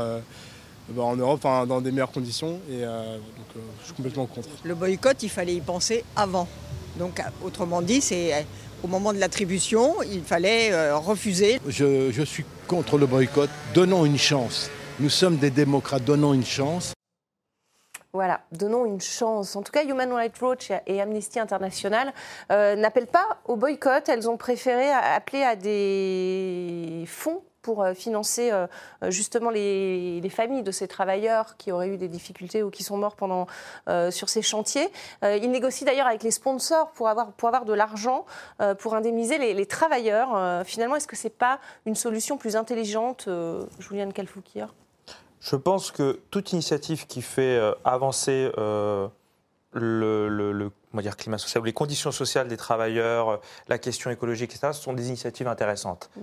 bah, 0.91 1.03
en 1.03 1.15
Europe 1.15 1.41
dans 1.41 1.81
des 1.81 1.91
meilleures 1.91 2.11
conditions. 2.11 2.59
Et 2.69 2.83
euh, 2.83 3.17
donc, 3.17 3.55
euh, 3.55 3.59
je 3.79 3.85
suis 3.85 3.93
complètement 3.93 4.25
contre. 4.25 4.49
Le 4.63 4.75
boycott, 4.75 5.21
il 5.21 5.29
fallait 5.29 5.55
y 5.55 5.61
penser 5.61 6.03
avant. 6.15 6.47
Donc, 6.97 7.21
autrement 7.43 7.81
dit, 7.81 8.01
c'est 8.01 8.45
au 8.83 8.87
moment 8.87 9.13
de 9.13 9.19
l'attribution, 9.19 10.01
il 10.03 10.23
fallait 10.23 10.71
euh, 10.71 10.97
refuser. 10.97 11.59
Je, 11.67 12.11
je, 12.11 12.23
suis 12.23 12.45
contre 12.67 12.97
le 12.97 13.05
boycott. 13.05 13.49
Donnons 13.73 14.05
une 14.05 14.17
chance. 14.17 14.69
Nous 14.99 15.09
sommes 15.09 15.37
des 15.37 15.51
démocrates, 15.51 16.03
donnons 16.03 16.33
une 16.33 16.45
chance. 16.45 16.93
Voilà, 18.11 18.41
donnons 18.51 18.85
une 18.85 18.99
chance. 18.99 19.55
En 19.55 19.61
tout 19.61 19.71
cas, 19.71 19.83
Human 19.85 20.11
Rights 20.11 20.41
Watch 20.41 20.71
et 20.87 20.99
Amnesty 20.99 21.39
International 21.39 22.11
n'appellent 22.49 23.05
pas 23.05 23.37
au 23.45 23.55
boycott. 23.55 24.09
Elles 24.09 24.27
ont 24.27 24.35
préféré 24.35 24.89
appeler 24.89 25.43
à 25.43 25.55
des 25.55 27.03
fonds 27.05 27.43
pour 27.69 27.83
euh, 27.83 27.93
financer 27.93 28.49
euh, 28.49 28.65
euh, 29.03 29.11
justement 29.11 29.51
les, 29.51 30.27
familles 30.31 30.63
de 30.63 30.71
ces 30.71 30.87
travailleurs 30.87 31.55
qui 31.57 31.71
auraient 31.71 31.89
eu 31.89 31.97
des 31.97 32.07
difficultés 32.07 32.63
ou 32.63 32.71
qui 32.71 32.83
sont 32.83 32.97
morts 32.97 33.15
pendant, 33.15 33.45
sur 34.11 34.29
ces 34.29 34.41
chantiers. 34.43 34.87
il 35.23 35.49
négocie 35.49 35.85
d'ailleurs 35.85 36.05
avec 36.05 36.21
les 36.21 36.31
sponsors 36.31 36.91
pour 36.91 37.09
avoir, 37.09 37.31
pour 37.31 37.47
avoir 37.47 37.65
de 37.65 37.73
l'argent 37.73 38.25
pour 38.77 38.93
indemniser 38.93 39.37
les, 39.37 39.65
travailleurs. 39.65 40.63
finalement, 40.65 40.95
est-ce 40.95 41.07
que 41.07 41.15
ce 41.15 41.25
n'est 41.25 41.31
pas 41.31 41.59
une 41.87 41.95
solution 41.95 42.37
plus 42.37 42.55
intelligente, 42.55 43.27
Juliane 43.79 44.13
Kalfoukir 44.13 44.73
Je 45.41 45.55
pense 45.55 45.91
que 45.91 46.19
toute 46.29 46.53
initiative 46.53 47.07
qui 47.07 47.23
fait 47.23 47.59
avancer 47.83 48.51
le, 48.55 50.29
le, 50.29 50.71
dire, 51.01 51.17
climat 51.17 51.39
social, 51.39 51.63
les 51.65 51.73
conditions 51.73 52.11
sociales 52.11 52.47
des 52.47 52.57
travailleurs, 52.57 53.41
la 53.67 53.79
question 53.79 54.11
écologique, 54.11 54.53
etc., 54.53 54.73
ce 54.73 54.81
sont 54.81 54.93
des 54.93 55.07
initiatives 55.07 55.47
intéressantes. 55.47 56.09
Mm. 56.15 56.21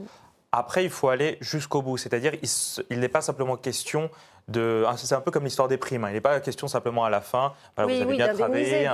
Après, 0.56 0.84
il 0.84 0.90
faut 0.90 1.10
aller 1.10 1.36
jusqu'au 1.42 1.82
bout. 1.82 1.98
C'est-à-dire, 1.98 2.32
il, 2.88 2.98
n'est 2.98 3.10
pas 3.10 3.20
simplement 3.20 3.58
question 3.58 4.08
de. 4.48 4.84
Ah, 4.88 4.94
c'est 4.96 5.14
un 5.14 5.20
peu 5.20 5.30
comme 5.30 5.44
l'histoire 5.44 5.68
des 5.68 5.76
primes. 5.76 6.04
Hein. 6.04 6.08
Il 6.08 6.14
n'est 6.14 6.22
pas 6.22 6.40
question 6.40 6.66
simplement 6.66 7.04
à 7.04 7.10
la 7.10 7.20
fin, 7.20 7.52
vous 7.76 7.82
avez 7.82 8.16
bien 8.16 8.32
travaillé, 8.32 8.90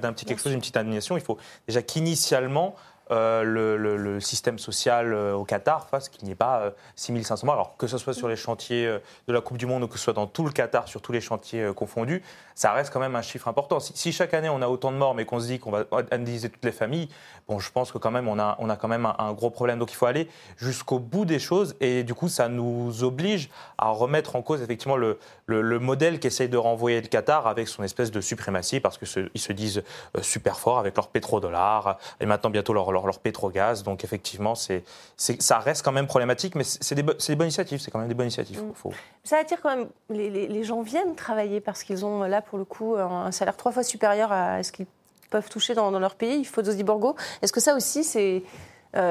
d'un 0.00 0.14
petit, 0.14 0.24
quelque 0.24 0.40
chose, 0.40 0.54
une 0.54 0.60
petite 0.60 0.78
animation. 0.78 1.18
Il 1.18 1.22
faut 1.22 1.36
déjà 1.68 1.82
qu'initialement, 1.82 2.74
euh, 3.10 3.42
le, 3.44 4.20
système 4.20 4.58
social 4.58 5.12
euh, 5.12 5.34
au 5.34 5.44
Qatar 5.44 5.88
fasse 5.88 6.08
qu'il 6.08 6.24
n'y 6.24 6.30
ait 6.30 6.36
pas 6.36 6.72
6500 6.96 7.44
euh, 7.44 7.46
morts. 7.46 7.54
Alors 7.54 7.76
que 7.76 7.86
ce 7.86 7.98
soit 7.98 8.14
sur 8.14 8.28
les 8.28 8.36
chantiers 8.36 8.86
de 8.86 9.32
la 9.32 9.40
Coupe 9.40 9.58
du 9.58 9.66
Monde 9.66 9.82
ou 9.82 9.88
que 9.88 9.98
ce 9.98 10.04
soit 10.04 10.12
dans 10.12 10.26
tout 10.26 10.44
le 10.44 10.50
Qatar, 10.50 10.88
sur 10.88 11.02
tous 11.02 11.12
les 11.12 11.20
chantiers 11.20 11.70
confondus, 11.74 12.22
ça 12.54 12.72
reste 12.72 12.92
quand 12.92 13.00
même 13.00 13.16
un 13.16 13.22
chiffre 13.22 13.48
important. 13.48 13.80
Si, 13.80 14.12
chaque 14.12 14.32
année 14.32 14.48
on 14.48 14.62
a 14.62 14.68
autant 14.68 14.92
de 14.92 14.96
morts 14.96 15.14
mais 15.14 15.24
qu'on 15.24 15.40
se 15.40 15.46
dit 15.46 15.58
qu'on 15.58 15.70
va 15.70 15.84
indemniser 16.12 16.48
toutes 16.48 16.64
les 16.64 16.72
familles, 16.72 17.08
bon, 17.48 17.58
je 17.58 17.70
pense 17.70 17.92
que 17.92 17.98
quand 17.98 18.10
même 18.10 18.28
on 18.28 18.38
a, 18.38 18.56
on 18.58 18.70
a 18.70 18.76
quand 18.76 18.88
même 18.88 19.06
un, 19.18 19.32
gros 19.32 19.50
problème. 19.50 19.78
Donc 19.78 19.92
il 19.92 19.96
faut 19.96 20.06
aller 20.06 20.28
jusqu'au 20.56 20.98
bout 20.98 21.24
des 21.24 21.38
choses 21.38 21.74
et 21.80 22.04
du 22.04 22.14
coup 22.14 22.28
ça 22.28 22.48
nous 22.48 23.02
oblige 23.04 23.50
à 23.76 23.90
remettre 23.90 24.36
en 24.36 24.42
cause 24.42 24.62
effectivement 24.62 24.96
le, 24.96 25.18
le, 25.46 25.78
modèle 25.78 26.20
qu'essaye 26.20 26.48
de 26.48 26.56
renvoyer 26.56 27.00
le 27.00 27.08
Qatar 27.08 27.46
avec 27.46 27.68
son 27.68 27.82
espèce 27.82 28.10
de 28.10 28.20
suprématie 28.20 28.80
parce 28.80 28.98
qu'ils 28.98 29.08
se 29.08 29.52
disent 29.52 29.82
super 30.22 30.58
forts 30.58 30.78
avec 30.78 30.96
leur 30.96 31.08
pétrodollar 31.08 31.98
et 32.20 32.26
maintenant 32.26 32.50
bientôt 32.50 32.72
leur 32.72 32.90
leur, 32.92 33.06
leur 33.06 33.18
pétrogaz. 33.18 33.82
Donc 33.82 34.04
effectivement, 34.04 34.54
c'est, 34.54 34.84
ça 35.16 35.58
reste 35.58 35.84
quand 35.84 35.92
même 35.92 36.06
problématique, 36.06 36.54
mais 36.54 36.64
c'est 36.64 36.94
des, 36.94 37.02
bonnes 37.02 37.46
initiatives, 37.46 37.80
c'est 37.80 37.90
quand 37.90 37.98
même 37.98 38.08
des 38.08 38.14
bonnes 38.14 38.26
initiatives. 38.26 38.62
Mm. 38.62 38.72
Faut... 38.74 38.92
Ça 39.22 39.38
attire 39.38 39.60
quand 39.60 39.76
même, 39.76 39.88
les, 40.10 40.30
les, 40.30 40.64
gens 40.64 40.82
viennent 40.82 41.14
travailler 41.14 41.60
parce 41.60 41.82
qu'ils 41.82 42.04
ont 42.04 42.22
là 42.22 42.40
pour 42.40 42.58
le 42.58 42.64
coup 42.64 42.96
un 42.96 43.32
salaire 43.32 43.56
trois 43.56 43.72
fois 43.72 43.82
supérieur 43.82 44.32
à 44.32 44.62
ce 44.62 44.72
qu'ils 44.72 44.86
peuvent 45.30 45.48
toucher 45.48 45.74
dans, 45.74 45.90
leur 45.98 46.14
pays, 46.14 46.38
il 46.38 46.46
faut 46.46 46.62
Borgo. 46.62 47.16
Est-ce 47.42 47.52
que 47.52 47.60
ça 47.60 47.74
aussi 47.74 48.04
c'est 48.04 48.42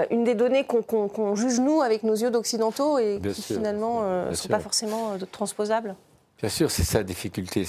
une 0.10 0.24
des 0.24 0.36
données 0.36 0.66
qu'on 0.66 1.36
juge 1.36 1.60
nous 1.60 1.82
avec 1.82 2.04
nos 2.04 2.16
yeux 2.16 2.32
d'occidentaux 2.32 2.98
et 2.98 3.20
qui 3.22 3.42
finalement 3.42 4.02
ne 4.30 4.34
sont 4.34 4.48
pas 4.48 4.60
forcément 4.60 5.12
transposables? 5.32 5.96
Bien 6.40 6.50
sûr, 6.50 6.70
c'est 6.70 6.84
ça 6.84 7.04
difficulté. 7.04 7.66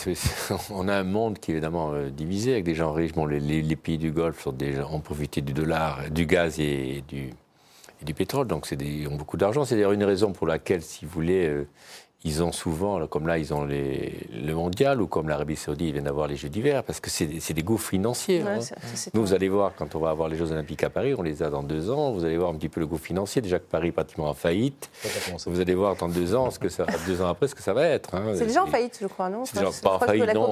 On 0.70 0.88
a 0.88 0.94
un 0.96 1.04
monde 1.04 1.38
qui 1.38 1.52
est 1.52 1.54
évidemment 1.54 1.92
divisé 2.10 2.52
avec 2.52 2.64
des 2.64 2.74
gens 2.74 2.92
riches. 2.92 3.12
Bon, 3.12 3.26
les, 3.26 3.76
pays 3.76 3.98
du 3.98 4.10
Golfe 4.10 4.46
ont 4.46 5.00
profité 5.00 5.40
du 5.40 5.52
dollar, 5.52 6.10
du 6.10 6.26
gaz 6.26 6.58
et 6.58 7.04
du, 7.06 7.30
et 8.00 8.04
du 8.04 8.14
pétrole, 8.14 8.48
donc 8.48 8.66
ils 8.72 9.06
ont 9.06 9.16
beaucoup 9.16 9.36
d'argent. 9.36 9.64
C'est 9.64 9.76
d'ailleurs 9.76 9.92
une 9.92 10.02
raison 10.02 10.32
pour 10.32 10.48
laquelle, 10.48 10.82
si 10.82 11.04
vous 11.04 11.12
voulez, 11.12 11.66
ils 12.26 12.42
ont 12.42 12.52
souvent, 12.52 13.06
comme 13.06 13.26
là, 13.26 13.36
ils 13.36 13.52
ont 13.52 13.66
les, 13.66 14.14
le 14.32 14.54
mondial, 14.54 15.02
ou 15.02 15.06
comme 15.06 15.28
l'Arabie 15.28 15.56
Saoudite, 15.56 15.88
ils 15.88 15.92
viennent 15.92 16.04
d'avoir 16.04 16.26
les 16.26 16.36
Jeux 16.36 16.48
d'hiver, 16.48 16.82
parce 16.82 16.98
que 16.98 17.10
c'est 17.10 17.52
des 17.52 17.62
gouffres 17.62 17.90
financiers. 17.90 18.40
hein. 18.40 18.60
Nous, 19.12 19.20
vous 19.20 19.34
allez 19.34 19.50
voir, 19.50 19.72
quand 19.76 19.94
on 19.94 19.98
va 19.98 20.08
avoir 20.08 20.30
les 20.30 20.36
Jeux 20.38 20.50
Olympiques 20.50 20.82
à 20.84 20.90
Paris, 20.90 21.14
on 21.18 21.22
les 21.22 21.42
a 21.42 21.50
dans 21.50 21.62
deux 21.62 21.90
ans, 21.90 22.12
vous 22.12 22.24
allez 22.24 22.38
voir 22.38 22.50
un 22.50 22.54
petit 22.54 22.70
peu 22.70 22.80
le 22.80 22.86
gouffre 22.86 23.04
financier. 23.04 23.42
Déjà 23.42 23.58
que 23.58 23.66
Paris 23.66 23.88
est 23.88 23.92
pratiquement 23.92 24.28
en 24.28 24.34
faillite. 24.34 24.88
Vous 25.46 25.60
allez 25.60 25.74
voir 25.74 25.96
dans 25.96 26.08
deux 26.08 26.34
ans, 26.34 26.50
ce 26.50 26.58
que 26.58 26.70
ça, 26.70 26.86
deux 27.06 27.20
ans 27.20 27.28
après, 27.28 27.46
ce 27.46 27.54
que 27.54 27.62
ça 27.62 27.74
va 27.74 27.86
être. 27.88 28.14
Hein. 28.14 28.32
C'est 28.34 28.46
déjà 28.46 28.62
en 28.62 28.66
faillite, 28.68 28.98
je 29.02 29.06
crois, 29.06 29.28
non? 29.28 29.44
C'est 29.44 29.58
déjà 29.58 29.70
pas 29.82 29.96
en 29.96 29.98
faillite, 29.98 30.32
non. 30.34 30.48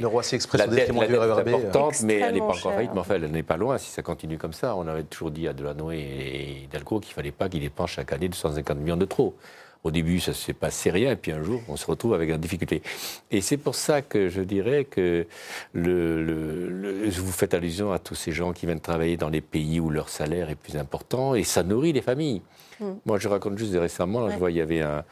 Le 0.00 0.06
roi 0.06 0.22
s'est 0.22 0.36
exprimé 0.36 0.62
sur 0.62 0.70
le 0.70 0.76
détriment 0.76 1.06
du 1.06 1.16
RERB. 1.16 1.48
est 1.48 1.54
importante, 1.54 2.02
mais 2.04 2.20
elle 2.20 2.34
n'est 2.34 2.40
pas 2.40 2.46
encore 2.46 2.66
en 2.72 2.74
faillite, 2.74 2.90
mais 2.94 3.00
enfin, 3.00 3.14
elle 3.16 3.30
n'est 3.30 3.42
pas 3.42 3.56
loin. 3.58 3.76
Si 3.78 3.90
ça 3.90 4.02
continue 4.02 4.38
comme 4.38 4.52
ça, 4.54 4.76
on 4.76 4.86
avait 4.86 5.02
toujours 5.04 5.30
dit 5.30 5.46
à 5.46 5.52
Delanoë 5.52 5.98
et 5.98 6.62
Hidalgo 6.64 7.00
qu'il 7.00 7.10
ne 7.10 7.14
fallait 7.14 7.32
pas 7.32 7.48
qu'ils 7.48 7.60
dépensent 7.60 7.92
chaque 7.94 8.12
année 8.12 8.28
250 8.28 8.78
millions 8.78 8.96
de 8.96 9.04
trop. 9.04 9.34
Au 9.82 9.90
début, 9.90 10.20
ça 10.20 10.32
ne 10.32 10.36
s'est 10.36 10.52
passé 10.52 10.90
rien, 10.90 11.12
et 11.12 11.16
puis 11.16 11.32
un 11.32 11.42
jour, 11.42 11.62
on 11.68 11.76
se 11.76 11.86
retrouve 11.86 12.12
avec 12.12 12.28
une 12.28 12.36
difficulté. 12.36 12.82
Et 13.30 13.40
c'est 13.40 13.56
pour 13.56 13.74
ça 13.74 14.02
que 14.02 14.28
je 14.28 14.42
dirais 14.42 14.84
que 14.84 15.26
le, 15.72 17.08
vous 17.08 17.32
faites 17.32 17.54
allusion 17.54 17.90
à 17.90 17.98
tous 17.98 18.14
ces 18.14 18.30
gens 18.30 18.52
qui 18.52 18.66
viennent 18.66 18.80
travailler 18.80 19.16
dans 19.16 19.30
les 19.30 19.40
pays 19.40 19.80
où 19.80 19.88
leur 19.88 20.10
salaire 20.10 20.50
est 20.50 20.54
plus 20.54 20.76
important, 20.76 21.34
et 21.34 21.44
ça 21.44 21.62
nourrit 21.62 21.94
les 21.94 22.02
familles. 22.02 22.42
Mm. 22.78 22.84
Moi, 23.06 23.18
je 23.18 23.28
raconte 23.28 23.56
juste 23.56 23.74
récemment, 23.74 24.28
je 24.28 24.36
vois, 24.36 24.50
il 24.50 24.58
y 24.58 24.60
avait 24.60 24.82
un, 24.82 25.02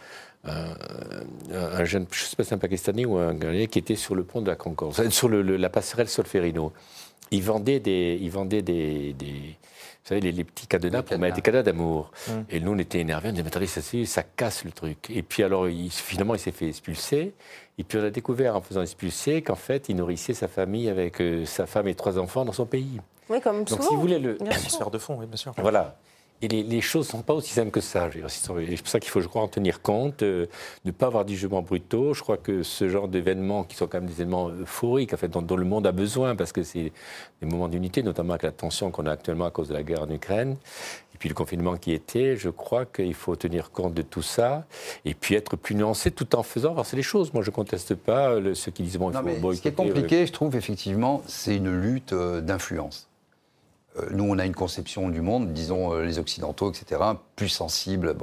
un, 0.44 1.84
jeune, 1.84 2.06
je 2.10 2.22
ne 2.22 2.26
sais 2.26 2.36
pas 2.36 2.42
si 2.42 2.50
c'est 2.50 2.54
un 2.54 2.58
Pakistanais 2.58 3.06
ou 3.06 3.16
un 3.16 3.32
Ghanéen, 3.32 3.68
qui 3.68 3.78
était 3.78 3.96
sur 3.96 4.14
le 4.14 4.22
pont 4.22 4.42
de 4.42 4.48
la 4.48 4.56
Concorde, 4.56 5.10
sur 5.10 5.30
la 5.30 5.70
passerelle 5.70 6.08
Solferino. 6.08 6.72
Il 7.30 7.42
vendait 7.42 7.80
des, 7.80 8.18
il 8.20 8.30
vendait 8.30 8.62
des 8.62 9.14
vous 10.08 10.14
savez, 10.14 10.32
les, 10.32 10.44
petits 10.44 10.66
cadenas 10.66 11.02
pour 11.02 11.18
mettre 11.18 11.36
des 11.36 11.42
cadenas 11.42 11.62
d'amour. 11.62 12.10
Hum. 12.30 12.44
Et 12.48 12.60
nous, 12.60 12.72
on 12.72 12.78
était 12.78 13.00
énervés, 13.00 13.28
on 13.28 13.32
disait, 13.32 13.42
mais 13.42 13.48
attendez, 13.48 13.66
ça, 13.66 13.82
ça 13.82 14.22
casse 14.22 14.64
le 14.64 14.72
truc. 14.72 15.10
Et 15.10 15.22
puis 15.22 15.42
alors, 15.42 15.68
il, 15.68 15.90
finalement, 15.90 16.34
il 16.34 16.40
s'est 16.40 16.50
fait 16.50 16.68
expulser. 16.68 17.34
Et 17.76 17.84
puis 17.84 17.98
on 17.98 18.04
a 18.04 18.10
découvert, 18.10 18.56
en 18.56 18.62
faisant 18.62 18.80
expulser, 18.80 19.42
qu'en 19.42 19.54
fait, 19.54 19.90
il 19.90 19.96
nourrissait 19.96 20.32
sa 20.32 20.48
famille 20.48 20.88
avec 20.88 21.20
euh, 21.20 21.44
sa 21.44 21.66
femme 21.66 21.88
et 21.88 21.94
trois 21.94 22.18
enfants 22.18 22.46
dans 22.46 22.52
son 22.52 22.64
pays. 22.64 23.00
Oui, 23.28 23.40
comme 23.42 23.64
Donc, 23.64 23.82
si 23.82 23.94
vous 23.94 24.00
voulez, 24.00 24.18
le... 24.18 24.38
Transfert 24.50 24.90
de 24.90 24.98
fonds, 24.98 25.16
oui, 25.18 25.26
bien 25.26 25.36
sûr. 25.36 25.52
Voilà. 25.58 25.98
Et 26.40 26.46
les, 26.46 26.80
choses 26.80 27.06
ne 27.06 27.10
sont 27.10 27.22
pas 27.22 27.34
aussi 27.34 27.52
simples 27.52 27.72
que 27.72 27.80
ça. 27.80 28.08
C'est 28.28 28.46
pour 28.46 28.88
ça 28.88 29.00
qu'il 29.00 29.10
faut, 29.10 29.20
je 29.20 29.26
crois, 29.26 29.42
en 29.42 29.48
tenir 29.48 29.82
compte, 29.82 30.22
euh, 30.22 30.46
ne 30.84 30.92
pas 30.92 31.06
avoir 31.06 31.24
du 31.24 31.34
jugement 31.34 31.62
brutaux. 31.62 32.14
Je 32.14 32.22
crois 32.22 32.36
que 32.36 32.62
ce 32.62 32.88
genre 32.88 33.08
d'événements, 33.08 33.64
qui 33.64 33.74
sont 33.74 33.88
quand 33.88 33.98
même 33.98 34.08
des 34.08 34.20
événements 34.20 34.48
euphoriques, 34.48 35.12
en 35.12 35.16
fait, 35.16 35.26
dont, 35.26 35.56
le 35.56 35.64
monde 35.64 35.84
a 35.84 35.92
besoin, 35.92 36.36
parce 36.36 36.52
que 36.52 36.62
c'est 36.62 36.92
des 37.42 37.46
moments 37.46 37.66
d'unité, 37.66 38.04
notamment 38.04 38.34
avec 38.34 38.44
la 38.44 38.52
tension 38.52 38.92
qu'on 38.92 39.06
a 39.06 39.10
actuellement 39.10 39.46
à 39.46 39.50
cause 39.50 39.68
de 39.68 39.74
la 39.74 39.82
guerre 39.82 40.02
en 40.02 40.10
Ukraine, 40.10 40.56
et 41.12 41.18
puis 41.18 41.28
le 41.28 41.34
confinement 41.34 41.76
qui 41.76 41.92
était, 41.92 42.36
je 42.36 42.50
crois 42.50 42.86
qu'il 42.86 43.14
faut 43.14 43.34
tenir 43.34 43.72
compte 43.72 43.94
de 43.94 44.02
tout 44.02 44.22
ça, 44.22 44.64
et 45.04 45.14
puis 45.14 45.34
être 45.34 45.56
plus 45.56 45.74
nuancé 45.74 46.12
tout 46.12 46.36
en 46.36 46.44
faisant 46.44 46.70
avancer 46.70 46.94
les 46.94 47.02
choses. 47.02 47.34
Moi, 47.34 47.42
je 47.42 47.50
ne 47.50 47.54
conteste 47.54 47.96
pas 47.96 48.36
ceux 48.54 48.70
qui 48.70 48.84
disent, 48.84 48.98
bon, 48.98 49.10
il 49.10 49.40
faut. 49.40 49.54
Ce 49.54 49.60
qui 49.60 49.68
est 49.68 49.72
compliqué, 49.72 50.24
je 50.24 50.32
trouve, 50.32 50.54
effectivement, 50.54 51.20
c'est 51.26 51.56
une 51.56 51.80
lutte 51.80 52.12
euh, 52.12 52.40
d'influence. 52.40 53.07
Euh, 53.98 54.06
nous, 54.10 54.24
on 54.24 54.38
a 54.38 54.46
une 54.46 54.54
conception 54.54 55.08
du 55.08 55.20
monde, 55.20 55.52
disons 55.52 55.92
euh, 55.92 56.04
les 56.04 56.18
Occidentaux, 56.18 56.70
etc., 56.70 57.00
plus 57.36 57.48
sensible 57.48 58.14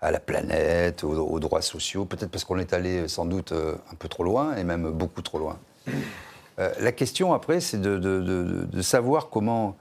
à 0.00 0.10
la 0.10 0.20
planète, 0.20 1.04
aux, 1.04 1.40
droits 1.40 1.62
sociaux, 1.62 2.04
peut-être 2.04 2.30
parce 2.30 2.44
qu'on 2.44 2.58
est 2.58 2.72
allé 2.72 3.00
euh, 3.00 3.08
sans 3.08 3.24
doute 3.24 3.52
un 3.52 3.94
peu 3.98 4.08
trop 4.08 4.24
loin, 4.24 4.56
et 4.56 4.64
même 4.64 4.90
beaucoup 4.90 5.22
trop 5.22 5.38
loin. 5.38 5.58
la 6.58 6.92
question 6.92 7.32
après, 7.32 7.60
c'est 7.60 7.80
de, 7.80 8.82
savoir 8.82 9.28
comment, 9.30 9.76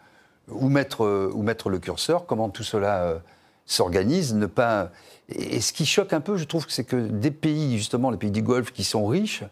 où 0.49 0.69
mettre, 0.69 1.31
mettre 1.37 1.69
le 1.69 1.79
curseur, 1.79 2.25
comment 2.25 2.49
tout 2.49 2.63
cela 2.63 3.21
s'organise, 3.65 4.33
ne 4.33 4.45
pas... 4.45 4.91
Et, 5.29 5.59
ce 5.59 5.73
qui 5.73 5.85
choque 5.85 6.13
un 6.13 6.21
peu, 6.21 6.37
je 6.37 6.45
trouve, 6.45 6.65
c'est 6.69 6.83
que 6.83 6.95
des 6.95 7.31
pays, 7.31 7.77
justement, 7.77 8.09
les 8.09 8.17
pays 8.17 8.31
du 8.31 8.41
Golfe 8.41 8.71
qui 8.71 8.83
sont 8.83 9.05
riches, 9.07 9.43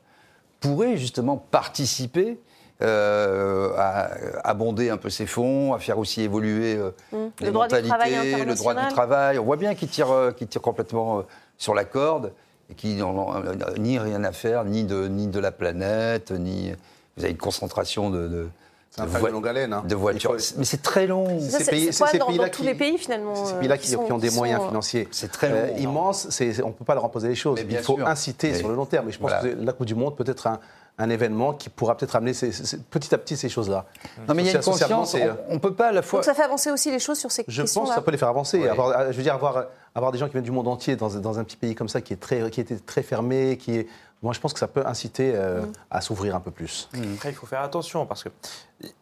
pourraient 0.60 0.98
justement 0.98 1.38
participer 1.38 2.38
euh, 2.84 3.74
à 3.78 4.10
abonder 4.44 4.90
un 4.90 4.98
peu 4.98 5.10
ses 5.10 5.26
fonds, 5.26 5.74
à 5.74 5.80
faire 5.80 5.98
aussi 5.98 6.22
évoluer 6.22 6.76
euh, 6.76 6.92
mmh. 7.12 7.18
les 7.40 7.46
le 7.48 7.52
mentalités, 7.52 8.46
le 8.46 8.56
droit 8.56 8.74
du 8.74 8.88
travail. 8.90 9.40
On 9.40 9.44
voit 9.44 9.58
bien 9.58 9.74
qu'ils 9.76 9.90
tirent, 9.90 10.12
euh, 10.12 10.32
tire 10.32 10.62
complètement 10.62 11.24
sur 11.58 11.74
la 11.74 11.86
corde 11.86 12.34
et 12.70 12.74
qu'ils 12.74 12.98
n'ont 12.98 13.34
ni 13.78 14.00
rien 14.00 14.24
à 14.24 14.32
faire, 14.32 14.66
ni 14.66 14.84
de, 14.84 15.08
ni 15.08 15.28
de 15.28 15.40
la 15.40 15.52
planète, 15.52 16.32
ni. 16.32 16.74
Vous 17.16 17.24
avez 17.24 17.32
une 17.32 17.38
concentration 17.38 18.10
de, 18.10 18.28
de 18.28 18.48
de, 18.98 19.28
longue 19.28 19.48
haleine, 19.48 19.74
hein. 19.74 19.84
de 19.88 19.96
voitures. 19.96 20.36
Mais 20.58 20.66
c'est 20.66 20.82
très 20.82 21.08
long. 21.08 21.40
C'est 21.40 21.64
ces 21.64 22.20
pays, 22.20 22.38
là 22.38 22.50
tous 22.50 22.64
les 22.64 22.76
pays 22.76 22.98
finalement. 22.98 23.34
Ces 23.46 23.56
pays-là 23.56 23.78
qui, 23.78 23.96
ont 23.96 24.18
des 24.18 24.30
moyens 24.30 24.62
financiers 24.68 25.08
c'est 25.12 25.32
très 25.32 25.50
long, 25.50 25.78
immenses. 25.78 26.28
On 26.64 26.68
ne 26.68 26.74
peut 26.74 26.86
pas 26.86 26.94
leur 26.94 27.06
imposer 27.06 27.30
les 27.30 27.36
choses. 27.36 27.60
Il 27.68 27.78
faut 27.78 28.00
inciter 28.06 28.54
sur 28.54 28.68
le 28.68 28.76
long 28.76 28.86
terme. 28.86 29.10
Et 29.10 29.12
je 29.12 29.20
pense 29.20 29.34
que 29.42 29.48
la 29.48 29.74
Coupe 29.74 29.88
du 29.88 29.96
Monde 29.96 30.16
peut 30.16 30.26
être 30.28 30.48
un, 30.48 30.60
un 30.98 31.10
événement 31.10 31.54
qui 31.54 31.70
pourra 31.70 31.98
peut-être 31.98 32.16
amener 32.16 32.34
petit 32.92 33.16
à 33.16 33.18
petit 33.18 33.36
ces 33.36 33.50
choses-là. 33.50 33.86
Non, 34.28 34.36
mais 34.36 34.44
il 34.44 34.46
y 34.46 34.50
a 34.50 34.58
une 34.58 34.64
conscience, 34.64 35.16
on 35.50 35.56
ne 35.56 35.60
peut 35.60 35.74
pas 35.74 35.88
à 35.88 35.92
la 35.92 36.02
fois... 36.02 36.20
Donc 36.20 36.26
ça 36.26 36.36
fait 36.36 36.44
avancer 36.44 36.72
aussi 36.72 36.92
les 36.92 37.00
choses 37.00 37.18
sur 37.18 37.32
ces 37.32 37.44
je 37.48 37.62
questions 37.62 37.82
Je 37.82 37.86
pense 37.86 37.90
que 37.90 37.96
ça 37.96 38.02
peut 38.02 38.12
les 38.12 38.18
faire 38.18 38.28
avancer. 38.28 38.68
Avoir, 38.68 39.12
je 39.12 39.18
veux 39.18 39.24
dire, 39.24 39.34
avoir, 39.34 39.66
avoir 39.96 40.12
des 40.12 40.20
gens 40.20 40.28
qui 40.28 40.34
viennent 40.34 40.44
du 40.44 40.52
monde 40.52 40.68
entier 40.68 40.96
dans, 40.96 41.10
dans, 41.10 41.40
un 41.40 41.44
petit 41.44 41.58
pays 41.58 41.74
comme 41.74 41.90
ça 41.90 42.02
qui, 42.02 42.14
est 42.14 42.18
très, 42.18 42.50
qui 42.52 42.62
était 42.62 42.78
très 42.78 43.02
fermé, 43.02 43.58
qui 43.58 43.78
est... 43.78 43.88
Moi, 44.22 44.34
je 44.34 44.40
pense 44.40 44.54
que 44.54 44.60
ça 44.60 44.68
peut 44.68 44.86
inciter 44.86 45.34
euh, 45.36 45.64
mm. 45.64 45.72
à 45.92 46.02
s'ouvrir 46.02 46.36
un 46.36 46.40
peu 46.40 46.52
plus. 46.52 46.88
Après, 47.16 47.30
il 47.30 47.36
faut 47.36 47.48
faire 47.48 47.62
attention 47.62 48.06
parce 48.06 48.24
que 48.24 48.30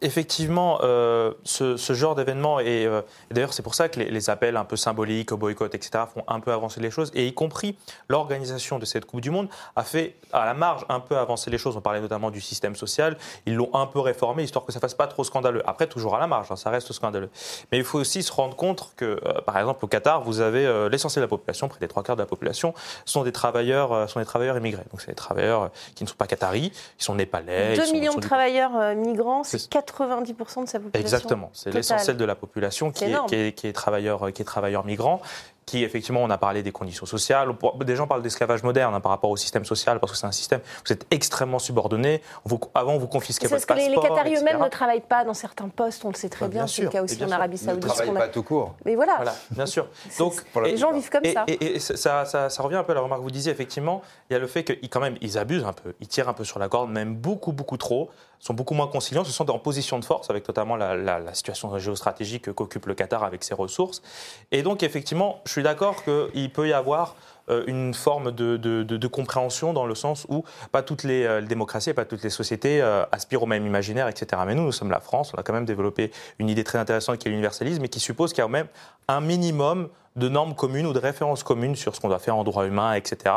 effectivement, 0.00 0.78
euh, 0.82 1.32
ce, 1.44 1.76
genre 1.92 2.14
d'événement, 2.14 2.58
euh, 2.58 3.02
et, 3.30 3.34
d'ailleurs 3.34 3.52
c'est 3.52 3.62
pour 3.62 3.74
ça 3.74 3.88
que 3.88 4.00
les, 4.00 4.30
appels 4.30 4.56
un 4.56 4.64
peu 4.64 4.76
symboliques 4.76 5.32
au 5.32 5.36
boycott, 5.36 5.74
etc., 5.74 6.04
font 6.12 6.24
un 6.28 6.40
peu 6.40 6.52
avancer 6.52 6.80
les 6.80 6.90
choses, 6.90 7.10
et 7.14 7.26
y 7.26 7.34
compris 7.34 7.76
l'organisation 8.08 8.78
de 8.78 8.84
cette 8.84 9.04
Coupe 9.04 9.20
du 9.20 9.30
Monde 9.30 9.48
a 9.76 9.82
fait 9.82 10.16
à 10.32 10.44
la 10.44 10.54
marge 10.54 10.84
un 10.88 11.00
peu 11.00 11.16
avancer 11.16 11.50
les 11.50 11.58
choses. 11.58 11.76
On 11.76 11.80
parlait 11.80 12.00
notamment 12.00 12.30
du 12.30 12.40
système 12.40 12.76
social, 12.76 13.16
ils 13.46 13.54
l'ont 13.54 13.74
un 13.74 13.86
peu 13.86 14.00
réformé, 14.00 14.44
histoire 14.44 14.64
que 14.64 14.72
ça 14.72 14.80
fasse 14.80 14.94
pas 14.94 15.06
trop 15.06 15.24
scandaleux. 15.24 15.62
Après, 15.66 15.86
toujours 15.86 16.14
à 16.14 16.20
la 16.20 16.26
marge, 16.26 16.50
hein, 16.50 16.56
ça 16.56 16.70
reste 16.70 16.92
scandaleux. 16.92 17.30
Mais 17.70 17.78
il 17.78 17.84
faut 17.84 17.98
aussi 17.98 18.22
se 18.22 18.32
rendre 18.32 18.56
compte 18.56 18.92
que, 18.96 19.20
euh, 19.24 19.40
par 19.44 19.58
exemple, 19.58 19.84
au 19.84 19.88
Qatar, 19.88 20.22
vous 20.22 20.40
avez 20.40 20.62
l'essentiel 20.90 21.22
de 21.22 21.24
la 21.24 21.28
population, 21.28 21.68
près 21.68 21.80
des 21.80 21.88
trois 21.88 22.02
quarts 22.02 22.16
de 22.16 22.22
la 22.22 22.26
population, 22.26 22.74
sont 23.04 23.24
des 23.24 23.32
travailleurs, 23.32 24.08
sont 24.08 24.20
des 24.20 24.26
travailleurs 24.26 24.56
immigrés. 24.56 24.84
Donc 24.90 25.00
c'est 25.00 25.08
des 25.08 25.14
travailleurs 25.14 25.70
qui 25.94 26.04
ne 26.04 26.08
sont 26.08 26.16
pas 26.16 26.26
qataris, 26.26 26.72
ils 26.98 27.04
sont 27.04 27.14
népalais. 27.14 27.76
2 27.76 27.92
millions 27.92 28.14
de 28.14 28.20
travailleurs 28.20 28.94
migrants, 28.94 29.42
c'est 29.44 29.61
90% 29.70 30.64
de 30.64 30.68
sa 30.68 30.80
population. 30.80 30.90
Exactement, 30.94 31.50
c'est 31.52 31.72
l'essentiel 31.72 32.16
de 32.16 32.24
la 32.24 32.34
population 32.34 32.90
qui 32.90 33.04
est, 33.04 33.26
qui, 33.26 33.34
est, 33.34 33.52
qui 33.52 33.66
est, 33.66 33.72
travailleur, 33.72 34.32
qui 34.32 34.42
est 34.42 34.46
travailleur 34.46 34.84
migrant 34.84 35.20
qui, 35.66 35.84
effectivement, 35.84 36.22
on 36.22 36.30
a 36.30 36.38
parlé 36.38 36.62
des 36.62 36.72
conditions 36.72 37.06
sociales. 37.06 37.48
Des 37.84 37.96
gens 37.96 38.06
parlent 38.06 38.22
d'esclavage 38.22 38.62
moderne 38.62 38.94
hein, 38.94 39.00
par 39.00 39.10
rapport 39.10 39.30
au 39.30 39.36
système 39.36 39.64
social, 39.64 40.00
parce 40.00 40.12
que 40.12 40.18
c'est 40.18 40.26
un 40.26 40.32
système, 40.32 40.60
vous 40.84 40.92
êtes 40.92 41.06
extrêmement 41.10 41.58
subordonné. 41.58 42.20
Vous, 42.44 42.60
avant, 42.74 42.98
vous 42.98 43.06
confisquez 43.06 43.46
votre 43.46 43.66
passeport. 43.66 43.76
Parce 43.76 43.88
que 43.88 43.94
les, 43.94 44.08
Qataris 44.08 44.36
eux-mêmes 44.36 44.60
ne 44.60 44.68
travaillent 44.68 45.00
pas 45.00 45.24
dans 45.24 45.34
certains 45.34 45.68
postes, 45.68 46.04
on 46.04 46.08
le 46.08 46.14
sait 46.14 46.28
très 46.28 46.46
bah, 46.46 46.52
bien, 46.52 46.66
c'est 46.66 46.82
le 46.82 46.88
cas 46.88 47.02
aussi 47.02 47.22
en 47.24 47.30
Arabie 47.30 47.58
Saoudite. 47.58 47.84
Ils 47.84 47.88
ne 47.88 47.94
travaillent 47.94 48.14
pas 48.14 48.28
tout 48.28 48.42
court. 48.42 48.74
Mais 48.84 48.96
voilà. 48.96 49.16
voilà 49.16 49.34
bien 49.50 49.66
sûr. 49.66 49.86
Donc, 50.18 50.34
les 50.64 50.76
gens 50.76 50.92
vivent 50.92 51.10
comme 51.10 51.24
ça. 51.24 51.44
Et, 51.46 51.78
ça, 51.78 52.24
ça, 52.24 52.48
ça, 52.48 52.62
revient 52.62 52.76
un 52.76 52.84
peu 52.84 52.92
à 52.92 52.96
la 52.96 53.00
remarque 53.00 53.20
que 53.20 53.24
vous 53.24 53.30
disiez, 53.30 53.52
effectivement, 53.52 54.02
il 54.28 54.32
y 54.32 54.36
a 54.36 54.38
le 54.38 54.46
fait 54.46 54.64
qu'ils, 54.64 54.88
quand 54.88 55.00
même, 55.00 55.16
ils 55.20 55.38
abusent 55.38 55.64
un 55.64 55.72
peu, 55.72 55.94
ils 56.00 56.08
tirent 56.08 56.28
un 56.28 56.34
peu 56.34 56.44
sur 56.44 56.58
la 56.58 56.68
corde, 56.68 56.90
même 56.90 57.14
beaucoup, 57.14 57.52
beaucoup 57.52 57.76
trop 57.76 58.10
sont 58.42 58.54
beaucoup 58.54 58.74
moins 58.74 58.88
conciliants, 58.88 59.24
se 59.24 59.30
sont 59.30 59.50
en 59.50 59.58
position 59.58 60.00
de 60.00 60.04
force 60.04 60.28
avec 60.28 60.46
notamment 60.48 60.74
la, 60.76 60.96
la 60.96 61.32
situation 61.32 61.78
géostratégique 61.78 62.52
qu'occupe 62.52 62.86
le 62.86 62.94
Qatar 62.94 63.22
avec 63.22 63.44
ses 63.44 63.54
ressources. 63.54 64.02
Et 64.50 64.62
donc 64.62 64.82
effectivement, 64.82 65.40
je 65.46 65.52
suis 65.52 65.62
d'accord 65.62 66.02
qu'il 66.04 66.52
peut 66.52 66.68
y 66.68 66.72
avoir 66.72 67.14
euh, 67.48 67.64
une 67.66 67.94
forme 67.94 68.30
de, 68.32 68.56
de, 68.56 69.06
compréhension 69.08 69.72
dans 69.72 69.84
le 69.84 69.94
sens 69.94 70.26
où 70.28 70.44
pas 70.70 70.82
toutes 70.82 71.02
les, 71.02 71.24
euh, 71.24 71.40
démocraties 71.40 71.92
pas 71.92 72.04
toutes 72.04 72.22
les 72.22 72.30
sociétés 72.30 72.80
euh, 72.80 73.04
aspirent 73.10 73.42
au 73.42 73.46
même 73.46 73.66
imaginaire, 73.66 74.06
etc. 74.08 74.42
Mais 74.46 74.54
nous, 74.54 74.62
nous 74.62 74.72
sommes 74.72 74.90
la 74.90 75.00
France, 75.00 75.32
on 75.34 75.38
a 75.38 75.42
quand 75.42 75.52
même 75.52 75.64
développé 75.64 76.12
une 76.38 76.48
idée 76.48 76.64
très 76.64 76.78
intéressante 76.78 77.18
qui 77.18 77.28
est 77.28 77.30
l'universalisme 77.30 77.84
et 77.84 77.88
qui 77.88 77.98
suppose 78.00 78.32
qu'il 78.32 78.42
y 78.42 78.44
a 78.44 78.48
même 78.48 78.68
un 79.08 79.20
minimum 79.20 79.88
de 80.16 80.28
normes 80.28 80.54
communes 80.54 80.86
ou 80.86 80.92
de 80.92 80.98
références 80.98 81.42
communes 81.42 81.76
sur 81.76 81.94
ce 81.94 82.00
qu'on 82.00 82.08
doit 82.08 82.18
faire 82.18 82.36
en 82.36 82.44
droit 82.44 82.66
humain, 82.66 82.94
etc. 82.94 83.34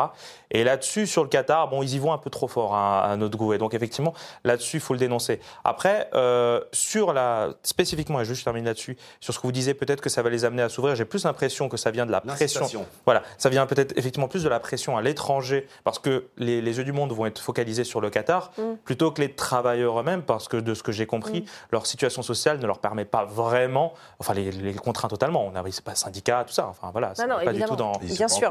Et 0.52 0.64
là-dessus, 0.64 1.08
sur 1.08 1.24
le 1.24 1.30
Qatar, 1.30 1.70
bon, 1.70 1.84
ils 1.84 1.96
y 1.96 2.00
vont 2.00 2.14
un 2.14 2.18
peu 2.18 2.30
trop 2.30 2.48
fort 2.48 2.76
hein, 2.76 3.02
à 3.04 3.16
notre 3.16 3.38
goût. 3.38 3.54
Et 3.54 3.58
donc, 3.58 3.74
effectivement, 3.74 4.14
là-dessus, 4.44 4.78
il 4.78 4.80
faut 4.80 4.94
le 4.94 5.00
dénoncer. 5.00 5.40
Après, 5.64 6.10
euh, 6.14 6.62
sur 6.72 7.14
la, 7.14 7.50
spécifiquement, 7.64 8.22
et 8.22 8.26
je 8.26 8.44
termine 8.44 8.66
là-dessus, 8.66 8.98
sur 9.20 9.34
ce 9.34 9.40
que 9.40 9.48
vous 9.48 9.52
disiez, 9.52 9.74
peut-être 9.74 10.02
que 10.02 10.10
ça 10.10 10.22
va 10.22 10.30
les 10.30 10.46
amener 10.46 10.62
à 10.62 10.70
s'ouvrir. 10.70 10.96
J'ai 10.96 11.06
plus 11.06 11.24
l'impression 11.24 11.70
que 11.70 11.78
ça 11.78 11.92
vient 11.92 12.06
de 12.06 12.12
la 12.12 12.22
pression. 12.22 12.68
Voilà, 13.06 13.24
ça 13.38 13.50
vient 13.50 13.66
peut-être 13.66 13.98
effectivement 13.98 14.28
plus 14.28 14.44
de 14.44 14.50
la 14.50 14.60
pression 14.60 14.98
à 14.98 15.02
l'étranger, 15.02 15.68
parce 15.84 16.00
que 16.00 16.28
les, 16.38 16.60
yeux 16.60 16.84
du 16.84 16.92
monde 16.92 17.12
vont 17.14 17.26
être 17.26 17.40
focalisés 17.40 17.84
sur 17.84 18.02
le 18.02 18.10
Qatar, 18.10 18.52
mm. 18.58 18.76
plutôt 18.84 19.12
que 19.12 19.22
les 19.22 19.34
travailleurs 19.34 20.00
eux-mêmes, 20.00 20.24
parce 20.24 20.48
que 20.48 20.58
de 20.58 20.74
ce 20.74 20.84
que 20.84 20.92
j'ai 20.92 21.06
compris, 21.06 21.42
mm. 21.42 21.46
leur 21.72 21.86
situation 21.86 22.22
sociale 22.22 22.60
ne 22.60 22.68
leur 22.68 22.80
permet 22.80 23.06
pas 23.06 23.26
vraiment, 23.26 23.94
enfin, 24.20 24.34
les, 24.34 24.52
les 24.52 24.74
contraint 24.74 25.08
totalement. 25.08 25.46
On 25.46 25.52
n'a 25.52 25.64
pas 25.84 25.96
syndicat, 25.96 26.44
tout 26.46 26.54
ça. 26.54 26.65
Enfin 26.70 26.92
voilà, 26.92 27.14
c'est 27.16 27.28
pas 27.28 27.54
du 27.54 27.64
tout 27.64 27.76
dans. 27.76 27.94
Bien 28.00 28.28
sûr. 28.28 28.50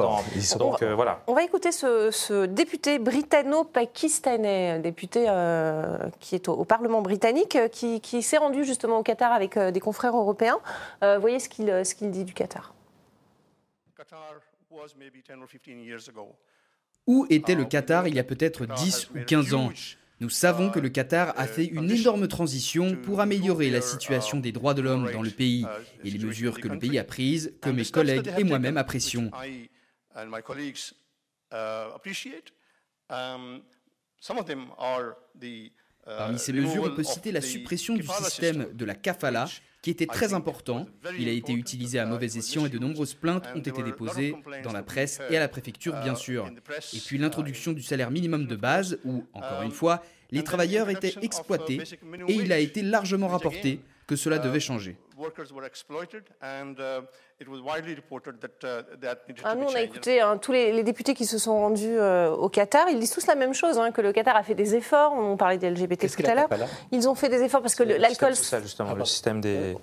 donc 0.58 0.82
euh, 0.82 0.94
voilà. 0.94 1.22
On 1.26 1.34
va 1.34 1.42
écouter 1.42 1.72
ce, 1.72 2.46
député 2.46 2.98
britanno-pakistanais, 2.98 4.78
député 4.80 5.26
euh, 5.28 5.98
qui 6.20 6.34
est 6.34 6.48
au, 6.48 6.64
Parlement 6.64 7.02
britannique, 7.02 7.56
euh, 7.56 7.68
qui, 7.68 8.22
s'est 8.22 8.38
rendu 8.38 8.64
justement 8.64 8.98
au 8.98 9.02
Qatar 9.02 9.32
avec 9.32 9.58
des 9.58 9.80
confrères 9.80 10.16
européens. 10.16 10.58
voyez 11.20 11.38
ce 11.38 11.48
qu'il 11.48 11.84
ce 11.84 11.94
qu'il 11.94 12.10
dit 12.10 12.24
du 12.24 12.32
Qatar. 12.32 12.74
Où 17.06 17.26
était 17.28 17.54
le 17.54 17.64
Qatar 17.64 18.08
il 18.08 18.14
y 18.14 18.18
a 18.18 18.24
peut-être 18.24 18.66
10 18.66 19.10
ou 19.10 19.24
15 19.26 19.54
ans 19.54 19.70
nous 20.24 20.30
savons 20.30 20.70
que 20.70 20.80
le 20.80 20.88
Qatar 20.88 21.34
a 21.36 21.46
fait 21.46 21.66
une 21.66 21.90
énorme 21.90 22.26
transition 22.28 22.96
pour 22.96 23.20
améliorer 23.20 23.68
la 23.68 23.82
situation 23.82 24.40
des 24.40 24.52
droits 24.52 24.72
de 24.72 24.80
l'homme 24.80 25.12
dans 25.12 25.20
le 25.20 25.28
pays 25.28 25.66
et 26.02 26.10
les 26.10 26.18
mesures 26.18 26.58
que 26.58 26.68
le 26.68 26.78
pays 26.78 26.98
a 26.98 27.04
prises, 27.04 27.52
que 27.60 27.68
mes 27.68 27.84
collègues 27.84 28.32
et 28.38 28.42
moi-même 28.42 28.78
apprécions. 28.78 29.30
Parmi 36.06 36.38
ces 36.38 36.52
mesures, 36.54 36.84
on 36.84 36.94
peut 36.94 37.04
citer 37.04 37.30
la 37.30 37.42
suppression 37.42 37.94
du 37.94 38.06
système 38.06 38.72
de 38.72 38.84
la 38.86 38.94
kafala, 38.94 39.46
qui 39.84 39.90
était 39.90 40.06
très 40.06 40.32
important. 40.32 40.86
Il 41.18 41.28
a 41.28 41.32
été 41.32 41.52
utilisé 41.52 41.98
à 41.98 42.06
mauvais 42.06 42.38
escient 42.38 42.64
et 42.64 42.70
de 42.70 42.78
nombreuses 42.78 43.12
plaintes 43.12 43.46
ont 43.54 43.58
été 43.58 43.82
déposées 43.82 44.34
dans 44.62 44.72
la 44.72 44.82
presse 44.82 45.20
et 45.28 45.36
à 45.36 45.40
la 45.40 45.48
préfecture, 45.48 45.94
bien 46.00 46.14
sûr. 46.14 46.50
Et 46.94 46.98
puis 47.00 47.18
l'introduction 47.18 47.72
du 47.72 47.82
salaire 47.82 48.10
minimum 48.10 48.46
de 48.46 48.56
base, 48.56 48.98
où, 49.04 49.26
encore 49.34 49.60
une 49.60 49.72
fois, 49.72 50.02
les 50.30 50.44
travailleurs 50.44 50.90
étaient 50.90 51.14
exploités 51.22 51.80
et 52.28 52.34
il 52.34 52.52
a 52.52 52.58
été 52.58 52.82
largement 52.82 53.28
rapporté 53.28 53.80
que 54.06 54.16
cela 54.16 54.38
devait 54.38 54.60
changer. 54.60 54.96
Ah, 59.42 59.54
nous, 59.56 59.66
on 59.66 59.74
a 59.74 59.80
écouté 59.80 60.20
hein, 60.20 60.38
tous 60.38 60.52
les, 60.52 60.82
députés 60.84 61.14
qui 61.14 61.26
se 61.26 61.36
sont 61.36 61.58
rendus 61.58 61.98
euh, 61.98 62.30
au 62.30 62.48
Qatar. 62.48 62.88
Ils 62.88 63.00
disent 63.00 63.10
tous 63.10 63.26
la 63.26 63.34
même 63.34 63.54
chose, 63.54 63.76
hein, 63.78 63.90
que 63.90 64.00
le 64.00 64.12
Qatar 64.12 64.36
a 64.36 64.42
fait 64.44 64.54
des 64.54 64.76
efforts. 64.76 65.12
On 65.12 65.36
parlait 65.36 65.58
des 65.58 65.70
LGBT 65.70 66.06
tout 66.08 66.22
à 66.26 66.34
l'heure. 66.34 66.48
Ils 66.92 67.08
ont 67.08 67.14
fait 67.14 67.28
des 67.28 67.42
efforts 67.42 67.60
parce 67.60 67.74
que 67.74 67.82
l'alcool. 67.82 68.36
C'est 68.36 68.44
ça, 68.44 68.60
justement, 68.60 68.94
le 68.94 69.04
système 69.04 69.40
des. 69.40 69.76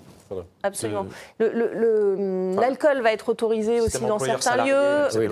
Absolument. 0.62 1.06
L'alcool 1.38 3.02
va 3.02 3.12
être 3.12 3.28
autorisé 3.28 3.80
aussi 3.80 4.00
dans 4.00 4.18
certains 4.18 4.64
lieux. 4.64 5.08
Oui, 5.14 5.28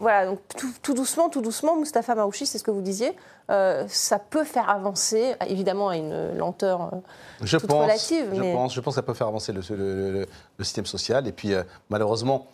voilà, 0.00 0.26
donc 0.26 0.38
tout, 0.82 0.94
doucement, 0.94 1.28
tout 1.28 1.42
doucement, 1.42 1.74
Mustapha 1.74 2.14
Maouchi, 2.14 2.46
c'est 2.46 2.58
ce 2.58 2.62
que 2.62 2.70
vous 2.70 2.82
disiez, 2.82 3.16
euh, 3.50 3.84
ça 3.88 4.20
peut 4.20 4.44
faire 4.44 4.70
avancer, 4.70 5.34
évidemment 5.48 5.88
à 5.88 5.96
une 5.96 6.36
lenteur 6.36 6.82
euh, 6.82 6.96
je 7.42 7.56
toute 7.56 7.68
pense, 7.68 7.82
relative. 7.82 8.26
Je, 8.32 8.40
pense, 8.40 8.74
je 8.74 8.80
pense 8.80 8.94
que 8.94 9.00
ça 9.00 9.02
peut 9.02 9.14
faire 9.14 9.26
avancer 9.26 9.52
le, 9.52 9.60
le, 9.70 10.26
système 10.64 10.86
social. 10.86 11.26
Et 11.26 11.32
puis, 11.32 11.54
euh, 11.54 11.62
malheureusement, 11.90 12.48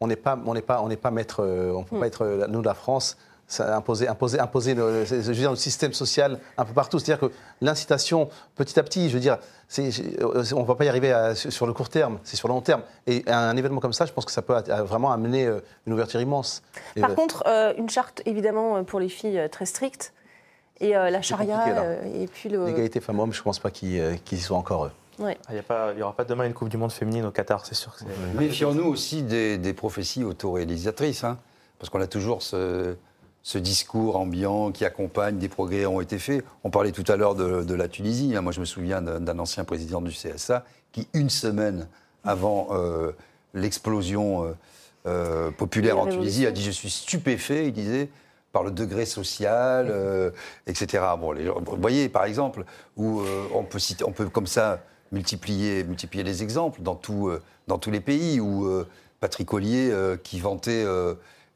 on 0.00 0.06
n'est 0.06 0.16
pas, 0.16 0.38
on 0.46 0.54
n'est 0.54 0.62
pas, 0.62 0.80
on 0.80 0.88
n'est 0.88 0.96
pas 0.96 1.10
maître, 1.10 1.44
on 1.44 1.84
peut 1.84 1.98
pas 1.98 2.06
hmm. 2.06 2.08
être, 2.08 2.46
nous, 2.48 2.62
la 2.62 2.74
France, 2.74 3.16
imposer, 3.58 4.08
imposer, 4.08 4.38
imposer 4.38 4.74
le, 4.74 5.04
je 5.04 5.14
veux 5.16 5.34
dire, 5.34 5.50
le 5.50 5.56
système 5.56 5.92
social 5.92 6.38
un 6.56 6.64
peu 6.64 6.72
partout. 6.72 6.98
C'est-à-dire 6.98 7.28
que 7.28 7.34
l'incitation, 7.60 8.28
petit 8.54 8.78
à 8.78 8.82
petit, 8.82 9.08
je 9.08 9.14
veux 9.14 9.20
dire, 9.20 9.38
on 9.76 10.60
ne 10.60 10.64
va 10.64 10.74
pas 10.74 10.84
y 10.84 10.88
arriver 10.88 11.32
sur 11.34 11.66
le 11.66 11.72
court 11.72 11.88
terme, 11.88 12.18
c'est 12.22 12.36
sur 12.36 12.48
le 12.48 12.54
long 12.54 12.60
terme. 12.60 12.82
Et 13.06 13.24
un 13.26 13.56
événement 13.56 13.80
comme 13.80 13.92
ça, 13.92 14.06
je 14.06 14.12
pense 14.12 14.24
que 14.24 14.32
ça 14.32 14.42
peut 14.42 14.54
vraiment 14.82 15.12
amener 15.12 15.46
euh, 15.46 15.60
une 15.86 15.92
ouverture 15.92 16.20
immense. 16.20 16.62
Par 17.00 17.14
contre, 17.14 17.44
euh, 17.46 17.72
une 17.76 17.90
charte, 17.90 18.22
évidemment, 18.26 18.84
pour 18.84 19.00
les 19.00 19.08
filles 19.08 19.48
très 19.50 19.66
stricte. 19.66 20.12
Et 20.82 20.96
euh, 20.96 21.10
la 21.10 21.20
charia, 21.20 22.02
et 22.06 22.26
puis 22.26 22.48
le... 22.48 22.64
L'égalité 22.64 23.00
femmes-hommes, 23.00 23.34
je 23.34 23.40
ne 23.40 23.44
pense 23.44 23.58
pas 23.58 23.70
qu'ils 23.70 24.18
y 24.32 24.38
soient 24.38 24.56
encore. 24.56 24.90
Ouais. 25.20 25.38
Ah, 25.48 25.52
il 25.92 25.96
n'y 25.96 26.02
aura 26.02 26.14
pas 26.14 26.24
demain 26.24 26.46
une 26.46 26.54
Coupe 26.54 26.68
du 26.68 26.76
Monde 26.76 26.92
féminine 26.92 27.24
au 27.26 27.30
Qatar, 27.30 27.66
c'est 27.66 27.74
sûr. 27.74 27.94
Méfions-nous 28.34 28.84
aussi 28.84 29.22
des, 29.22 29.58
des 29.58 29.74
prophéties 29.74 30.24
autoréalisatrices, 30.24 31.24
hein, 31.24 31.38
parce 31.78 31.90
qu'on 31.90 32.00
a 32.00 32.06
toujours 32.06 32.42
ce, 32.42 32.96
ce 33.42 33.58
discours 33.58 34.16
ambiant 34.16 34.70
qui 34.70 34.84
accompagne 34.84 35.38
des 35.38 35.48
progrès 35.48 35.86
ont 35.86 36.00
été 36.00 36.18
faits. 36.18 36.44
On 36.64 36.70
parlait 36.70 36.92
tout 36.92 37.04
à 37.08 37.16
l'heure 37.16 37.34
de, 37.34 37.74
la 37.74 37.88
Tunisie. 37.88 38.34
Hein. 38.36 38.42
Moi, 38.42 38.52
je 38.52 38.60
me 38.60 38.64
souviens 38.64 39.00
d'un 39.00 39.38
ancien 39.38 39.64
président 39.64 40.00
du 40.00 40.10
CSA 40.10 40.64
qui, 40.92 41.08
une 41.14 41.30
semaine 41.30 41.88
avant 42.24 42.68
euh, 42.72 43.12
l'explosion 43.54 44.44
euh, 44.44 44.52
euh, 45.06 45.50
populaire 45.50 45.98
en 45.98 46.06
Tunisie, 46.06 46.46
a 46.46 46.50
dit 46.50 46.62
Je 46.62 46.70
suis 46.70 46.90
stupéfait, 46.90 47.66
il 47.66 47.72
disait, 47.72 48.10
par 48.52 48.62
le 48.62 48.70
degré 48.70 49.06
social, 49.06 50.32
etc. 50.66 51.04
Bon, 51.18 51.34
vous 51.34 51.76
voyez, 51.80 52.08
par 52.08 52.24
exemple, 52.24 52.64
où 52.96 53.22
on, 53.54 53.62
peut 53.62 53.78
citer, 53.78 54.04
on 54.04 54.10
peut 54.10 54.28
comme 54.28 54.48
ça 54.48 54.80
multiplier, 55.12 55.84
multiplier 55.84 56.24
les 56.24 56.42
exemples 56.42 56.82
dans, 56.82 56.94
tout, 56.94 57.30
dans 57.66 57.78
tous 57.78 57.90
les 57.90 58.00
pays 58.00 58.40
où 58.40 58.68
Patrick 59.20 59.48
Collier, 59.48 59.92
qui 60.22 60.40
vantait 60.40 60.84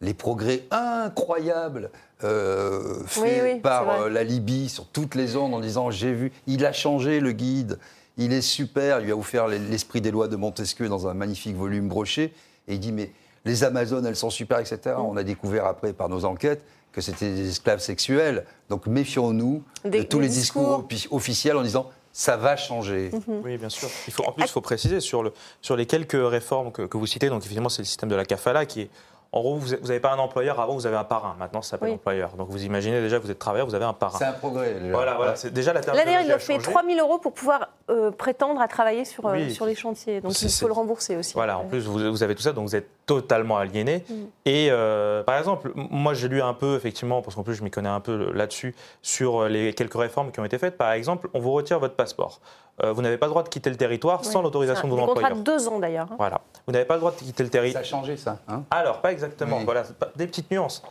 les 0.01 0.15
progrès 0.15 0.65
incroyables 0.71 1.91
euh, 2.23 3.03
faits 3.07 3.63
par 3.63 3.91
euh, 3.91 4.09
la 4.09 4.23
Libye 4.23 4.69
sur 4.69 4.87
toutes 4.87 5.15
les 5.15 5.37
ondes 5.37 5.55
en 5.55 5.61
disant 5.61 5.91
j'ai 5.91 6.13
vu, 6.13 6.33
il 6.47 6.65
a 6.65 6.73
changé 6.73 7.21
le 7.21 7.33
guide, 7.33 7.79
il 8.17 8.33
est 8.33 8.41
super, 8.41 9.01
il 9.01 9.07
lui 9.07 9.13
a 9.13 9.17
offert 9.17 9.49
l'esprit 9.49 10.01
des 10.01 10.11
lois 10.11 10.29
de 10.29 10.37
Montesquieu 10.37 10.89
dans 10.89 11.09
un 11.09 11.15
magnifique 11.15 11.57
volume 11.57 11.89
broché, 11.89 12.33
et 12.69 12.75
il 12.75 12.81
dit 12.81 12.93
mais 12.93 13.11
les 13.45 13.65
Amazones 13.65 14.07
elles 14.07 14.17
sont 14.17 14.31
super, 14.31 14.59
etc. 14.59 14.79
Mm. 14.97 15.01
On 15.01 15.17
a 15.17 15.23
découvert 15.23 15.67
après 15.67 15.93
par 15.93 16.09
nos 16.09 16.25
enquêtes 16.25 16.65
que 16.93 17.01
c'était 17.01 17.31
des 17.31 17.49
esclaves 17.49 17.81
sexuels, 17.81 18.45
donc 18.69 18.87
méfions-nous 18.87 19.65
de 19.85 20.03
tous 20.03 20.21
les 20.21 20.29
discours, 20.29 20.87
officiels 21.11 21.57
en 21.57 21.63
disant 21.63 21.91
ça 22.15 22.37
va 22.37 22.57
changer. 22.57 23.11
Mm-hmm. 23.11 23.41
Oui, 23.45 23.59
bien 23.59 23.69
sûr. 23.69 23.89
Il 24.07 24.13
faut, 24.13 24.25
en 24.25 24.33
plus, 24.33 24.45
il 24.45 24.51
faut 24.51 24.61
préciser 24.61 25.01
sur, 25.01 25.25
le, 25.25 25.33
sur 25.61 25.77
les 25.77 25.85
quelques 25.85 26.17
réformes 26.17 26.71
que, 26.71 26.83
que 26.83 26.97
vous 26.97 27.07
citez, 27.07 27.29
donc 27.29 27.45
évidemment 27.45 27.69
c'est 27.69 27.83
le 27.83 27.87
système 27.87 28.09
de 28.09 28.15
la 28.15 28.25
kafala 28.25 28.65
qui 28.65 28.83
est 28.83 28.91
en 29.35 29.41
gros, 29.41 29.57
vous 29.57 29.75
n'avez 29.75 29.99
pas 29.99 30.13
un 30.13 30.19
employeur, 30.19 30.61
avant 30.61 30.75
vous 30.75 30.87
avez 30.87 30.97
un 30.97 31.03
parrain, 31.03 31.35
maintenant 31.41 31.61
ça 31.61 31.71
s'appelle 31.71 31.95
employeur. 31.95 32.37
Donc 32.39 32.51
vous 32.51 32.65
imaginez 32.65 33.01
déjà, 33.01 33.19
vous 33.19 33.33
êtes 33.33 33.39
travailleur, 33.41 33.67
vous 33.67 33.75
avez 33.75 33.85
un 33.85 33.93
parrain. 33.93 34.17
C'est 34.17 34.27
un 34.27 34.33
progrès. 34.33 34.77
Voilà, 34.93 35.15
voilà, 35.15 35.35
c'est 35.35 35.53
déjà 35.53 35.73
la 35.73 35.81
Là 35.81 36.05
d'ailleurs, 36.05 36.23
il 36.25 36.31
a 36.31 36.39
fait 36.39 36.57
3 36.57 36.85
000 36.87 37.01
euros 37.01 37.19
pour 37.19 37.33
pouvoir 37.33 37.71
euh, 37.91 38.13
prétendre 38.13 38.61
à 38.61 38.69
travailler 38.69 39.05
sur, 39.05 39.27
euh, 39.27 39.49
sur 39.49 39.67
les 39.67 39.75
chantiers. 39.75 40.21
Donc 40.21 40.41
il 40.41 40.49
faut 40.49 40.69
le 40.69 40.73
rembourser 40.73 41.17
aussi. 41.17 41.35
Voilà, 41.35 41.59
en 41.59 41.65
plus 41.65 41.85
vous, 41.85 42.23
avez 42.23 42.37
tout 42.37 42.43
ça, 42.43 42.53
donc 42.53 42.69
vous 42.69 42.77
êtes 42.77 42.89
totalement 43.07 43.59
aliéné. 43.59 44.05
Mm. 44.09 44.15
Et 44.47 44.69
euh, 44.71 45.25
par 45.25 45.37
exemple, 45.37 45.73
moi 45.75 46.15
j'ai 46.15 46.29
lu 46.29 46.41
un 46.41 46.55
peu, 46.55 46.77
effectivement, 46.77 47.21
parce 47.21 47.35
qu'en 47.35 47.43
plus 47.43 47.55
je 47.55 47.65
m'y 47.65 47.73
connais 47.73 47.89
un 47.89 48.01
peu 48.01 48.33
là-dessus, 48.33 48.77
sur 49.03 49.49
les 49.49 49.75
quelques 49.75 49.99
réformes 49.99 50.31
qui 50.31 50.39
ont 50.39 50.45
été 50.45 50.59
faites. 50.59 50.79
Par 50.79 50.93
exemple, 50.93 51.29
on 51.35 51.41
vous 51.41 51.51
retire 51.51 51.81
votre 51.81 51.97
passeport. 51.97 52.39
Euh, 52.83 52.93
vous 52.93 53.03
n'avez 53.03 53.19
pas 53.19 53.27
le 53.27 53.31
droit 53.31 53.45
de 53.45 53.49
quitter 53.49 53.71
le 53.71 53.77
territoire 53.77 54.25
sans 54.25 54.43
l'autorisation 54.43 54.89
de 54.89 54.93
votre 54.93 55.05
employeur. 55.05 55.31
contrat 55.31 55.43
de 55.43 55.45
deux 55.45 55.69
ans 55.69 55.79
d'ailleurs. 55.79 56.09
Hein. 56.11 56.17
Voilà. 56.19 56.41
Vous 56.67 56.73
n'avez 56.73 56.85
pas 56.85 56.95
le 56.95 57.01
droit 57.01 57.13
de 57.13 57.17
quitter 57.17 57.45
le 57.45 57.49
territoire. 57.49 57.85
Ça 57.85 57.89
a 57.89 57.99
changé 57.99 58.17
ça. 58.17 58.39
Hein 58.49 58.65
Alors, 58.71 59.01
pas 59.01 59.13
exactement. 59.13 59.24
Voilà, 59.65 59.85
des 60.17 60.27
petites 60.27 60.51
nuances. 60.51 60.83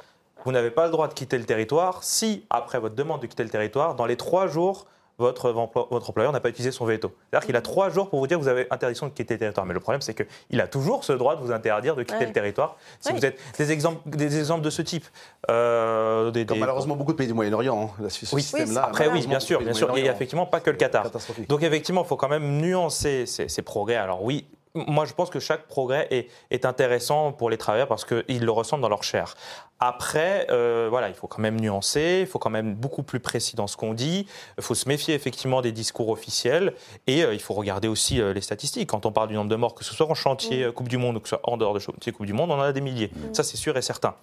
Vous 0.46 0.52
n'avez 0.52 0.72
pas 0.72 0.86
le 0.86 0.92
droit 0.92 1.08
de 1.08 1.14
quitter 1.14 1.38
le 1.38 1.46
territoire 1.46 2.04
si, 2.04 2.46
après 2.50 2.80
votre 2.80 2.96
demande 2.96 3.22
de 3.22 3.28
quitter 3.28 3.44
le 3.44 3.50
territoire, 3.50 3.96
dans 3.96 4.06
les 4.06 4.18
trois 4.18 4.48
jours 4.48 4.86
votre, 5.20 5.52
votre 5.52 6.10
employeur 6.10 6.32
n'a 6.32 6.40
pas 6.40 6.50
utilisé 6.50 6.72
son 6.72 6.86
veto. 6.86 7.14
C'est-à-dire 7.30 7.46
qu'il 7.46 7.56
a 7.56 7.62
trois 7.62 7.90
jours 7.90 8.10
pour 8.10 8.20
vous 8.20 8.28
dire 8.28 8.38
que 8.38 8.44
vous 8.44 8.50
avez 8.50 8.68
interdiction 8.72 9.08
de 9.08 9.12
quitter 9.12 9.36
le 9.36 9.40
territoire. 9.40 9.66
Mais 9.66 9.74
le 9.74 9.80
problème, 9.80 10.02
c'est 10.02 10.16
qu'il 10.16 10.60
a 10.60 10.68
toujours 10.68 11.04
ce 11.04 11.14
droit 11.14 11.36
de 11.36 11.42
vous 11.42 11.52
interdire 11.52 11.96
de 11.96 12.04
quitter 12.04 12.26
le 12.26 12.32
territoire. 12.32 12.78
Si 13.00 13.14
vous 13.14 13.26
êtes 13.26 13.40
des 13.58 13.72
exemples, 13.72 14.10
des 14.10 14.40
exemples 14.40 14.64
de 14.64 14.70
ce 14.70 14.82
type. 14.82 15.06
Euh, 15.52 16.32
des, 16.32 16.46
Comme 16.46 16.60
malheureusement 16.60 16.96
beaucoup 16.96 17.12
de 17.12 17.18
pays 17.18 17.28
du 17.28 17.34
Moyen-Orient, 17.34 17.92
hein, 18.00 18.10
ce 18.10 18.26
système-là. 18.26 18.86
Après, 18.86 19.08
oui, 19.08 19.26
bien 19.28 19.40
sûr, 19.40 19.62
bien 19.62 19.74
sûr. 19.74 19.92
Il 19.96 20.04
n'y 20.04 20.10
a 20.10 20.14
effectivement 20.14 20.46
pas 20.46 20.60
que 20.60 20.72
le 20.72 20.78
Qatar. 20.78 21.06
Donc, 21.48 21.64
effectivement, 21.64 22.04
il 22.04 22.08
faut 22.08 22.18
quand 22.18 22.30
même 22.30 22.58
nuancer 22.58 23.26
ces, 23.26 23.48
ces 23.48 23.62
progrès. 23.62 23.96
Alors, 23.96 24.24
oui, 24.24 24.46
moi, 24.76 25.06
je 25.06 25.14
pense 25.14 25.30
que 25.30 25.40
chaque 25.40 25.68
progrès 25.68 26.08
est, 26.10 26.30
est 26.50 26.66
intéressant 26.66 27.32
pour 27.32 27.50
les 27.52 27.58
travailleurs 27.58 27.88
parce 27.88 28.06
qu'ils 28.06 28.44
le 28.44 28.52
ressentent 28.52 28.82
dans 28.82 28.90
leur 28.90 29.04
chair. 29.04 29.36
Après, 29.80 30.48
euh, 30.50 30.88
voilà, 30.90 31.10
il 31.10 31.14
faut 31.14 31.28
quand 31.28 31.42
même 31.42 31.60
nuancer, 31.60 32.20
il 32.22 32.28
faut 32.28 32.40
quand 32.40 32.50
même 32.50 32.74
beaucoup 32.74 33.04
plus 33.04 33.20
précis 33.20 33.56
dans 33.56 33.68
ce 33.68 33.78
qu'on 33.78 33.94
dit. 33.94 34.26
Il 34.58 34.64
faut 34.64 34.76
se 34.76 34.88
méfier 34.88 35.14
effectivement 35.14 35.62
des 35.62 35.72
discours 35.72 36.10
officiels 36.10 36.74
et 37.06 37.24
euh, 37.24 37.34
il 37.34 37.40
faut 37.42 37.54
regarder 37.54 37.88
aussi 37.88 38.20
euh, 38.20 38.34
les 38.34 38.42
statistiques. 38.42 38.90
Quand 38.90 39.06
on 39.06 39.12
parle 39.12 39.28
du 39.28 39.36
nombre 39.36 39.50
de 39.50 39.56
morts, 39.56 39.76
que 39.76 39.84
ce 39.84 39.94
soit 39.94 40.10
en 40.10 40.16
chantier 40.16 40.66
mm. 40.66 40.72
Coupe 40.72 40.88
du 40.88 40.98
Monde 40.98 41.18
ou 41.18 41.20
que 41.20 41.28
ce 41.28 41.36
soit 41.36 41.42
en 41.44 41.58
dehors 41.58 41.74
de 41.74 41.80
chantier 41.80 42.12
Coupe 42.12 42.26
du 42.26 42.34
Monde, 42.34 42.50
on 42.50 42.56
en 42.56 42.62
a 42.62 42.72
des 42.72 42.82
milliers. 42.82 43.12
Mm. 43.14 43.34
Ça, 43.34 43.44
c'est 43.44 43.58
sûr 43.58 43.78
et 43.78 43.82
certain. 43.82 44.16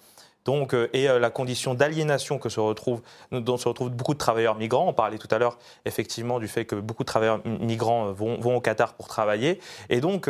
Donc, 0.45 0.73
euh, 0.73 0.89
et 0.93 1.09
euh, 1.09 1.19
la 1.19 1.29
condition 1.29 1.73
d'aliénation 1.73 2.39
que 2.39 2.49
se 2.49 2.59
retrouve, 2.59 3.01
dont 3.31 3.57
se 3.57 3.67
retrouvent 3.67 3.91
beaucoup 3.91 4.13
de 4.13 4.19
travailleurs 4.19 4.55
migrants. 4.55 4.87
On 4.87 4.93
parlait 4.93 5.17
tout 5.17 5.27
à 5.31 5.37
l'heure 5.37 5.57
effectivement 5.85 6.39
du 6.39 6.47
fait 6.47 6.65
que 6.65 6.75
beaucoup 6.75 7.03
de 7.03 7.07
travailleurs 7.07 7.41
migrants 7.45 8.07
euh, 8.07 8.11
vont, 8.11 8.39
vont 8.39 8.55
au 8.55 8.61
Qatar 8.61 8.93
pour 8.93 9.07
travailler. 9.07 9.59
Et 9.89 10.01
donc, 10.01 10.29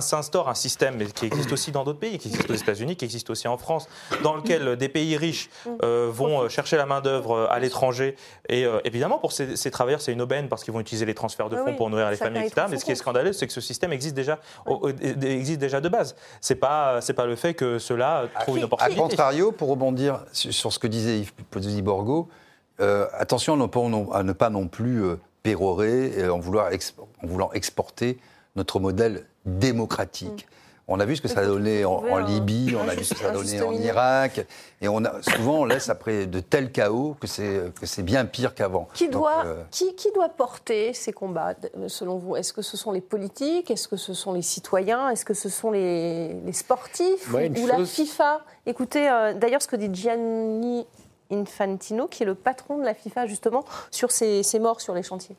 s'instaure 0.00 0.48
un 0.48 0.54
système 0.54 0.98
qui 1.12 1.26
existe 1.26 1.52
aussi 1.52 1.70
dans 1.70 1.84
d'autres 1.84 1.98
pays, 1.98 2.18
qui 2.18 2.28
existe 2.28 2.50
aux 2.50 2.54
États-Unis, 2.54 2.96
qui 2.96 3.04
existe 3.04 3.30
aussi 3.30 3.48
en 3.48 3.56
France, 3.56 3.88
dans 4.22 4.34
lequel 4.34 4.76
des 4.76 4.88
pays 4.88 5.16
riches 5.16 5.48
vont 5.80 6.48
chercher 6.48 6.76
la 6.76 6.86
main-d'œuvre 6.86 7.48
à 7.50 7.58
l'étranger. 7.58 8.16
Et 8.48 8.66
évidemment, 8.84 9.18
pour 9.18 9.32
ces, 9.32 9.70
travailleurs, 9.70 10.00
c'est 10.00 10.12
une 10.12 10.22
aubaine 10.22 10.48
parce 10.48 10.64
qu'ils 10.64 10.72
vont 10.72 10.80
utiliser 10.80 11.06
les 11.06 11.14
transferts 11.14 11.48
de 11.48 11.56
fonds 11.56 11.74
pour 11.76 11.90
nourrir 11.90 12.10
les 12.10 12.16
familles, 12.16 12.46
etc. 12.46 12.66
Mais 12.70 12.78
ce 12.78 12.84
qui 12.84 12.92
est 12.92 12.96
scandaleux, 12.96 13.32
c'est 13.32 13.46
que 13.46 13.52
ce 13.52 13.60
système 13.60 13.92
existe 13.92 14.14
déjà, 14.14 14.38
existe 15.22 15.60
déjà 15.60 15.80
de 15.80 15.88
base. 15.88 16.16
C'est 16.40 16.56
pas, 16.56 17.00
c'est 17.00 17.14
pas 17.14 17.26
le 17.26 17.36
fait 17.36 17.54
que 17.54 17.78
cela 17.78 18.24
trouve 18.40 18.58
une 18.58 18.64
opportunité. 18.64 19.00
À 19.00 19.02
contrario, 19.02 19.41
pour 19.50 19.68
rebondir 19.68 20.24
sur 20.32 20.72
ce 20.72 20.78
que 20.78 20.86
disait 20.86 21.18
Yves 21.18 21.82
Borgo, 21.82 22.28
euh, 22.80 23.06
attention 23.12 23.54
à 23.54 24.22
ne 24.22 24.32
pas 24.32 24.50
non 24.50 24.68
plus 24.68 25.04
euh, 25.04 25.16
pérorer 25.42 26.12
euh, 26.18 26.32
en, 26.32 26.38
voulant 26.38 27.52
exporter 27.52 28.18
notre 28.56 28.80
modèle 28.80 29.26
démocratique. 29.44 30.46
On 30.92 31.00
a 31.00 31.06
vu 31.06 31.16
ce 31.16 31.22
que 31.22 31.28
ça 31.28 31.40
a 31.40 31.46
donné 31.46 31.86
en, 31.86 32.18
Libye, 32.18 32.76
on 32.76 32.86
a 32.86 32.94
vu 32.96 33.02
ce 33.02 33.14
que 33.14 33.20
ça 33.20 33.30
a 33.30 33.32
donné 33.32 33.62
en 33.62 33.72
Irak, 33.72 34.46
et 34.82 34.88
on 34.88 35.02
a, 35.06 35.22
souvent 35.22 35.60
on 35.60 35.64
laisse 35.64 35.88
après 35.88 36.26
de 36.26 36.40
tels 36.40 36.70
chaos 36.70 37.16
que 37.18 37.26
c'est 37.26 38.02
bien 38.02 38.26
pire 38.26 38.54
qu'avant. 38.54 38.88
Qui, 38.92 39.08
doit, 39.08 39.46
euh, 39.46 39.62
qui, 39.70 39.94
qui, 39.94 40.12
doit 40.12 40.28
porter 40.28 40.92
ces 40.92 41.14
combats, 41.14 41.54
selon 41.88 42.18
vous? 42.18 42.36
Est-ce 42.36 42.52
que 42.52 42.60
ce 42.60 42.76
sont 42.76 42.92
les 42.92 43.00
politiques? 43.00 43.70
Est-ce 43.70 43.88
que 43.88 43.96
ce 43.96 44.12
sont 44.12 44.34
les 44.34 44.42
citoyens? 44.42 45.08
Est-ce 45.08 45.24
que 45.24 45.32
ce 45.32 45.48
sont 45.48 45.70
les, 45.70 46.36
sportifs 46.52 47.32
Ou, 47.32 47.66
la 47.66 47.84
FIFA? 47.86 48.44
Écoutez, 48.66 49.08
euh, 49.08 49.32
d'ailleurs, 49.32 49.62
ce 49.62 49.68
que 49.68 49.76
dit 49.76 49.88
Gianni 49.92 50.86
Infantino, 51.30 52.06
qui 52.06 52.22
est 52.22 52.26
le 52.26 52.34
patron 52.34 52.76
de 52.76 52.84
la 52.84 52.92
FIFA, 52.92 53.26
justement, 53.26 53.64
sur 53.90 54.12
ces, 54.12 54.42
ces 54.42 54.58
morts 54.58 54.82
sur 54.82 54.94
les 54.94 55.02
chantiers. 55.02 55.36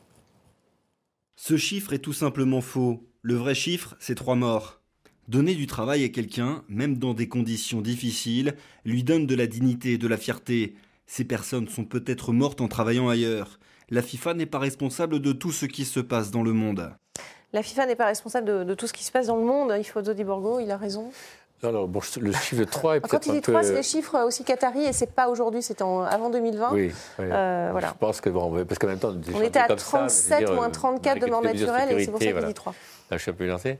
Ce 1.36 1.58
chiffre 1.58 1.94
est 1.94 2.00
tout 2.00 2.14
simplement 2.14 2.62
faux. 2.62 3.04
Le 3.22 3.36
vrai 3.36 3.54
chiffre, 3.54 3.96
c'est 4.00 4.16
trois 4.16 4.36
morts. 4.36 4.83
Donner 5.30 5.56
du 5.56 5.68
travail 5.68 6.04
à 6.04 6.10
quelqu'un, 6.10 6.64
même 6.68 6.98
dans 6.98 7.14
des 7.14 7.30
conditions 7.30 7.80
difficiles, 7.80 8.56
lui 8.84 9.04
donne 9.04 9.26
de 9.26 9.36
la 9.36 9.48
dignité 9.48 9.94
et 9.94 9.98
de 9.98 10.08
la 10.08 10.18
fierté. 10.18 10.76
Ces 11.08 11.24
personnes 11.24 11.70
sont 11.70 11.86
peut-être 11.86 12.34
mortes 12.34 12.60
en 12.60 12.68
travaillant 12.68 13.08
ailleurs. 13.08 13.60
La 13.90 14.02
FIFA 14.02 14.34
n'est 14.34 14.46
pas 14.46 14.60
responsable 14.60 15.22
de 15.22 15.32
tout 15.32 15.52
ce 15.52 15.66
qui 15.66 15.86
se 15.86 16.02
passe 16.02 16.30
dans 16.30 16.44
le 16.44 16.52
monde. 16.52 16.92
La 17.54 17.64
FIFA 17.64 17.86
n'est 17.86 17.96
pas 17.96 18.08
responsable 18.08 18.66
de, 18.66 18.74
tout 18.74 18.88
ce 18.88 18.94
qui 18.94 19.04
se 19.04 19.12
passe 19.12 19.28
dans 19.28 19.38
le 19.38 19.44
monde. 19.44 19.74
Il 19.78 19.84
faut 19.86 20.02
Di 20.02 20.24
Borgo, 20.26 20.60
il 20.60 20.70
a 20.72 20.78
raison. 20.78 21.12
Alors, 21.64 21.88
bon, 21.88 22.02
le 22.20 22.32
chiffre 22.34 22.64
3 22.66 22.98
est 22.98 23.00
peut-être 23.00 23.12
Quand 23.12 23.26
il 23.28 23.32
dit 23.34 23.42
3, 23.42 23.64
c'est 23.64 23.76
les 23.76 23.84
chiffres 23.84 24.20
aussi 24.26 24.44
qataris 24.44 24.84
et 24.84 24.92
c'est 24.92 25.14
pas 25.14 25.30
aujourd'hui, 25.30 25.62
c'est 25.62 25.82
avant 25.82 26.30
2020. 26.30 26.74
Oui, 26.74 26.92
euh, 27.20 27.70
voilà. 27.72 27.90
Je 27.90 28.00
pense 28.00 28.20
que, 28.20 28.30
bon, 28.30 28.66
parce 28.66 28.80
qu'en 28.80 28.88
même 28.88 29.00
temps... 29.00 29.14
On 29.34 29.42
était 29.42 29.60
à 29.60 29.74
37 29.74 30.52
moins 30.52 30.70
34 30.70 31.20
de 31.20 31.28
morts 31.28 31.42
naturelles 31.42 31.92
et 31.92 32.04
c'est 32.04 32.12
pour 32.12 32.20
ça 32.20 32.32
qu'il 32.34 32.46
dit 32.46 32.54
3. 32.54 32.74
Là, 33.12 33.18
je 33.18 33.22
suis 33.22 33.32
un 33.32 33.36
peu 33.36 33.46
lancé. 33.46 33.78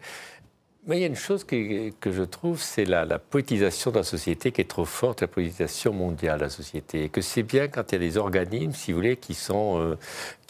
Mais 0.86 0.98
il 0.98 1.02
y 1.02 1.04
a 1.06 1.08
une 1.08 1.16
chose 1.16 1.46
que, 1.46 1.92
que 1.92 2.12
je 2.12 2.24
trouve, 2.24 2.62
c'est 2.62 2.84
la, 2.84 3.06
la, 3.06 3.18
politisation 3.18 3.90
de 3.92 3.98
la 3.98 4.04
société 4.04 4.52
qui 4.52 4.60
est 4.60 4.70
trop 4.70 4.84
forte, 4.84 5.22
la 5.22 5.28
politisation 5.28 5.94
mondiale 5.94 6.40
de 6.40 6.44
la 6.44 6.50
société. 6.50 7.06
Et 7.06 7.10
que 7.10 7.22
c'est 7.22 7.44
bien 7.44 7.70
quand 7.70 7.90
il 7.92 7.96
y 7.96 7.96
a 7.96 8.00
des 8.00 8.18
organismes, 8.18 8.74
si 8.74 8.92
vous 8.92 8.98
voulez, 8.98 9.16
qui, 9.16 9.38
euh, 9.50 9.96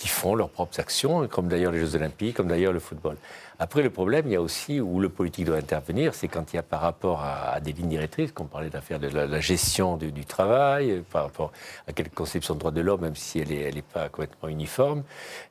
font 0.08 0.34
leurs 0.34 0.50
propres 0.50 0.80
actions, 0.80 1.28
comme 1.28 1.50
d'ailleurs 1.50 1.72
les 1.72 1.80
Jeux 1.80 1.96
Olympiques, 1.96 2.36
comme 2.36 2.48
d'ailleurs 2.48 2.74
le 2.74 2.80
football. 2.80 3.16
Après, 3.60 3.84
le 3.84 3.92
problème, 3.92 4.26
il 4.26 4.34
y 4.34 4.36
a 4.36 4.42
aussi 4.42 4.82
où 4.82 5.00
le 5.00 5.08
politique 5.08 5.46
doit 5.46 5.58
intervenir, 5.58 6.16
c'est 6.16 6.28
quand 6.28 6.52
il 6.52 6.56
y 6.56 6.60
a 6.60 6.64
par 6.64 6.82
rapport 6.82 7.24
à, 7.24 7.60
des 7.60 7.72
lignes 7.72 7.90
directrices, 7.90 8.32
qu'on 8.32 8.46
parlait 8.46 8.70
d'affaires 8.70 9.00
de 9.00 9.08
la, 9.08 9.40
gestion 9.40 9.98
du, 9.98 10.26
travail, 10.26 11.04
par 11.12 11.24
rapport 11.24 11.52
à 11.88 11.94
quelle 11.94 12.10
conception 12.10 12.56
de 12.56 12.60
droit 12.60 12.72
de 12.72 12.82
l'homme, 12.82 13.02
même 13.02 13.16
si 13.16 13.40
elle 13.40 13.50
n'est 13.50 13.70
est 13.70 13.82
pas 13.84 14.10
complètement 14.10 14.50
uniforme, 14.50 15.04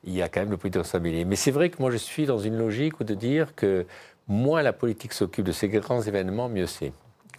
il 0.04 0.12
y 0.12 0.22
a 0.22 0.28
quand 0.28 0.40
même 0.40 0.50
le 0.50 0.56
politique 0.56 0.82
responsabilité. 0.82 1.24
Mais 1.24 1.36
c'est 1.36 1.52
vrai 1.52 1.70
que 1.70 1.76
moi, 1.80 1.90
je 1.90 1.96
suis 1.96 2.26
dans 2.26 2.38
une 2.38 2.58
logique 2.58 3.00
de 3.02 3.14
dire 3.14 3.54
que 3.54 3.86
moins 4.28 4.62
la 4.62 4.72
politique 4.72 5.12
s'occupe 5.12 5.44
de 5.44 5.52
ces 5.52 5.68
grands 5.68 6.02
événements, 6.02 6.48
mieux 6.48 6.66
c'est. 6.66 6.92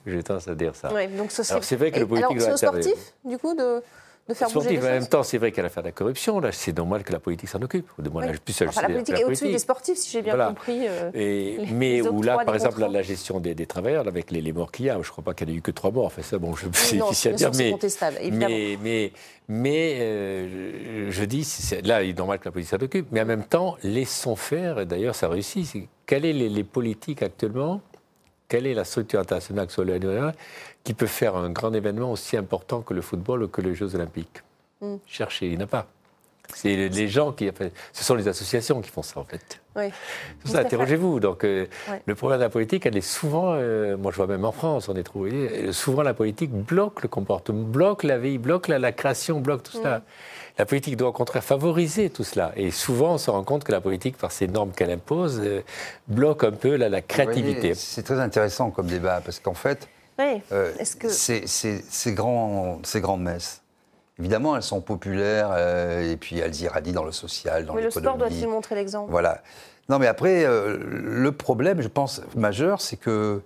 J'ai 0.05 0.21
tendance 0.21 0.47
à 0.49 0.55
dire 0.55 0.75
ça. 0.75 0.89
donc 1.17 1.31
c'est 1.31 1.75
vrai 1.75 1.91
que 1.91 1.99
le 1.99 2.07
politique 2.07 2.41
alors, 2.41 2.57
c'est 2.57 2.65
sportif, 2.65 3.13
du 3.23 3.37
coup, 3.37 3.55
de, 3.55 3.81
de 4.27 4.33
faire 4.33 4.49
bouger 4.49 4.69
les 4.69 4.79
En 4.79 4.81
même 4.83 5.07
temps, 5.07 5.23
c'est 5.23 5.37
vrai 5.37 5.51
qu'à 5.51 5.61
l'affaire 5.61 5.83
de 5.83 5.89
la 5.89 5.91
corruption, 5.91 6.39
là, 6.39 6.51
c'est 6.51 6.75
normal 6.77 7.03
que 7.03 7.11
la 7.11 7.19
politique 7.19 7.49
s'en 7.49 7.61
occupe. 7.61 7.87
La, 7.97 8.09
plus 8.09 8.61
enfin, 8.61 8.81
la 8.83 8.89
politique 8.89 9.19
est 9.19 9.23
au-dessus 9.25 9.49
des 9.49 9.59
sportifs, 9.59 9.97
si 9.97 10.11
j'ai 10.11 10.21
bien 10.21 10.37
compris. 10.37 10.87
Euh, 10.87 11.11
et, 11.13 11.57
mais 11.73 12.01
où 12.01 12.21
là, 12.21 12.37
par 12.45 12.55
exemple, 12.55 12.79
la, 12.79 13.01
gestion 13.01 13.39
des, 13.39 13.53
des, 13.53 13.65
travailleurs, 13.65 14.07
avec 14.07 14.31
les, 14.31 14.53
morts 14.53 14.71
qu'il 14.71 14.85
y 14.85 14.89
a, 14.89 14.93
je 14.93 14.99
ne 14.99 15.03
crois 15.03 15.23
pas 15.23 15.33
qu'il 15.33 15.47
n'y 15.47 15.53
ait 15.53 15.57
eu 15.57 15.61
que 15.61 15.71
trois 15.71 15.91
morts. 15.91 16.05
Enfin, 16.05 16.21
ça, 16.21 16.37
bon, 16.37 16.55
je 16.55 16.67
c'est 16.71 16.97
difficile 16.97 17.31
à 17.31 17.35
dire. 17.35 17.51
Mais, 17.57 17.75
mais, 18.31 18.77
mais, 18.81 19.11
mais 19.49 19.97
euh, 19.99 21.11
je 21.11 21.23
dis, 21.25 21.45
là, 21.83 22.03
il 22.03 22.11
est 22.11 22.17
normal 22.17 22.39
que 22.39 22.45
la 22.45 22.51
politique 22.51 22.71
s'en 22.71 22.83
occupe. 22.83 23.07
Mais 23.11 23.21
en 23.21 23.25
même 23.25 23.43
temps, 23.43 23.75
laissons 23.83 24.37
faire, 24.37 24.79
et 24.79 24.85
d'ailleurs, 24.85 25.15
ça 25.15 25.27
réussit 25.27 25.89
quelles 26.05 26.21
sont 26.21 26.53
les, 26.53 26.63
politiques 26.63 27.23
actuellement 27.23 27.81
Quelle 28.47 28.67
est 28.67 28.73
la 28.73 28.83
structure 28.83 29.19
internationale 29.19 29.67
qui 30.83 30.93
peut 30.93 31.07
faire 31.07 31.35
un 31.35 31.49
grand 31.49 31.73
événement 31.73 32.11
aussi 32.11 32.37
important 32.37 32.81
que 32.81 32.93
le 32.93 33.01
football 33.01 33.43
ou 33.43 33.47
que 33.47 33.61
les 33.61 33.73
Jeux 33.73 33.95
Olympiques 33.95 34.43
mm. 34.81 34.95
Cherchez, 35.05 35.47
il 35.47 35.57
n'y 35.57 35.63
en 35.63 35.65
a 35.65 35.67
pas. 35.67 35.87
C'est 36.53 36.89
les 36.89 37.07
gens 37.07 37.31
qui. 37.31 37.49
ce 37.93 38.03
sont 38.03 38.15
les 38.15 38.27
associations 38.27 38.81
qui 38.81 38.89
font 38.89 39.01
ça, 39.01 39.19
en 39.19 39.23
fait. 39.23 39.61
Oui. 39.75 39.89
Tout 40.41 40.49
ça, 40.49 40.59
interrogez-vous. 40.59 41.19
Donc, 41.19 41.45
euh, 41.45 41.65
le 42.05 42.15
problème 42.15 42.39
de 42.39 42.43
la 42.43 42.49
politique, 42.49 42.85
elle 42.85 42.97
est 42.97 43.01
souvent. 43.01 43.53
Euh, 43.55 43.97
moi, 43.97 44.11
je 44.11 44.17
vois 44.17 44.27
même 44.27 44.45
en 44.45 44.51
France, 44.51 44.89
on 44.89 44.95
est 44.95 45.03
trouvé. 45.03 45.71
Souvent, 45.71 46.03
la 46.03 46.13
politique 46.13 46.51
bloque 46.51 47.01
le 47.01 47.07
comportement, 47.07 47.63
bloque 47.63 48.03
la 48.03 48.19
vie, 48.19 48.37
bloque 48.37 48.67
la, 48.67 48.91
création, 48.91 49.39
bloque 49.39 49.63
tout 49.63 49.81
ça. 49.81 50.03
La 50.59 50.65
politique 50.65 50.97
doit 50.97 51.09
au 51.09 51.13
contraire 51.13 51.43
favoriser 51.43 52.09
tout 52.11 52.23
cela. 52.23 52.51
Et 52.55 52.69
souvent, 52.69 53.13
on 53.13 53.17
se 53.17 53.31
rend 53.31 53.43
compte 53.43 53.63
que 53.63 53.71
la 53.71 53.81
politique, 53.81 54.17
par 54.17 54.31
ces 54.31 54.47
normes 54.47 54.71
qu'elle 54.71 54.91
impose, 54.91 55.41
euh, 55.43 55.61
bloque 56.07 56.43
un 56.43 56.51
peu 56.51 56.75
la, 56.75 57.01
créativité. 57.01 57.73
C'est 57.73 58.03
très 58.03 58.19
intéressant 58.19 58.69
comme 58.69 58.85
débat, 58.85 59.21
parce 59.25 59.39
qu'en 59.39 59.55
fait, 59.55 59.87
euh, 60.19 60.71
que... 60.99 61.09
ces, 61.09 62.13
grands, 62.13 62.79
ces 62.83 63.01
grandes 63.01 63.23
messes, 63.23 63.61
Évidemment, 64.19 64.55
elles 64.55 64.61
sont 64.61 64.79
populaires 64.79 65.49
euh, 65.53 66.11
et 66.11 66.17
puis 66.17 66.37
elles 66.37 66.55
irradient 66.61 66.93
dans 66.93 67.03
le 67.03 67.11
social, 67.11 67.65
dans 67.65 67.73
l'économie. 67.73 67.95
Mais 67.95 68.01
le 68.01 68.05
sport 68.05 68.17
doit-il 68.17 68.47
montrer 68.47 68.75
l'exemple? 68.75 69.09
Voilà. 69.09 69.41
Non, 69.89 69.97
mais 69.97 70.05
après, 70.05 70.45
le 70.45 71.31
problème, 71.31 71.81
je 71.81 71.87
pense, 71.87 72.21
majeur, 72.35 72.79
c'est 72.79 72.95
que 72.95 73.41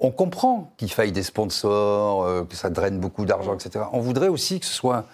on 0.00 0.10
comprend 0.10 0.72
qu'il 0.78 0.90
faille 0.90 1.12
des 1.12 1.22
sponsors, 1.22 2.48
que 2.48 2.56
ça 2.56 2.70
draine 2.70 2.98
beaucoup 2.98 3.26
d'argent, 3.26 3.52
mm. 3.52 3.58
etc. 3.66 3.84
On 3.92 4.00
voudrait 4.00 4.28
aussi 4.28 4.60
que 4.60 4.66
ce 4.66 4.72
soit 4.72 5.04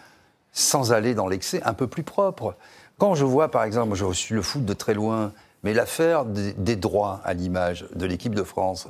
sans 0.53 0.93
aller 0.93 1.15
dans 1.15 1.29
l'excès, 1.29 1.63
un 1.65 1.75
peu 1.75 1.87
plus 1.87 2.03
propre. 2.03 2.55
Quand 2.99 3.15
je 3.15 3.25
vois, 3.25 3.51
par 3.51 3.65
exemple, 3.65 3.95
je 3.95 4.13
suis 4.13 4.35
le 4.35 4.43
foot 4.43 4.65
de 4.65 4.73
très 4.73 4.95
loin, 4.95 5.33
mais 5.63 5.75
l'affaire 5.75 6.25
des, 6.25 6.77
droits 6.77 7.21
à 7.25 7.35
l'image 7.35 7.87
de 7.95 8.07
l'équipe 8.07 8.35
de 8.35 8.43
France, 8.43 8.89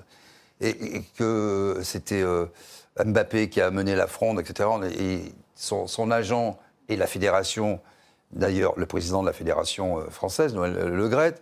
et, 0.61 1.03
que 1.17 1.81
c'était 1.83 2.23
euh, 2.23 2.47
Mbappé 3.05 3.49
qui 3.49 3.61
a 3.61 3.71
mené 3.71 3.95
la 3.95 4.07
fronde, 4.07 4.41
etc., 4.41 4.69
et 4.99 5.33
son, 5.55 6.11
agent 6.11 6.59
et 6.89 6.97
la 6.97 7.07
fédération, 7.07 7.81
d'ailleurs 8.33 8.75
le 8.77 8.87
président 8.87 9.23
de 9.23 9.27
la 9.27 9.33
fédération 9.33 9.99
euh, 9.99 10.11
française, 10.11 10.55
Noël 10.55 10.75
Le 10.75 11.09
Gret, 11.09 11.35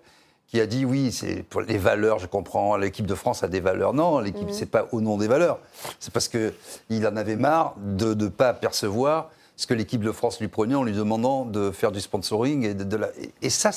qui 0.49 0.61
a 0.61 0.67
dit 0.67 0.85
oui, 0.85 1.13
c'est 1.13 1.43
pour 1.43 1.61
les 1.61 1.79
valeurs, 1.79 2.19
je 2.19 2.27
comprends, 2.27 2.77
l'équipe 2.77 3.07
de 3.07 3.15
France 3.15 3.43
a 3.43 3.49
des 3.49 3.61
valeurs. 3.61 3.93
Non, 3.93 4.19
l'équipe, 4.19 4.49
mhm. 4.49 4.53
c'est 4.53 4.71
pas 4.71 4.89
au 4.93 5.01
nom 5.01 5.19
des 5.19 5.29
valeurs. 5.29 5.59
C'est 6.01 6.13
parce 6.13 6.29
qu'il 6.29 7.07
en 7.07 7.17
avait 7.17 7.37
marre 7.37 7.75
de 7.79 8.15
ne 8.15 8.29
pas 8.29 8.55
percevoir 8.55 9.31
ce 9.59 9.67
que 9.67 9.75
l'équipe 9.75 10.03
de 10.03 10.13
France 10.13 10.41
lui 10.41 10.49
prenait 10.49 10.77
en 10.77 10.85
lui 10.85 10.93
demandant 10.93 11.45
de 11.45 11.73
faire 11.73 11.91
du 11.91 12.01
sponsoring. 12.01 12.65
Et, 12.65 12.75
de, 12.75 12.97
la, 12.97 13.09
et 13.43 13.51
ça, 13.51 13.73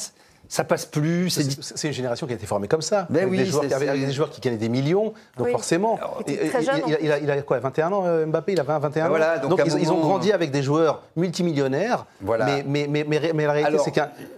ça 0.48 0.64
passe 0.64 0.86
plus. 0.86 1.32
C'est 1.32 1.88
une 1.88 1.94
génération 1.94 2.28
qui 2.28 2.34
a 2.34 2.36
été 2.36 2.46
formée 2.46 2.68
comme 2.68 2.84
ça. 2.84 3.08
Mais 3.10 3.22
avec, 3.22 3.32
oui, 3.32 3.38
des 3.40 3.46
joueurs, 3.48 3.64
avec 3.74 4.06
des 4.06 4.12
joueurs 4.12 4.30
qui 4.30 4.42
gagnaient 4.42 4.58
des 4.58 4.70
millions, 4.70 5.12
donc 5.38 5.50
forcément. 5.50 6.00
il, 6.28 6.38
il, 7.02 7.32
a, 7.32 7.42
quoi 7.42 7.58
21 7.58 7.92
ans, 7.94 8.04
euh, 8.06 8.28
Mbappé 8.28 8.52
Il 8.52 8.60
a 8.60 8.64
20, 8.64 8.78
21 8.78 9.10
ans. 9.10 9.50
donc, 9.50 9.60
ils, 9.66 9.92
ont 9.92 10.02
grandi 10.02 10.32
avec 10.32 10.52
des 10.52 10.62
joueurs 10.62 11.02
multimillionnaires. 11.16 12.06
Voilà. 12.22 12.46
Mais, 12.46 12.88
mais, 12.88 13.04
mais, 13.08 13.32
mais, 13.34 13.46
la 13.48 13.54
réalité, 13.54 13.84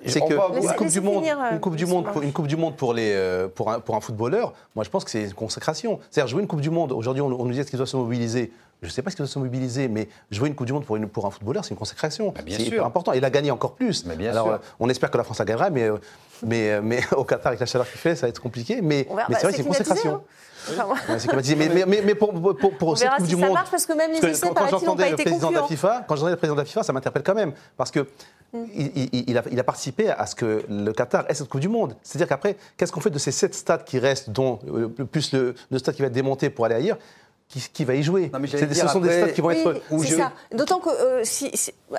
c'est 0.05 0.21
qu'une 0.21 0.73
coupe, 0.77 0.87
du 0.87 1.01
monde, 1.01 1.25
une 1.51 1.59
coupe 1.59 1.75
du 1.75 1.85
monde, 1.85 2.05
une 2.21 2.31
coupe 2.31 2.47
du 2.47 2.55
monde 2.55 2.77
pour, 2.77 2.93
les, 2.93 3.11
euh, 3.13 3.49
pour, 3.49 3.69
un, 3.69 3.81
pour 3.81 3.97
un 3.97 4.01
footballeur, 4.01 4.53
moi 4.75 4.85
je 4.85 4.89
pense 4.89 5.03
que 5.03 5.11
c'est 5.11 5.23
une 5.23 5.33
consécration. 5.33 5.99
C'est-à-dire 6.09 6.29
jouer 6.29 6.41
une 6.41 6.47
coupe 6.47 6.61
du 6.61 6.69
monde, 6.69 6.93
aujourd'hui 6.93 7.21
on, 7.21 7.27
on 7.27 7.45
nous 7.45 7.53
dit 7.53 7.65
qu'il 7.65 7.75
doit 7.77 7.85
se 7.85 7.97
mobiliser 7.97 8.53
je 8.83 8.89
ne 8.89 8.91
sais 8.91 9.01
pas 9.01 9.09
ce 9.09 9.15
qu'ils 9.15 9.27
se 9.27 9.39
mobiliser, 9.39 9.87
mais 9.87 10.09
jouer 10.29 10.49
une 10.49 10.55
Coupe 10.55 10.67
du 10.67 10.73
Monde 10.73 10.85
pour, 10.85 10.97
une, 10.97 11.07
pour 11.07 11.25
un 11.25 11.31
footballeur, 11.31 11.63
c'est 11.63 11.71
une 11.71 11.77
consécration. 11.77 12.33
Bah, 12.35 12.41
c'est 12.47 12.63
hyper 12.63 12.85
important. 12.85 13.13
Il 13.13 13.23
a 13.23 13.29
gagné 13.29 13.49
encore 13.49 13.75
plus. 13.75 14.05
bien 14.05 14.31
Alors, 14.31 14.47
sûr. 14.47 14.59
on 14.79 14.89
espère 14.89 15.09
que 15.09 15.17
la 15.17 15.23
France 15.23 15.39
a 15.39 15.45
gagnera, 15.45 15.69
mais, 15.69 15.83
euh, 15.83 15.97
mais, 16.45 16.71
euh, 16.71 16.81
mais 16.83 16.99
au 17.15 17.23
Qatar, 17.23 17.47
avec 17.47 17.61
la 17.61 17.65
chaleur 17.65 17.89
qu'il 17.89 17.99
fait, 17.99 18.15
ça 18.15 18.25
va 18.25 18.29
être 18.29 18.41
compliqué. 18.41 18.81
Mais, 18.81 19.07
mais 19.29 19.35
c'est 19.35 19.43
vrai 19.43 19.51
que 19.51 19.55
c'est 19.55 19.61
une 19.63 19.67
consécration. 19.69 20.21
mais, 21.57 21.85
mais, 21.85 22.01
mais, 22.05 22.15
pour, 22.15 22.33
pour, 22.57 22.77
pour 22.77 22.97
cette 22.97 23.09
Coupe 23.09 23.25
si 23.25 23.35
du 23.35 23.39
ça 23.39 23.47
Monde. 23.47 23.55
marche 23.55 23.71
parce 23.71 23.85
que 23.85 23.93
même 23.93 24.11
les 24.11 24.25
essais, 24.25 24.47
quand, 24.47 24.53
quand 24.53 24.67
j'entendais 24.67 25.09
le 25.11 25.15
président 25.15 25.49
de 25.49 25.55
la 25.55 25.63
FIFA, 25.63 26.05
quand 26.07 26.15
j'entendais 26.15 26.31
le 26.33 26.37
président 26.37 26.55
de 26.55 26.61
la 26.61 26.65
FIFA, 26.65 26.83
ça 26.83 26.93
m'interpelle 26.93 27.23
quand 27.23 27.35
même. 27.35 27.53
Parce 27.77 27.91
que 27.91 28.01
mm. 28.53 28.63
il, 28.73 29.37
a, 29.37 29.43
il, 29.49 29.59
a, 29.59 29.63
participé 29.63 30.09
à 30.09 30.25
ce 30.25 30.35
que 30.35 30.63
le 30.69 30.91
Qatar 30.91 31.25
ait 31.29 31.33
cette 31.33 31.49
Coupe 31.49 31.61
du 31.61 31.69
Monde. 31.69 31.95
C'est-à-dire 32.01 32.27
qu'après, 32.27 32.57
qu'est-ce 32.77 32.91
qu'on 32.91 33.01
fait 33.01 33.09
de 33.09 33.19
ces 33.19 33.31
sept 33.31 33.55
stades 33.55 33.83
qui 33.85 33.99
restent, 33.99 34.29
dont 34.29 34.59
euh, 34.67 34.87
plus 34.87 35.31
le, 35.33 35.55
le 35.71 35.79
stade 35.79 35.95
qui 35.95 36.01
va 36.01 36.07
être 36.07 36.13
démonté 36.13 36.49
pour 36.49 36.65
aller 36.65 36.75
ailleurs? 36.75 36.97
Qui, 37.59 37.85
va 37.85 37.95
y 37.95 38.03
jouer. 38.03 38.31
ce 38.45 38.87
sont 38.87 38.99
des 38.99 39.11
stades 39.11 39.33
qui 39.33 39.41
vont 39.41 39.51
être. 39.51 39.81
C'est 39.99 40.15
ça. 40.15 40.31
D'autant 40.51 40.79
que 40.79 40.89
euh, 40.89 41.21
si, 41.23 41.51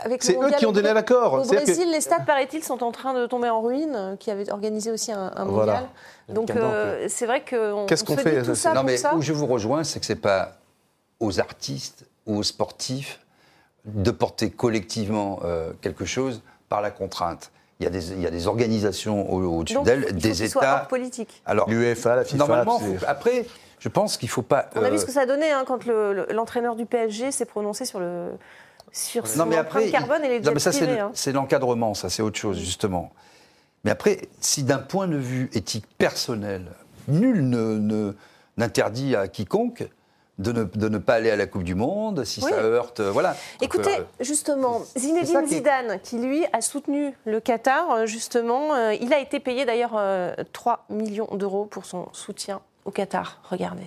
avec 0.05 0.23
c'est 0.23 0.37
eux 0.37 0.51
qui 0.59 0.67
ont 0.67 0.73
donné 0.73 0.93
l'accord. 0.93 1.35
Au 1.35 1.45
Brésil, 1.45 1.91
les 1.91 2.01
stades, 2.01 2.27
paraît-il, 2.27 2.63
sont 2.63 2.83
en 2.83 2.93
train 2.93 3.15
de 3.15 3.27
tomber 3.27 3.49
en 3.49 3.63
ruine, 3.63 3.95
euh, 3.95 4.17
qui 4.17 4.31
avaient 4.31 4.51
organisé 4.51 4.91
aussi 4.91 5.13
un, 5.13 5.45
mondial. 5.45 5.89
Donc 6.29 6.51
euh, 6.51 7.07
c'est 7.09 7.27
vrai 7.27 7.43
que 7.43 7.87
qu'est-ce 7.87 8.05
qu'on 8.05 8.17
fait 8.17 8.43
tout 8.43 8.55
ça 8.55 8.73
Non, 8.75 8.83
mais 8.83 8.97
ça 8.97 9.15
où 9.15 9.23
je 9.23 9.33
vous 9.33 9.47
rejoins, 9.47 9.85
c'est 9.85 10.01
que 10.01 10.07
c'est 10.07 10.15
pas 10.17 10.57
aux 11.21 11.39
artistes 11.41 12.05
ou 12.27 12.39
aux 12.39 12.43
sportifs 12.43 13.21
de 13.85 14.11
porter 14.11 14.51
collectivement 14.51 15.41
quelque 15.81 16.05
chose 16.05 16.43
par 16.69 16.81
la 16.81 16.91
contrainte. 16.91 17.51
Il 17.81 17.85
y, 17.85 17.87
a 17.89 17.91
des, 17.91 18.13
il 18.13 18.21
y 18.21 18.27
a 18.27 18.31
des 18.31 18.47
organisations 18.47 19.31
au-dessus 19.33 19.83
d'elles, 19.83 20.15
des 20.15 20.45
États. 20.45 20.87
politiques. 20.89 21.43
Alors, 21.45 21.69
l'UEFA, 21.69 22.17
la 22.17 22.25
FIFA. 22.25 22.39
Normalement, 22.39 22.81
après, 23.07 23.47
je 23.85 23.91
pense 23.91 24.17
qu'il 24.17 24.29
ne 24.29 24.33
faut 24.33 24.41
pas. 24.41 24.71
On 24.77 24.83
a 24.83 24.89
vu 24.89 24.99
ce 24.99 25.05
que 25.05 25.13
ça 25.13 25.21
a 25.21 25.27
donné 25.27 25.51
hein, 25.51 25.65
quand 25.67 25.85
l'entraîneur 25.85 26.75
du 26.75 26.87
PSG 26.87 27.31
s'est 27.33 27.45
prononcé 27.45 27.85
sur 27.85 28.01
le 28.01 28.31
sur 28.93 29.25
non, 29.37 29.45
mais 29.45 29.59
après, 29.59 29.91
carbone 29.91 30.25
et 30.25 30.29
les 30.29 30.43
jets 30.43 30.59
ça, 30.59 30.71
hein. 30.71 31.11
C'est 31.13 31.33
l'encadrement, 31.33 31.93
ça, 31.93 32.09
c'est 32.09 32.23
autre 32.23 32.39
chose, 32.39 32.59
justement. 32.59 33.13
Mais 33.85 33.91
après, 33.91 34.23
si 34.41 34.63
d'un 34.63 34.79
point 34.79 35.07
de 35.07 35.19
vue 35.19 35.51
éthique 35.53 35.85
personnel, 35.99 36.73
nul 37.09 37.43
n'interdit 38.57 39.11
ne, 39.11 39.17
à 39.19 39.29
quiconque 39.29 39.87
de 40.39 40.53
ne, 40.53 40.65
de 40.65 40.89
ne, 40.89 40.97
pas 40.97 41.15
aller 41.15 41.31
à 41.31 41.37
la 41.37 41.47
Coupe 41.47 41.65
du 41.65 41.75
Monde, 41.75 42.25
si 42.25 42.41
ça 42.41 42.55
heurte, 42.55 43.01
euh, 43.01 43.11
voilà. 43.11 43.37
Écoutez, 43.61 43.99
euh, 43.99 44.05
justement, 44.21 44.81
Zinedine 44.97 45.47
Zidane, 45.47 46.01
qui... 46.03 46.19
lui 46.19 46.47
a 46.55 46.63
soutenu 46.63 47.13
le 47.27 47.39
Qatar, 47.39 47.91
euh, 47.91 48.07
justement, 48.07 48.89
il 48.93 49.13
a 49.13 49.19
été 49.19 49.41
payé 49.41 49.67
d'ailleurs 49.67 50.01
3 50.55 50.87
millions 50.89 51.29
d'euros 51.35 51.67
pour 51.67 51.85
son 51.85 52.09
soutien 52.13 52.63
au 52.85 52.91
Qatar. 52.91 53.43
Regardez. 53.51 53.87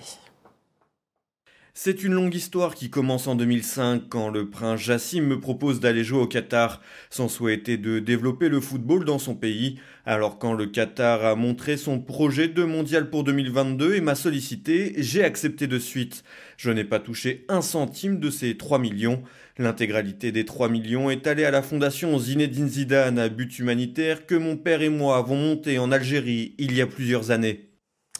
C'est 1.80 2.02
une 2.02 2.14
longue 2.14 2.34
histoire 2.34 2.74
qui 2.74 2.90
commence 2.90 3.28
en 3.28 3.36
2005 3.36 4.08
quand 4.08 4.30
le 4.30 4.50
prince 4.50 4.80
Jassim 4.80 5.22
me 5.22 5.38
propose 5.38 5.78
d'aller 5.78 6.02
jouer 6.02 6.18
au 6.18 6.26
Qatar. 6.26 6.82
Son 7.08 7.28
souhait 7.28 7.54
était 7.54 7.76
de 7.76 8.00
développer 8.00 8.48
le 8.48 8.60
football 8.60 9.04
dans 9.04 9.20
son 9.20 9.36
pays. 9.36 9.78
Alors 10.04 10.40
quand 10.40 10.54
le 10.54 10.66
Qatar 10.66 11.24
a 11.24 11.36
montré 11.36 11.76
son 11.76 12.00
projet 12.00 12.48
de 12.48 12.64
mondial 12.64 13.10
pour 13.10 13.22
2022 13.22 13.94
et 13.94 14.00
m'a 14.00 14.16
sollicité, 14.16 14.94
j'ai 14.96 15.22
accepté 15.22 15.68
de 15.68 15.78
suite. 15.78 16.24
Je 16.56 16.72
n'ai 16.72 16.82
pas 16.82 16.98
touché 16.98 17.44
un 17.48 17.62
centime 17.62 18.18
de 18.18 18.28
ces 18.28 18.56
3 18.56 18.80
millions. 18.80 19.22
L'intégralité 19.56 20.32
des 20.32 20.44
3 20.44 20.68
millions 20.68 21.10
est 21.10 21.28
allée 21.28 21.44
à 21.44 21.52
la 21.52 21.62
fondation 21.62 22.18
Zinedine 22.18 22.68
Zidane 22.68 23.20
à 23.20 23.28
but 23.28 23.56
humanitaire 23.56 24.26
que 24.26 24.34
mon 24.34 24.56
père 24.56 24.82
et 24.82 24.88
moi 24.88 25.16
avons 25.16 25.36
monté 25.36 25.78
en 25.78 25.92
Algérie 25.92 26.56
il 26.58 26.74
y 26.74 26.80
a 26.80 26.88
plusieurs 26.88 27.30
années. 27.30 27.67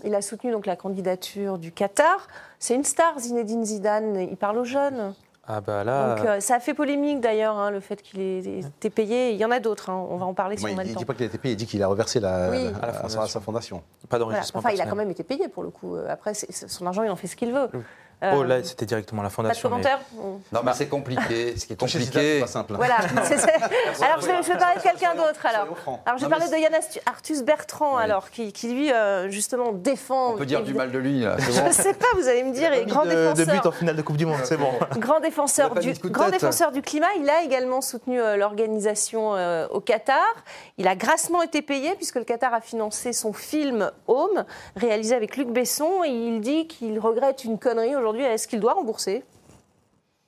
Il 0.05 0.15
a 0.15 0.23
soutenu 0.23 0.53
donc 0.53 0.67
la 0.67 0.77
candidature 0.77 1.59
du 1.59 1.73
Qatar. 1.73 2.29
C'est 2.59 2.75
une 2.75 2.85
star, 2.85 3.19
Zinedine 3.19 3.65
Zidane. 3.65 4.29
Il 4.31 4.37
parle 4.37 4.59
aux 4.59 4.65
jeunes. 4.65 5.15
Ah 5.51 5.63
bah 5.63 5.83
là... 5.83 6.15
Donc, 6.15 6.27
euh, 6.27 6.41
ça 6.41 6.57
a 6.57 6.61
fait 6.61 6.75
polémique 6.75 7.21
d'ailleurs, 7.21 7.57
hein, 7.57 7.71
le 7.71 7.81
fait 7.81 8.03
qu'il 8.03 8.21
ait 8.21 8.59
été 8.59 8.91
payé. 8.91 9.33
Il 9.33 9.39
y 9.39 9.45
en 9.47 9.51
a 9.51 9.61
d'autres, 9.61 9.89
hein. 9.89 10.07
on 10.11 10.19
va 10.19 10.27
en 10.27 10.35
parler 10.35 10.59
si 10.59 10.65
on 10.67 10.77
a 10.77 10.83
le 10.83 10.91
il 10.91 10.93
ne 10.93 10.99
dit 10.99 11.07
pas 11.07 11.15
qu'il 11.15 11.23
a 11.23 11.27
été 11.27 11.39
payé, 11.39 11.55
il 11.55 11.57
dit 11.57 11.67
qu'il 11.67 11.83
a 11.83 11.87
reversé 11.87 12.21
la, 12.21 12.51
à, 12.83 13.09
sa 13.09 13.41
fondation. 13.41 13.83
Pas 14.11 14.19
d'enrichissement 14.19 14.59
Enfin, 14.59 14.73
il 14.75 14.81
a 14.83 14.87
quand 14.87 14.95
même 14.95 15.11
été 15.11 15.25
payé 15.25 15.49
pour 15.49 15.63
le 15.63 15.71
coup. 15.71 15.97
Après, 16.07 16.35
son 16.35 16.87
argent, 16.87 17.03
il 17.03 17.11
en 17.11 17.17
fait 17.17 17.29
ce 17.29 17.37
qu'il 17.37 17.51
veut. 17.51 17.71
Euh, 17.75 17.81
oh 18.23 18.43
là, 18.43 18.65
c'était 18.65 18.87
directement 18.87 19.23
la 19.23 19.31
fondation. 19.31 19.71
Pas 19.71 19.77
de 19.77 19.83
commentaire 19.83 20.01
Non, 20.53 20.61
mais 20.65 20.73
c'est 20.75 20.89
compliqué. 20.89 21.57
Ce 21.57 21.67
qui 21.67 21.75
est 21.75 21.77
compliqué. 21.77 22.35
C'est 22.35 22.41
pas 22.41 22.47
simple. 22.47 22.75
Voilà. 22.75 22.97
alors, 22.97 24.21
je 24.21 24.27
vais, 24.27 24.43
je 24.43 24.53
vais, 24.53 24.59
parler 24.59 24.77
de 24.77 24.83
quelqu'un 24.83 25.15
d'autre. 25.15 25.47
Alors, 25.47 25.69
alors, 26.05 26.19
je 26.19 26.25
vais 26.25 26.31
parler 26.31 26.49
de 26.49 26.57
Yann 26.57 26.75
Arthus 27.07 27.43
Bertrand, 27.45 27.97
alors, 27.97 28.31
qui, 28.31 28.53
qui 28.53 28.69
lui, 28.73 28.93
euh, 28.93 29.31
justement, 29.31 29.73
défend. 29.73 30.33
On 30.35 30.37
peut 30.37 30.47
dire 30.47 30.63
du 30.63 30.75
mal 30.75 30.91
de 30.91 30.99
lui. 30.99 31.21
Là, 31.21 31.37
je 31.39 31.63
ne 31.63 31.73
sais 31.73 31.95
pas, 31.95 32.07
vous 32.17 32.27
allez 32.27 32.43
me 32.43 32.53
dire. 32.53 32.73
Et 32.73 32.87
grand 32.87 33.05
de, 33.05 33.11
défenseur. 33.11 33.47
De 33.47 33.53
but 33.53 33.67
en 33.67 33.73
finale 33.73 33.97
de 33.97 34.03
Coupe 34.03 34.17
du 34.17 34.27
Monde, 34.27 34.41
c'est 34.45 34.57
bon. 34.57 34.71
Grand 34.99 35.21
défenseur, 35.21 35.75
du, 35.75 35.93
grand 36.05 36.31
défenseur 36.31 36.73
du 36.73 36.83
climat. 36.83 37.07
Il 37.19 37.29
a 37.31 37.43
également 37.43 37.81
soutenu 37.81 38.21
euh, 38.21 38.37
l'organisation 38.37 39.33
au 39.71 39.81
Qatar. 39.81 40.19
Il 40.77 40.89
a 40.89 40.97
grassement 40.97 41.43
été 41.43 41.63
payé, 41.63 41.95
puisque 41.97 42.17
le 42.17 42.25
Qatar 42.25 42.53
a 42.53 42.61
financé 42.61 43.13
son 43.13 43.33
film 43.33 43.91
Home, 44.07 44.45
réalisé 44.77 45.15
avec 45.15 45.37
Luc 45.37 45.49
Besson. 45.49 46.03
Et 46.05 46.11
il 46.11 46.41
dit 46.41 46.67
qu'il 46.67 46.99
regrette 46.99 47.45
une 47.45 47.59
connerie 47.59 47.95
aujourd'hui. 47.95 48.08
Est-ce 48.17 48.49
qu'il 48.49 48.61
doit 48.61 48.75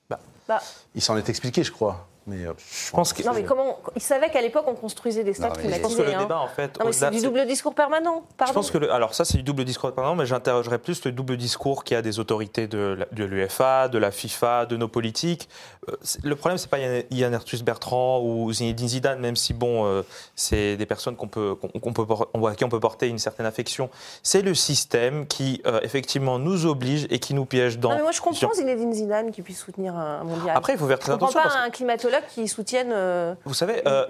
bah, 0.08 0.20
bah. 0.46 0.62
Il 0.94 1.02
s'en 1.02 1.16
est 1.16 1.28
expliqué, 1.28 1.62
je 1.62 1.72
crois. 1.72 2.08
Mais 2.30 2.46
euh, 2.46 2.52
je 2.56 2.90
pense 2.92 3.12
que... 3.12 3.22
Non, 3.24 3.32
mais 3.34 3.42
comment 3.42 3.78
Il 3.96 4.02
savait 4.02 4.30
qu'à 4.30 4.40
l'époque, 4.40 4.64
on 4.68 4.74
construisait 4.74 5.24
des 5.24 5.34
stades 5.34 5.58
climatisés. 5.58 5.76
Je 5.78 5.82
pense 5.82 5.96
que 5.96 6.02
le 6.02 6.14
hein. 6.14 6.22
débat, 6.22 6.38
en 6.38 6.48
fait... 6.48 6.78
Non, 6.78 6.86
mais 6.86 6.92
c'est 6.92 7.10
du 7.10 7.20
double 7.20 7.44
discours 7.46 7.74
permanent, 7.74 8.24
pardon. 8.36 8.52
Je 8.52 8.54
pense 8.54 8.70
que... 8.70 8.78
Le... 8.78 8.92
Alors 8.92 9.14
ça, 9.14 9.24
c'est 9.24 9.38
du 9.38 9.42
double 9.42 9.64
discours 9.64 9.92
permanent, 9.92 10.14
mais 10.14 10.26
j'interrogerais 10.26 10.78
plus 10.78 11.04
le 11.04 11.12
double 11.12 11.36
discours 11.36 11.82
qu'il 11.82 11.96
y 11.96 11.98
a 11.98 12.02
des 12.02 12.20
autorités 12.20 12.68
de 12.68 12.96
l'UEFA, 13.16 13.88
de 13.88 13.98
la 13.98 14.10
FIFA, 14.10 14.66
de 14.66 14.76
nos 14.76 14.88
politiques. 14.88 15.48
Euh, 15.88 15.96
le 16.22 16.36
problème, 16.36 16.58
c'est 16.58 16.70
pas 16.70 16.78
Yann 16.78 17.34
Arthus 17.34 17.62
Bertrand 17.62 18.20
ou 18.22 18.52
Zinedine 18.52 18.88
Zidane, 18.88 19.18
même 19.18 19.36
si, 19.36 19.52
bon, 19.52 19.84
euh, 19.86 20.02
c'est 20.36 20.76
des 20.76 20.86
personnes 20.86 21.16
qu'on 21.16 21.28
peut, 21.28 21.56
qu'on 21.56 21.92
peut, 21.92 22.06
à 22.46 22.54
qui 22.54 22.64
on 22.64 22.68
peut 22.68 22.80
porter 22.80 23.08
une 23.08 23.18
certaine 23.18 23.46
affection. 23.46 23.90
C'est 24.22 24.42
le 24.42 24.54
système 24.54 25.26
qui, 25.26 25.62
effectivement, 25.82 26.38
nous 26.38 26.66
oblige 26.66 27.06
et 27.10 27.18
qui 27.18 27.34
nous 27.34 27.44
piège 27.44 27.78
dans... 27.78 27.90
Non, 27.90 27.96
mais 27.96 28.02
moi, 28.02 28.12
je 28.12 28.20
comprends 28.20 28.52
Zinedine 28.54 28.92
Zidane 28.92 29.32
qui 29.32 29.42
puisse 29.42 29.58
soutenir 29.58 29.96
un 29.96 30.22
mondial. 30.22 30.56
Après, 30.56 30.74
il 30.74 30.78
faut 30.78 30.86
faire 30.86 30.98
très 30.98 31.12
je 31.12 31.16
attention. 31.16 31.40
pas 31.40 31.58
un 31.64 31.70
climatologue 31.70 32.19
qui 32.28 32.48
soutiennent. 32.48 32.92
Euh, 32.92 33.34
Vous 33.44 33.54
savez, 33.54 33.82
euh, 33.86 34.06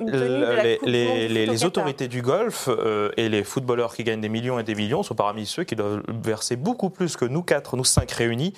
les, 0.82 1.28
les, 1.28 1.64
autorités 1.64 2.08
du 2.08 2.22
golf 2.22 2.68
euh, 2.68 3.10
et 3.16 3.28
les 3.28 3.44
footballeurs 3.44 3.94
qui 3.94 4.04
gagnent 4.04 4.20
des 4.20 4.28
millions 4.28 4.58
et 4.58 4.62
des 4.62 4.74
millions 4.74 5.02
sont 5.02 5.14
parmi 5.14 5.46
ceux 5.46 5.64
qui 5.64 5.76
doivent 5.76 6.02
verser 6.08 6.56
beaucoup 6.56 6.90
plus 6.90 7.16
que 7.16 7.24
nous 7.24 7.42
quatre, 7.42 7.76
nous 7.76 7.84
cinq 7.84 8.10
réunis, 8.12 8.52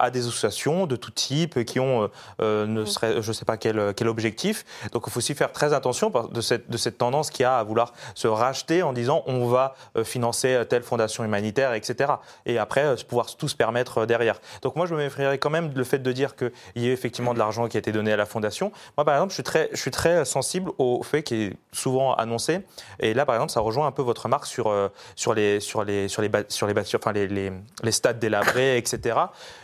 à 0.00 0.10
des 0.10 0.20
associations 0.20 0.86
de 0.86 0.96
tout 0.96 1.10
type 1.10 1.64
qui 1.64 1.80
ont 1.80 2.08
ne 2.40 2.84
serait, 2.84 3.22
je 3.22 3.32
sais 3.32 3.44
pas 3.44 3.56
quel, 3.56 3.92
quel 3.94 4.08
objectif. 4.08 4.64
Donc 4.92 5.04
il 5.06 5.10
faut 5.10 5.18
aussi 5.18 5.34
faire 5.34 5.52
très 5.52 5.72
attention 5.72 6.12
de 6.32 6.40
cette, 6.40 6.70
de 6.70 6.76
cette 6.76 6.98
tendance 6.98 7.30
qui 7.30 7.44
a 7.44 7.58
à 7.58 7.64
vouloir 7.64 7.92
se 8.14 8.28
racheter 8.28 8.82
en 8.82 8.92
disant 8.92 9.22
on 9.26 9.46
va 9.46 9.74
financer 10.04 10.62
telle 10.68 10.82
fondation 10.82 11.24
humanitaire, 11.24 11.74
etc. 11.74 12.12
Et 12.46 12.58
après 12.58 12.96
pouvoir 13.08 13.34
tout 13.36 13.48
se 13.48 13.56
permettre 13.56 14.06
derrière. 14.06 14.40
Donc 14.62 14.76
moi 14.76 14.86
je 14.86 14.94
me 14.94 15.00
méfierais 15.00 15.38
quand 15.38 15.50
même 15.50 15.72
le 15.74 15.84
fait 15.84 15.98
de 15.98 16.12
dire 16.12 16.36
qu'il 16.36 16.50
y 16.76 16.88
ait 16.88 16.92
effectivement 16.92 17.34
de 17.34 17.38
l'argent 17.38 17.68
qui 17.68 17.76
a 17.76 17.80
été 17.80 17.92
donné 17.92 18.12
à 18.12 18.16
la 18.16 18.26
fondation. 18.26 18.72
Moi, 18.96 19.04
par 19.04 19.14
exemple, 19.14 19.30
je 19.30 19.34
suis 19.34 19.42
très, 19.42 19.68
je 19.72 19.80
suis 19.80 19.90
très 19.90 20.24
sensible 20.24 20.70
au 20.78 21.02
fait 21.02 21.22
qui 21.22 21.34
est 21.44 21.56
souvent 21.72 22.14
annoncé. 22.14 22.60
Et 23.00 23.14
là, 23.14 23.24
par 23.24 23.36
exemple, 23.36 23.52
ça 23.52 23.60
rejoint 23.60 23.86
un 23.86 23.92
peu 23.92 24.02
votre 24.02 24.28
marque 24.28 24.46
sur, 24.46 24.68
euh, 24.68 24.88
sur 25.16 25.32
les, 25.34 25.60
sur 25.60 25.84
les, 25.84 26.08
sur 26.08 26.20
les, 26.20 26.30
sur 26.48 26.66
les 26.66 27.92
stades 27.92 28.18
délabrés, 28.18 28.76
etc. 28.76 29.16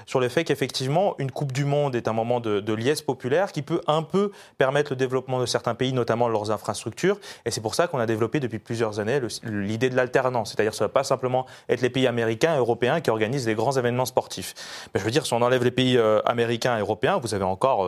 Sur 0.08 0.20
le 0.20 0.30
fait 0.30 0.42
qu'effectivement, 0.42 1.14
une 1.18 1.30
Coupe 1.30 1.52
du 1.52 1.66
Monde 1.66 1.94
est 1.94 2.08
un 2.08 2.14
moment 2.14 2.40
de, 2.40 2.60
de, 2.60 2.72
liesse 2.72 3.02
populaire 3.02 3.52
qui 3.52 3.60
peut 3.60 3.82
un 3.86 4.02
peu 4.02 4.32
permettre 4.56 4.92
le 4.92 4.96
développement 4.96 5.38
de 5.38 5.44
certains 5.44 5.74
pays, 5.74 5.92
notamment 5.92 6.30
leurs 6.30 6.50
infrastructures. 6.50 7.18
Et 7.44 7.50
c'est 7.50 7.60
pour 7.60 7.74
ça 7.74 7.88
qu'on 7.88 7.98
a 7.98 8.06
développé 8.06 8.40
depuis 8.40 8.58
plusieurs 8.58 9.00
années 9.00 9.20
l'idée 9.42 9.90
de 9.90 9.96
l'alternance. 9.96 10.52
C'est-à-dire, 10.52 10.72
ça 10.72 10.84
ne 10.84 10.88
va 10.88 10.92
pas 10.94 11.04
simplement 11.04 11.44
être 11.68 11.82
les 11.82 11.90
pays 11.90 12.06
américains 12.06 12.54
et 12.54 12.58
européens 12.58 13.02
qui 13.02 13.10
organisent 13.10 13.44
des 13.44 13.54
grands 13.54 13.72
événements 13.72 14.06
sportifs. 14.06 14.54
Mais 14.94 15.00
je 15.00 15.04
veux 15.04 15.10
dire, 15.10 15.26
si 15.26 15.34
on 15.34 15.42
enlève 15.42 15.62
les 15.62 15.70
pays 15.70 15.98
euh, 15.98 16.22
américains 16.24 16.78
et 16.78 16.80
européens, 16.80 17.18
vous 17.18 17.34
avez 17.34 17.44
encore 17.44 17.80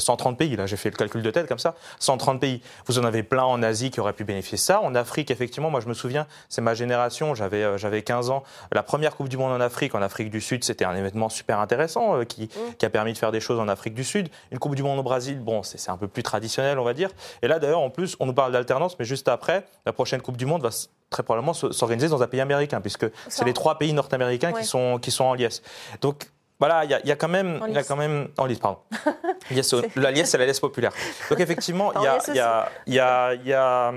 130 0.00 0.32
euh, 0.32 0.36
pays. 0.36 0.56
Là, 0.56 0.66
j'ai 0.66 0.76
fait 0.76 0.90
le 0.90 0.96
calcul 0.96 1.22
de 1.22 1.30
tête 1.30 1.46
comme 1.46 1.60
ça, 1.60 1.76
130 2.00 2.40
pays. 2.40 2.60
Vous 2.86 2.98
en 2.98 3.04
avez 3.04 3.22
plein 3.22 3.44
en 3.44 3.62
Asie 3.62 3.92
qui 3.92 4.00
auraient 4.00 4.14
pu 4.14 4.24
bénéficier 4.24 4.56
de 4.56 4.62
ça. 4.62 4.80
En 4.80 4.96
Afrique, 4.96 5.30
effectivement, 5.30 5.70
moi 5.70 5.78
je 5.78 5.86
me 5.86 5.94
souviens, 5.94 6.26
c'est 6.48 6.60
ma 6.60 6.74
génération, 6.74 7.36
j'avais 7.36 7.62
euh, 7.62 7.78
j'avais 7.78 8.02
15 8.02 8.30
ans. 8.30 8.42
La 8.72 8.82
première 8.82 9.14
Coupe 9.14 9.28
du 9.28 9.36
Monde 9.36 9.52
en 9.52 9.60
Afrique, 9.60 9.94
en 9.94 10.02
Afrique 10.02 10.30
du 10.30 10.40
Sud, 10.40 10.64
c'était 10.64 10.84
un 10.84 10.96
événement 10.96 11.28
super 11.28 11.60
intéressant 11.60 11.67
euh, 11.72 12.24
qui, 12.24 12.44
mmh. 12.44 12.74
qui, 12.78 12.86
a 12.86 12.90
permis 12.90 13.12
de 13.12 13.18
faire 13.18 13.32
des 13.32 13.40
choses 13.40 13.58
en 13.58 13.68
Afrique 13.68 13.94
du 13.94 14.04
Sud. 14.04 14.28
Une 14.50 14.58
Coupe 14.58 14.74
du 14.74 14.82
Monde 14.82 14.98
au 14.98 15.02
Brésil, 15.02 15.40
bon, 15.40 15.62
c'est 15.62 15.90
un 15.90 15.96
peu 15.96 16.08
plus 16.08 16.22
traditionnel, 16.22 16.78
on 16.78 16.84
va 16.84 16.94
dire. 16.94 17.10
Et 17.42 17.48
là, 17.48 17.58
d'ailleurs, 17.58 17.80
en 17.80 17.90
plus, 17.90 18.16
on 18.20 18.26
nous 18.26 18.34
parle 18.34 18.52
d'alternance, 18.52 18.98
mais 18.98 19.04
juste 19.04 19.28
après, 19.28 19.64
la 19.86 19.92
prochaine 19.92 20.20
Coupe 20.20 20.36
du 20.36 20.46
Monde 20.46 20.62
va 20.62 20.70
très 21.10 21.22
probablement 21.22 21.54
s'organiser 21.54 22.08
dans 22.08 22.22
un 22.22 22.26
pays 22.26 22.40
américain, 22.40 22.80
puisque 22.80 23.06
c'est 23.28 23.44
les 23.44 23.54
trois 23.54 23.78
pays 23.78 23.92
nord-américains 23.92 24.52
qui, 24.52 24.64
sont, 24.64 24.98
qui 24.98 25.10
sont 25.10 25.24
en 25.24 25.34
liesse. 25.34 25.62
Donc, 26.00 26.30
voilà, 26.58 26.84
il 26.84 26.90
y, 26.90 27.12
a 27.12 27.16
quand 27.16 27.28
même, 27.28 27.60
il 27.68 27.74
y 27.74 27.78
a 27.78 27.84
quand 27.84 27.94
même, 27.94 28.28
en 28.36 28.44
liesse, 28.44 28.58
pardon. 28.58 28.78
la 29.96 30.10
liesse, 30.10 30.30
c'est 30.30 30.38
la 30.38 30.46
liesse 30.46 30.58
populaire. 30.58 30.92
Donc 31.30 31.38
effectivement, 31.38 31.92
il 31.94 32.02
y 32.02 32.06
a, 32.08 32.18
y 32.34 32.38
a, 32.40 32.68
y 32.86 32.98
a, 32.98 33.34
y 33.34 33.52
a, 33.52 33.92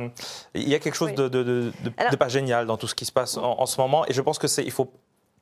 y 0.53 0.75
a 0.75 0.79
quelque 0.79 0.93
chose 0.93 1.15
de, 1.15 1.27
de, 1.27 1.41
de, 1.43 2.15
pas 2.15 2.27
génial 2.27 2.67
dans 2.67 2.77
tout 2.77 2.87
ce 2.87 2.93
qui 2.93 3.05
se 3.05 3.11
passe 3.11 3.35
en, 3.37 3.65
ce 3.65 3.81
moment, 3.81 4.05
et 4.07 4.13
je 4.13 4.21
pense 4.21 4.37
que 4.37 4.47
c'est, 4.47 4.63
il 4.63 4.71
faut 4.71 4.93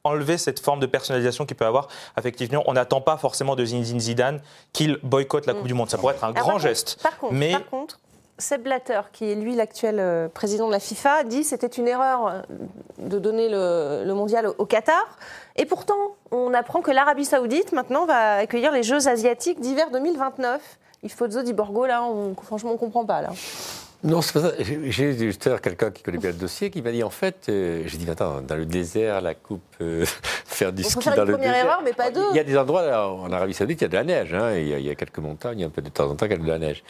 enlever 0.10 0.38
cette 0.38 0.60
forme 0.60 0.80
de 0.80 0.86
personnalisation 0.86 1.46
qu'il 1.46 1.58
peut 1.58 1.66
avoir. 1.66 1.88
Effectivement, 2.18 2.64
on 2.66 2.74
n'attend 2.74 3.02
pas 3.02 3.18
forcément 3.18 3.56
de 3.56 3.66
Zinedine 3.66 4.00
Zidane 4.00 4.42
qu'il 4.74 5.00
boycotte 5.04 5.46
la 5.46 5.54
Coupe 5.54 5.68
du 5.68 5.74
Monde. 5.74 5.90
Ça 5.90 5.98
pourrait 5.98 6.16
être 6.16 6.24
un 6.24 6.32
grand 6.32 6.60
geste. 6.60 7.00
Par 7.02 7.18
contre, 7.18 7.34
mais 7.34 7.52
par 7.52 7.70
contre, 7.70 8.00
Seb 8.40 8.64
Blatter, 8.64 9.02
qui 9.12 9.30
est 9.30 9.36
lui 9.36 9.56
l'actuel 9.56 9.98
euh, 10.00 10.30
président 10.30 10.68
de 10.68 10.72
la 10.72 10.80
FIFA, 10.80 11.24
dit 11.26 11.44
c'était 11.44 11.68
une 11.68 11.88
erreur 11.88 12.28
euh, 12.28 12.42
de 12.98 13.20
donner 13.20 13.50
le, 13.50 14.14
mondial 14.14 14.48
au, 14.58 14.66
Qatar. 14.66 15.18
Et 15.58 15.66
pourtant, 15.66 16.16
on 16.32 16.54
apprend 16.54 16.82
que 16.82 16.92
l'Arabie 16.92 17.26
Saoudite 17.26 17.74
maintenant 17.74 18.06
va 18.06 18.36
accueillir 18.38 18.72
les 18.72 18.84
Jeux 18.84 19.08
asiatiques 19.08 19.60
d'hiver 19.60 19.92
2029. 19.92 20.62
Il 21.04 21.12
faut 21.12 21.28
Di 21.28 21.54
Borgo, 21.54 21.86
là, 21.86 22.04
franchement, 22.44 22.72
on 22.72 22.74
ne 22.74 22.80
comprend 22.80 23.06
pas. 23.06 23.22
Là. 23.22 23.30
Non, 24.02 24.22
c'est 24.22 24.32
pas 24.32 24.40
ça. 24.42 24.52
J'ai 24.64 25.30
quelqu'un 25.62 25.92
qui 25.92 26.04
connaît 26.04 26.20
bien 26.20 26.30
le 26.30 26.38
dossier 26.38 26.70
qui 26.70 26.82
m'a 26.82 26.92
dit 26.94 27.04
en 27.04 27.10
fait, 27.10 27.48
euh, 27.50 27.84
j'ai 27.86 27.98
dit 27.98 28.10
attends, 28.10 28.40
dans 28.42 28.56
le 28.56 28.66
désert, 28.66 29.20
la 29.20 29.34
coupe 29.36 29.62
faire 30.46 30.72
du 30.72 30.84
On 30.86 30.90
ski 30.90 31.04
faire 31.04 31.16
dans 31.16 31.24
une 31.26 31.32
le 31.32 31.34
première 31.36 31.52
désert. 31.52 31.66
erreur, 31.66 31.82
mais 31.84 31.92
pas 31.92 32.10
deux. 32.10 32.24
Il 32.32 32.38
y 32.38 32.40
a 32.40 32.46
des 32.46 32.58
endroits 32.58 32.86
là, 32.86 33.10
en 33.10 33.30
Arabie 33.30 33.54
Saoudite, 33.54 33.82
il 33.82 33.84
y 33.84 33.86
a 33.86 33.90
de 33.90 33.96
la 33.96 34.04
neige. 34.06 34.34
hein, 34.34 34.56
il, 34.56 34.70
y 34.70 34.74
a, 34.74 34.80
il 34.80 34.86
y 34.86 34.90
a 34.90 34.96
quelques 34.96 35.18
montagnes, 35.18 35.66
un 35.66 35.70
peu 35.70 35.82
de 35.82 35.90
temps 35.90 36.10
en 36.10 36.16
temps, 36.16 36.26
il 36.28 36.32
y 36.32 36.36
a 36.36 36.38
de 36.38 36.48
la 36.48 36.60
neige. 36.60 36.82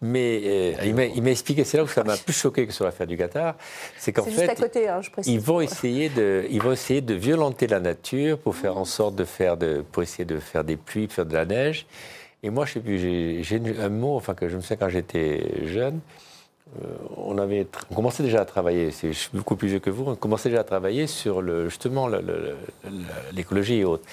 Mais 0.00 0.40
euh, 0.42 0.72
il 1.14 1.22
m'a- 1.22 1.30
expliqué, 1.30 1.64
c'est 1.64 1.76
là 1.76 1.84
où 1.84 1.86
ça 1.86 2.02
m'a 2.02 2.16
plus 2.16 2.32
choqué 2.32 2.66
que 2.66 2.72
sur 2.72 2.86
l'affaire 2.86 3.06
du 3.06 3.18
Qatar, 3.18 3.56
c'est 3.98 4.14
qu'en 4.14 4.24
C'est 4.24 4.30
juste 4.30 4.44
à 4.44 4.54
fait, 4.54 4.62
côté, 4.62 4.88
hein, 4.88 5.02
je 5.02 5.10
précise. 5.10 5.30
ils 5.34 5.40
vont 5.40 5.60
essayer 5.60 6.08
de, 6.08 6.46
ils 6.48 6.62
vont 6.62 6.72
essayer 6.72 7.02
de 7.02 7.12
violenter 7.12 7.66
la 7.66 7.80
nature 7.80 8.38
pour 8.38 8.56
faire 8.56 8.78
en 8.78 8.86
sorte 8.86 9.16
de 9.16 9.24
faire, 9.26 9.58
de, 9.58 9.84
pour 9.92 10.02
essayer 10.02 10.24
de 10.24 10.38
faire 10.38 10.64
des 10.64 10.76
pluies, 10.78 11.08
de 11.08 11.12
faire 11.12 11.26
de 11.26 11.34
la 11.34 11.44
neige. 11.44 11.84
Et 12.42 12.48
moi, 12.48 12.64
je 12.64 12.72
sais 12.74 12.80
plus, 12.80 12.98
j'ai 13.42 13.60
un 13.82 13.88
mot, 13.90 14.16
enfin 14.16 14.32
que 14.34 14.48
je 14.48 14.56
me 14.56 14.62
souviens 14.62 14.76
quand 14.78 14.88
j'étais 14.88 15.66
jeune. 15.66 16.00
Euh, 16.82 16.86
on 17.16 17.38
avait, 17.38 17.66
on 17.90 17.94
commençait 17.94 18.22
déjà 18.22 18.40
à 18.40 18.44
travailler. 18.44 18.90
c'est- 18.90 19.12
Je 19.12 19.18
suis 19.18 19.30
beaucoup 19.32 19.54
plus 19.56 19.68
vieux 19.68 19.78
que 19.80 19.90
vous. 19.90 20.04
On 20.06 20.16
commençait 20.16 20.48
déjà 20.48 20.62
à 20.62 20.64
travailler 20.64 21.06
sur 21.06 21.42
le, 21.42 21.68
justement 21.68 22.08
l'écologie 23.32 23.76
et 23.80 23.84
autres. 23.84 24.04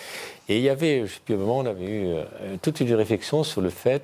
Et 0.49 0.57
il 0.57 0.63
y 0.63 0.69
avait, 0.69 1.05
je 1.07 1.13
sais 1.13 1.19
plus, 1.25 1.35
un 1.35 1.37
moment, 1.37 1.59
on 1.59 1.65
avait 1.65 1.85
eu 1.85 2.05
euh, 2.07 2.23
toute 2.61 2.79
une 2.81 2.93
réflexion 2.93 3.43
sur 3.43 3.61
le 3.61 3.69
fait 3.69 4.03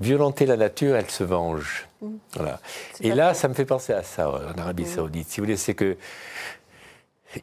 violenter 0.00 0.46
la 0.46 0.56
nature, 0.56 0.96
elle 0.96 1.10
se 1.10 1.22
venge. 1.22 1.86
Voilà. 2.34 2.58
C'est 2.94 3.04
Et 3.04 3.14
là, 3.14 3.34
ça 3.34 3.46
me 3.46 3.54
fait 3.54 3.66
penser 3.66 3.92
à 3.92 4.02
ça 4.02 4.28
en 4.30 4.58
Arabie 4.58 4.84
Saoudite. 4.86 5.28
Si 5.28 5.38
vous 5.40 5.44
voulez, 5.46 5.56
c'est 5.56 5.74
que 5.74 5.96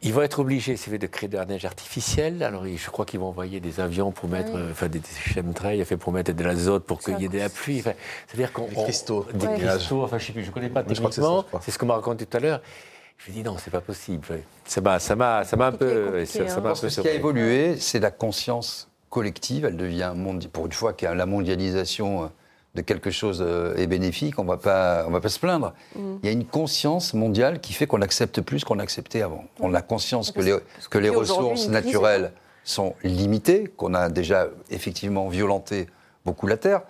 ils 0.02 0.12
vont 0.12 0.22
être 0.22 0.38
obligés, 0.40 0.74
vous 0.74 0.82
voulez, 0.86 0.98
de 0.98 1.06
créer 1.06 1.28
de 1.28 1.36
la 1.36 1.44
neige 1.44 1.64
artificielle. 1.64 2.42
Alors, 2.42 2.64
je 2.66 2.90
crois 2.90 3.04
qu'ils 3.04 3.20
vont 3.20 3.26
envoyer 3.28 3.60
des 3.60 3.80
avions 3.80 4.12
pour 4.12 4.28
mettre, 4.28 4.52
euh, 4.54 4.70
enfin, 4.70 4.88
des, 4.88 5.00
chemtrails, 5.34 5.84
fait 5.84 5.96
pour 5.96 6.12
mettre 6.12 6.32
de 6.32 6.44
l'azote 6.44 6.84
pour 6.84 7.00
qu'il 7.00 7.18
y 7.20 7.24
ait 7.24 7.28
de 7.28 7.38
la 7.38 7.48
pluie. 7.48 7.80
Enfin, 7.80 7.92
C'est-à-dire 8.26 8.52
qu'on 8.52 8.66
Des 8.66 8.74
cristaux. 8.74 9.26
des 9.34 9.46
Ouais. 9.46 9.58
cristaux. 9.58 10.02
Enfin, 10.04 10.18
je 10.18 10.26
sais 10.26 10.32
plus, 10.32 10.44
je 10.44 10.50
connais 10.50 10.68
pas 10.68 10.82
c'est 10.86 10.94
ça, 10.94 11.02
techniquement. 11.02 11.44
C'est 11.60 11.70
ce 11.70 11.78
qu'on 11.78 11.86
m'a 11.86 11.94
raconté 11.94 12.26
tout 12.26 12.36
à 12.36 12.40
l'heure. 12.40 12.60
Je 13.18 13.30
me 13.30 13.36
dis 13.36 13.42
non, 13.42 13.56
c'est 13.58 13.70
pas 13.70 13.80
possible. 13.82 14.26
Ça 14.64 14.80
m'a, 14.80 14.98
ça 14.98 15.14
m'a, 15.16 15.44
ça 15.44 15.56
m'a 15.56 15.66
un 15.66 15.72
peu, 15.72 16.24
ça- 16.24 16.48
ça 16.48 16.62
hein. 16.64 16.74
ce 16.74 17.00
qui 17.00 17.08
a 17.08 17.12
évolué, 17.12 17.76
c'est 17.78 18.00
la 18.00 18.10
conscience 18.10 18.88
collective. 19.10 19.64
Elle 19.66 19.76
devient, 19.76 20.12
mondi- 20.16 20.48
pour 20.48 20.64
une 20.66 20.72
fois 20.72 20.92
que 20.94 21.04
la 21.04 21.26
mondialisation 21.26 22.24
euh, 22.24 22.26
de 22.74 22.82
quelque 22.82 23.10
chose 23.10 23.42
euh, 23.44 23.76
est 23.76 23.86
bénéfique, 23.86 24.38
on 24.38 24.44
ne 24.44 24.48
va 24.48 24.56
pas 24.56 25.28
se 25.28 25.38
plaindre. 25.38 25.72
Mm. 25.96 26.16
Il 26.22 26.26
y 26.26 26.28
a 26.28 26.32
une 26.32 26.44
conscience 26.44 27.14
mondiale 27.14 27.60
qui 27.60 27.72
fait 27.72 27.86
qu'on 27.86 28.02
accepte 28.02 28.40
plus 28.40 28.64
qu'on 28.64 28.78
acceptait 28.78 29.22
avant. 29.22 29.44
On 29.58 29.74
a 29.74 29.82
conscience 29.82 30.30
que 30.30 30.40
les, 30.40 30.56
que 30.88 31.16
ressources 31.16 31.68
naturelles 31.68 32.32
sont 32.64 32.94
limitées, 33.02 33.72
qu'on 33.76 33.94
a 33.94 34.08
déjà 34.08 34.48
effectivement 34.70 35.28
violenté 35.28 35.88
beaucoup 36.24 36.46
la 36.46 36.56
Terre. 36.56 36.82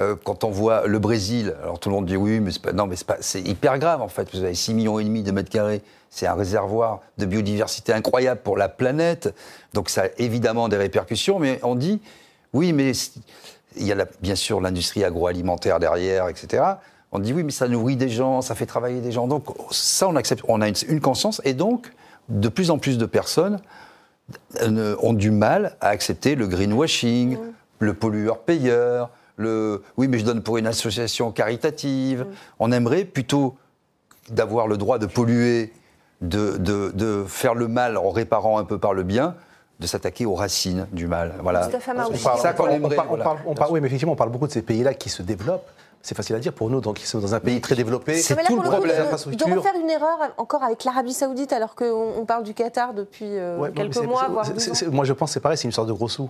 Euh, 0.00 0.16
quand 0.22 0.44
on 0.44 0.50
voit 0.50 0.86
le 0.86 0.98
Brésil, 0.98 1.54
alors 1.62 1.78
tout 1.78 1.88
le 1.88 1.94
monde 1.94 2.06
dit 2.06 2.16
oui, 2.16 2.40
mais 2.40 2.50
c'est 2.50 2.62
pas, 2.62 2.72
non, 2.72 2.86
mais 2.86 2.96
c'est 2.96 3.06
pas, 3.06 3.18
c'est 3.20 3.42
hyper 3.42 3.78
grave 3.78 4.02
en 4.02 4.08
fait. 4.08 4.28
Vous 4.34 4.42
avez 4.42 4.54
6 4.54 4.74
millions 4.74 4.98
et 4.98 5.04
demi 5.04 5.22
de 5.22 5.30
mètres 5.32 5.50
carrés, 5.50 5.82
c'est 6.10 6.26
un 6.26 6.34
réservoir 6.34 7.00
de 7.18 7.26
biodiversité 7.26 7.92
incroyable 7.92 8.40
pour 8.42 8.56
la 8.56 8.68
planète. 8.68 9.34
Donc 9.74 9.88
ça 9.88 10.04
a 10.04 10.06
évidemment 10.18 10.68
des 10.68 10.78
répercussions, 10.78 11.38
mais 11.38 11.58
on 11.62 11.74
dit 11.74 12.00
oui, 12.52 12.72
mais 12.72 12.92
il 13.76 13.86
y 13.86 13.92
a 13.92 13.94
la- 13.94 14.06
bien 14.20 14.34
sûr 14.34 14.60
l'industrie 14.60 15.04
agroalimentaire 15.04 15.78
derrière, 15.78 16.28
etc. 16.28 16.62
On 17.12 17.18
dit 17.18 17.32
oui, 17.32 17.42
mais 17.42 17.52
ça 17.52 17.68
nourrit 17.68 17.96
des 17.96 18.08
gens, 18.08 18.40
ça 18.42 18.54
fait 18.54 18.66
travailler 18.66 19.00
des 19.00 19.12
gens. 19.12 19.26
Donc 19.26 19.44
ça, 19.70 20.08
on 20.08 20.16
accepte, 20.16 20.42
on 20.48 20.60
a 20.60 20.68
une, 20.68 20.74
une 20.88 21.00
conscience, 21.00 21.40
et 21.44 21.54
donc 21.54 21.92
de 22.28 22.48
plus 22.48 22.70
en 22.70 22.78
plus 22.78 22.98
de 22.98 23.04
personnes 23.06 23.60
euh, 24.62 24.96
ont 25.02 25.12
du 25.12 25.30
mal 25.30 25.76
à 25.80 25.88
accepter 25.88 26.34
le 26.36 26.46
greenwashing, 26.46 27.36
le 27.80 27.94
pollueur-payeur, 27.94 29.10
le 29.36 29.82
oui, 29.96 30.08
mais 30.08 30.18
je 30.18 30.24
donne 30.24 30.42
pour 30.42 30.56
une 30.58 30.66
association 30.66 31.32
caritative. 31.32 32.26
On 32.58 32.70
aimerait 32.72 33.04
plutôt 33.04 33.56
d'avoir 34.30 34.66
le 34.68 34.76
droit 34.76 34.98
de 34.98 35.06
polluer, 35.06 35.72
de, 36.20 36.56
de- 36.56 36.92
de 36.94 37.24
faire 37.26 37.54
le 37.54 37.66
mal 37.68 37.96
en 37.96 38.10
réparant 38.10 38.58
un 38.58 38.64
peu 38.64 38.78
par 38.78 38.94
le 38.94 39.02
bien, 39.02 39.34
de 39.82 39.86
s'attaquer 39.86 40.24
aux 40.24 40.34
racines 40.34 40.86
du 40.92 41.06
mal. 41.06 41.34
Voilà. 41.42 41.64
Ça 41.64 42.52
qu'on 42.54 42.64
on 42.68 42.88
parle- 42.88 43.06
on 43.06 43.08
voilà. 43.08 43.24
parle- 43.24 43.38
on 43.46 43.54
parle- 43.54 43.72
oui, 43.72 43.80
mais 43.80 43.88
effectivement, 43.88 44.12
on 44.12 44.16
parle 44.16 44.30
beaucoup 44.30 44.46
de 44.46 44.52
ces 44.52 44.62
pays-là 44.62 44.94
qui 44.94 45.10
se 45.10 45.22
développent. 45.22 45.68
C'est 46.04 46.16
facile 46.16 46.34
à 46.34 46.40
dire 46.40 46.52
pour 46.52 46.68
nous, 46.68 46.80
donc 46.80 47.00
ils 47.00 47.06
sont 47.06 47.20
dans 47.20 47.32
un 47.34 47.38
pays 47.40 47.60
très 47.60 47.76
développé. 47.76 48.16
C'est 48.16 48.34
tout 48.34 48.56
le 48.56 48.62
problème. 48.68 48.96
de-. 49.06 49.36
De 49.36 49.44
refaire 49.56 49.74
une 49.80 49.90
erreur 49.90 50.18
encore 50.36 50.64
avec 50.64 50.82
l'Arabie 50.84 51.12
Saoudite, 51.12 51.52
alors 51.52 51.74
qu'on 51.76 52.14
on 52.18 52.24
parle 52.24 52.42
du 52.42 52.54
Qatar 52.54 52.92
depuis 52.94 53.26
euh, 53.28 53.58
Ouais, 53.58 53.70
quelques 53.72 53.98
mois, 53.98 54.26
voire 54.28 54.46
c'est- 54.46 54.52
12 54.52 54.68
ans. 54.70 54.74
c'est- 54.74 54.88
Moi, 54.88 55.04
je 55.04 55.12
pense 55.12 55.30
que 55.30 55.34
c'est 55.34 55.40
pareil, 55.40 55.56
c'est 55.58 55.64
une 55.64 55.68
histoire 55.70 55.86
de 55.86 55.92
gros 55.92 56.08
sous. 56.08 56.28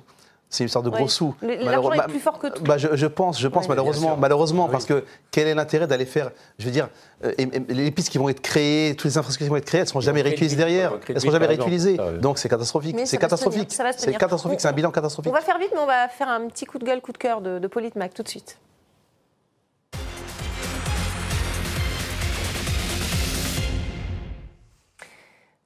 C'est 0.53 0.65
une 0.65 0.67
histoire 0.67 0.85
de 0.85 0.91
gros 0.91 1.09
sous. 1.09 1.35
Le- 1.41 1.55
l'argent 1.65 1.93
est 1.93 1.97
bah- 1.97 2.07
plus 2.07 2.21
fort 2.21 2.39
que 2.39 2.49
tout. 2.49 2.63
bah, 2.63 2.77
je, 2.77 2.89
je 2.95 3.07
pense, 3.07 3.41
je 3.41 3.49
pense 3.49 3.71
malheureusement, 3.71 4.19
malheureusement, 4.19 4.67
oui. 4.67 4.71
parce 4.71 4.85
que 4.85 5.03
quel 5.31 5.47
est 5.49 5.55
l'intérêt 5.55 5.87
d'aller 5.87 6.05
faire, 6.05 6.31
je 6.59 6.67
veux 6.67 6.71
dire, 6.71 6.91
euh, 7.25 7.33
et- 7.39 7.45
et 7.45 7.61
les 7.75 7.91
pistes 7.91 8.11
qui 8.11 8.19
vont 8.19 8.29
être 8.29 8.43
créées, 8.43 8.95
toutes 8.95 9.07
les 9.11 9.17
infrastructures 9.17 9.47
qui 9.47 9.51
vont 9.51 9.57
être 9.57 9.65
créées, 9.65 9.79
elles 9.81 9.85
ne 9.87 9.89
seront 9.89 10.01
jamais 10.01 10.21
réutilisées 10.21 10.57
derrière. 10.57 10.93
Elles 11.09 11.15
ne 11.15 11.21
seront 11.21 11.33
jamais 11.33 11.47
réutilisées. 11.47 11.97
Ah, 11.99 12.09
oui. 12.13 12.19
Donc 12.21 12.37
c'est 12.39 12.51
catastrophique. 12.51 12.97
C'est 13.07 13.17
catastrophique. 13.17 13.73
ça 13.73 13.83
va 13.83 13.95
se 13.95 14.01
C'est 14.01 14.13
catastrophique. 14.13 14.61
C'est 14.61 14.69
un 14.69 14.73
bilan 14.73 14.91
catastrophique. 14.91 15.33
On 15.33 15.35
va 15.35 15.41
faire 15.41 15.59
vite, 15.59 15.71
mais 15.73 15.81
on 15.81 15.87
va 15.87 16.09
faire 16.09 16.29
un 16.29 16.47
petit 16.49 16.67
coup 16.67 16.79
de 16.79 16.85
gueule, 16.85 17.01
coup 17.01 17.13
de 17.13 17.19
cœur 17.19 17.41
de, 17.41 17.59
de 17.59 17.67
Politmac 17.67 18.13
tout 18.13 18.23
de 18.23 18.29
suite. 18.29 18.59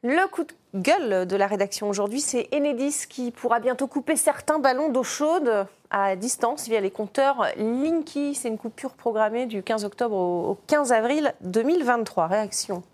Le 0.08 0.28
coup 0.28 0.44
de 0.44 0.80
gueule 0.80 1.26
de 1.26 1.34
la 1.34 1.48
rédaction 1.48 1.88
aujourd'hui, 1.88 2.20
c'est 2.20 2.48
Enedis 2.54 3.06
qui 3.08 3.32
pourra 3.32 3.58
bientôt 3.58 3.88
couper 3.88 4.14
certains 4.14 4.60
ballons 4.60 4.88
d'eau 4.88 5.02
chaude 5.02 5.66
à 5.90 6.14
distance 6.14 6.68
via 6.68 6.80
les 6.80 6.92
compteurs 6.92 7.44
Linky. 7.56 8.36
C'est 8.36 8.46
une 8.46 8.56
coupure 8.56 8.92
programmée 8.92 9.46
du 9.46 9.64
15 9.64 9.84
octobre 9.84 10.14
au 10.14 10.50
au 10.50 10.58
15 10.68 10.92
avril 10.92 11.34
2023. 11.40 12.28
Réaction 12.28 12.84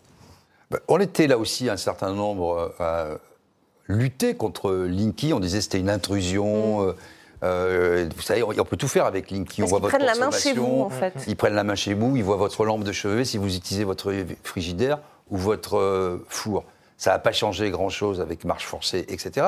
Ben, 0.71 0.79
On 0.89 0.99
était 1.01 1.27
là 1.27 1.37
aussi 1.37 1.69
un 1.69 1.77
certain 1.77 2.15
nombre 2.15 2.73
euh, 2.81 2.83
à 2.83 3.09
lutter 3.89 4.35
contre 4.35 4.73
Linky. 4.73 5.35
On 5.35 5.41
disait 5.41 5.59
que 5.59 5.65
c'était 5.65 5.81
une 5.81 5.91
intrusion. 5.91 6.81
euh, 6.81 6.93
euh, 7.45 8.09
vous 8.17 8.23
savez, 8.23 8.43
on, 8.43 8.65
peut 8.65 8.79
tout 8.79 8.89
faire 8.89 9.05
avec 9.05 9.31
Linky. 9.31 9.61
Mm. 9.61 9.65
On 9.65 9.69
voit 9.69 9.81
votre 9.81 9.99
prennent 9.99 10.07
la 10.07 10.15
main 10.15 10.31
chez 10.31 10.55
vous, 10.55 10.81
en 10.81 10.89
fait. 10.89 11.13
Ils 11.27 11.37
prennent 11.37 11.57
la 11.57 11.65
main 11.65 11.75
chez 11.75 11.93
vous, 11.93 12.17
ils 12.17 12.25
voient 12.25 12.39
votre 12.39 12.65
lampe 12.65 12.85
de 12.85 12.93
chevet 12.93 13.27
si 13.27 13.37
vous 13.37 13.55
utilisez 13.55 13.85
votre 13.85 14.15
frigidaire 14.45 14.99
ou 15.29 15.37
votre 15.37 16.23
four. 16.31 16.65
Ça 17.03 17.11
n'a 17.11 17.19
pas 17.19 17.33
changé 17.33 17.69
grand-chose 17.73 18.21
avec 18.21 18.45
marche 18.45 18.65
forcée, 18.65 19.05
etc. 19.09 19.45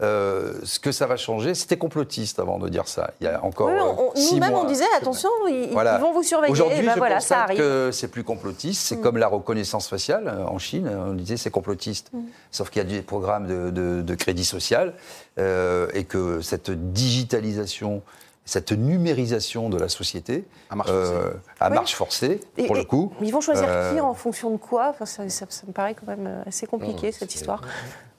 Euh, 0.00 0.54
ce 0.64 0.78
que 0.78 0.92
ça 0.92 1.06
va 1.06 1.18
changer, 1.18 1.54
c'était 1.54 1.76
complotiste 1.76 2.38
avant 2.38 2.58
de 2.58 2.70
dire 2.70 2.88
ça. 2.88 3.10
Il 3.20 3.24
y 3.24 3.28
a 3.28 3.44
encore 3.44 3.66
Oui, 3.68 3.74
euh, 3.74 4.32
Nous-mêmes, 4.32 4.54
on 4.54 4.64
disait 4.64 4.86
attention, 4.96 5.28
ils, 5.46 5.68
Voilà. 5.72 5.96
ils 5.98 6.00
vont 6.00 6.14
vous 6.14 6.22
surveiller. 6.22 6.52
Aujourd'hui, 6.52 6.78
Et 6.78 6.82
ben 6.86 6.94
voilà, 6.96 7.20
ça 7.20 7.42
arrive. 7.42 7.58
que 7.58 7.90
c'est 7.92 8.08
plus 8.08 8.24
complotiste. 8.24 8.80
C'est 8.86 8.96
Mm. 8.96 9.00
comme 9.02 9.18
la 9.18 9.26
reconnaissance 9.28 9.88
faciale 9.88 10.26
euh, 10.26 10.46
en 10.46 10.58
Chine. 10.58 10.88
On 10.90 11.12
disait 11.12 11.36
c'est 11.36 11.50
complotiste. 11.50 12.08
Mm. 12.14 12.20
Sauf 12.50 12.70
qu'il 12.70 12.80
y 12.82 12.86
a 12.86 12.88
des 12.88 13.02
programmes 13.02 13.46
de, 13.46 13.68
de- 13.68 14.00
de 14.00 14.14
crédit 14.14 14.46
social 14.46 14.94
euh, 15.38 15.88
et 15.92 16.04
que 16.04 16.40
cette 16.40 16.70
digitalisation, 16.70 18.00
cette 18.46 18.72
numérisation 18.72 19.68
de 19.68 19.76
la 19.78 19.88
société 19.90 20.44
À 20.70 20.76
marche 20.76 20.90
euh, 20.92 21.04
forcée. 21.32 21.38
à 21.60 21.68
Oui. 21.68 21.74
marche 21.74 21.94
forcée, 21.94 22.40
Et- 22.56 22.66
pour 22.66 22.76
et 22.76 22.78
le 22.80 22.84
coup. 22.86 23.12
Ils 23.20 23.32
vont 23.32 23.40
choisir 23.42 23.66
Euh, 23.68 23.92
qui 23.92 24.00
en 24.00 24.14
fonction 24.14 24.50
de 24.50 24.56
quoi? 24.56 24.88
Enfin, 24.90 25.04
ça, 25.04 25.28
ça- 25.28 25.46
ça 25.48 25.62
me 25.66 25.72
paraît 25.72 25.94
quand 25.94 26.06
même 26.06 26.26
euh, 26.26 26.42
assez 26.46 26.66
compliqué, 26.66 27.08
Non, 27.08 27.12
cette 27.18 27.34
histoire. 27.34 27.60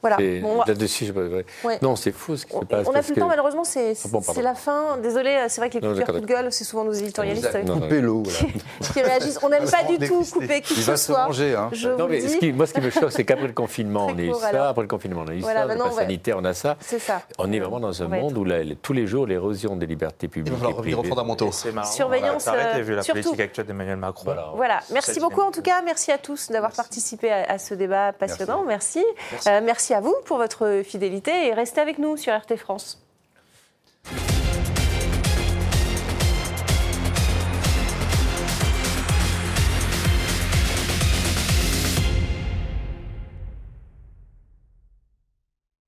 Voilà. 0.07 0.41
Bon, 0.41 0.51
on 0.53 0.57
va- 0.59 0.63
Là-dessus, 0.67 1.05
je 1.05 1.13
sais 1.13 1.13
pas, 1.13 1.67
ouais. 1.67 1.79
Non, 1.81 1.95
c'est 1.95 2.11
fou 2.11 2.35
ce 2.37 2.45
qui 2.45 2.55
on 2.55 2.61
se 2.61 2.65
passe. 2.65 2.87
on 2.87 2.91
n'a 2.91 3.01
plus 3.01 3.13
le 3.15 3.21
temps, 3.21 3.27
malheureusement, 3.27 3.63
c'est 3.63 3.93
Ah 4.03 4.07
bon, 4.09 4.21
c'est 4.21 4.41
la 4.41 4.55
fin. 4.55 4.97
Désolé, 5.01 5.37
c'est 5.49 5.61
vrai 5.61 5.69
que 5.69 5.77
les 5.77 5.87
Non, 5.87 5.93
d'accord, 5.93 6.15
coups 6.15 6.21
de 6.27 6.33
gueule, 6.33 6.51
c'est 6.51 6.63
souvent 6.63 6.83
nos 6.83 6.93
éditorialistes 6.93 7.49
coupé 7.65 8.01
l'eau. 8.01 8.23
qui 8.93 9.01
réagissent. 9.01 9.39
On 9.43 9.49
n'aime 9.49 9.69
pas 9.69 9.83
du 9.83 9.97
tout 10.07 10.23
couper 10.31 10.61
qui 10.61 10.73
que 10.73 10.79
Il 10.79 10.83
ce 10.83 10.91
va 10.91 10.97
se 10.97 11.05
soit. 11.13 11.25
manger. 11.25 11.55
Hein. 11.55 11.69
Je 11.71 11.89
Non, 11.89 12.05
vous 12.05 12.11
mais 12.11 12.19
dis, 12.19 12.29
ce 12.29 12.37
qui, 12.37 12.51
moi, 12.53 12.65
ce 12.67 12.73
qui 12.73 12.81
me 12.81 12.89
choque, 12.89 13.11
c'est 13.11 13.23
qu'après 13.25 13.47
le 13.47 13.53
confinement, 13.63 14.07
on 14.07 14.17
a 14.17 14.21
eu 14.21 14.33
ça. 14.33 14.69
Après 14.69 14.81
le 14.83 14.87
confinement, 14.87 15.23
on 15.25 15.29
a 15.29 15.33
eu 15.33 15.41
ça. 15.41 15.65
Le 15.65 15.75
pass 15.77 15.95
va- 15.95 16.01
sanitaire, 16.01 16.37
on 16.39 16.45
a 16.45 16.53
ça. 16.53 16.77
c'est 16.79 16.99
ça. 16.99 17.21
On 17.37 17.51
est 17.51 17.59
vraiment 17.59 17.79
dans 17.79 18.01
un 18.03 18.07
va 18.07 18.17
monde 18.19 18.37
où 18.37 18.45
tous 18.81 18.93
les 18.93 19.07
jours, 19.07 19.25
l'érosion 19.27 19.75
des 19.75 19.85
libertés 19.85 20.27
Il 20.27 20.29
publiques 20.29 20.53
va 20.53 20.57
falloir 20.59 20.73
et 20.75 20.77
revenir 20.79 20.99
aux 20.99 21.03
fondamentaux. 21.03 21.47
Et 21.47 21.51
C'est 21.51 21.71
marrant. 21.71 21.91
Surveillance, 21.91 22.47
euh, 22.47 22.81
vu 22.81 22.95
la 22.95 23.01
surtout. 23.03 23.21
politique 23.21 23.39
actuelle 23.41 23.65
d'Emmanuel 23.65 23.97
Macron. 23.97 24.33
Voilà. 24.55 24.79
Merci 24.91 25.19
beaucoup 25.19 25.41
en 25.41 25.51
tout 25.51 25.61
cas, 25.61 25.81
merci 25.83 26.11
à 26.11 26.17
tous 26.17 26.49
d'avoir 26.49 26.71
participé 26.71 27.31
à, 27.31 27.57
ce 27.57 27.73
débat 27.73 28.13
passionnant, 28.13 28.63
merci. 28.65 29.03
Euh, 29.47 29.61
merci 29.63 29.93
à 29.97 29.99
vous 29.99 30.15
pour 30.25 30.37
votre 30.37 30.83
fidélité 30.85 31.47
et 31.47 31.53
restez 31.53 31.81
avec 31.81 31.97
nous 31.97 32.17
sur 32.17 32.31
RT 32.31 32.55
France. 32.55 33.03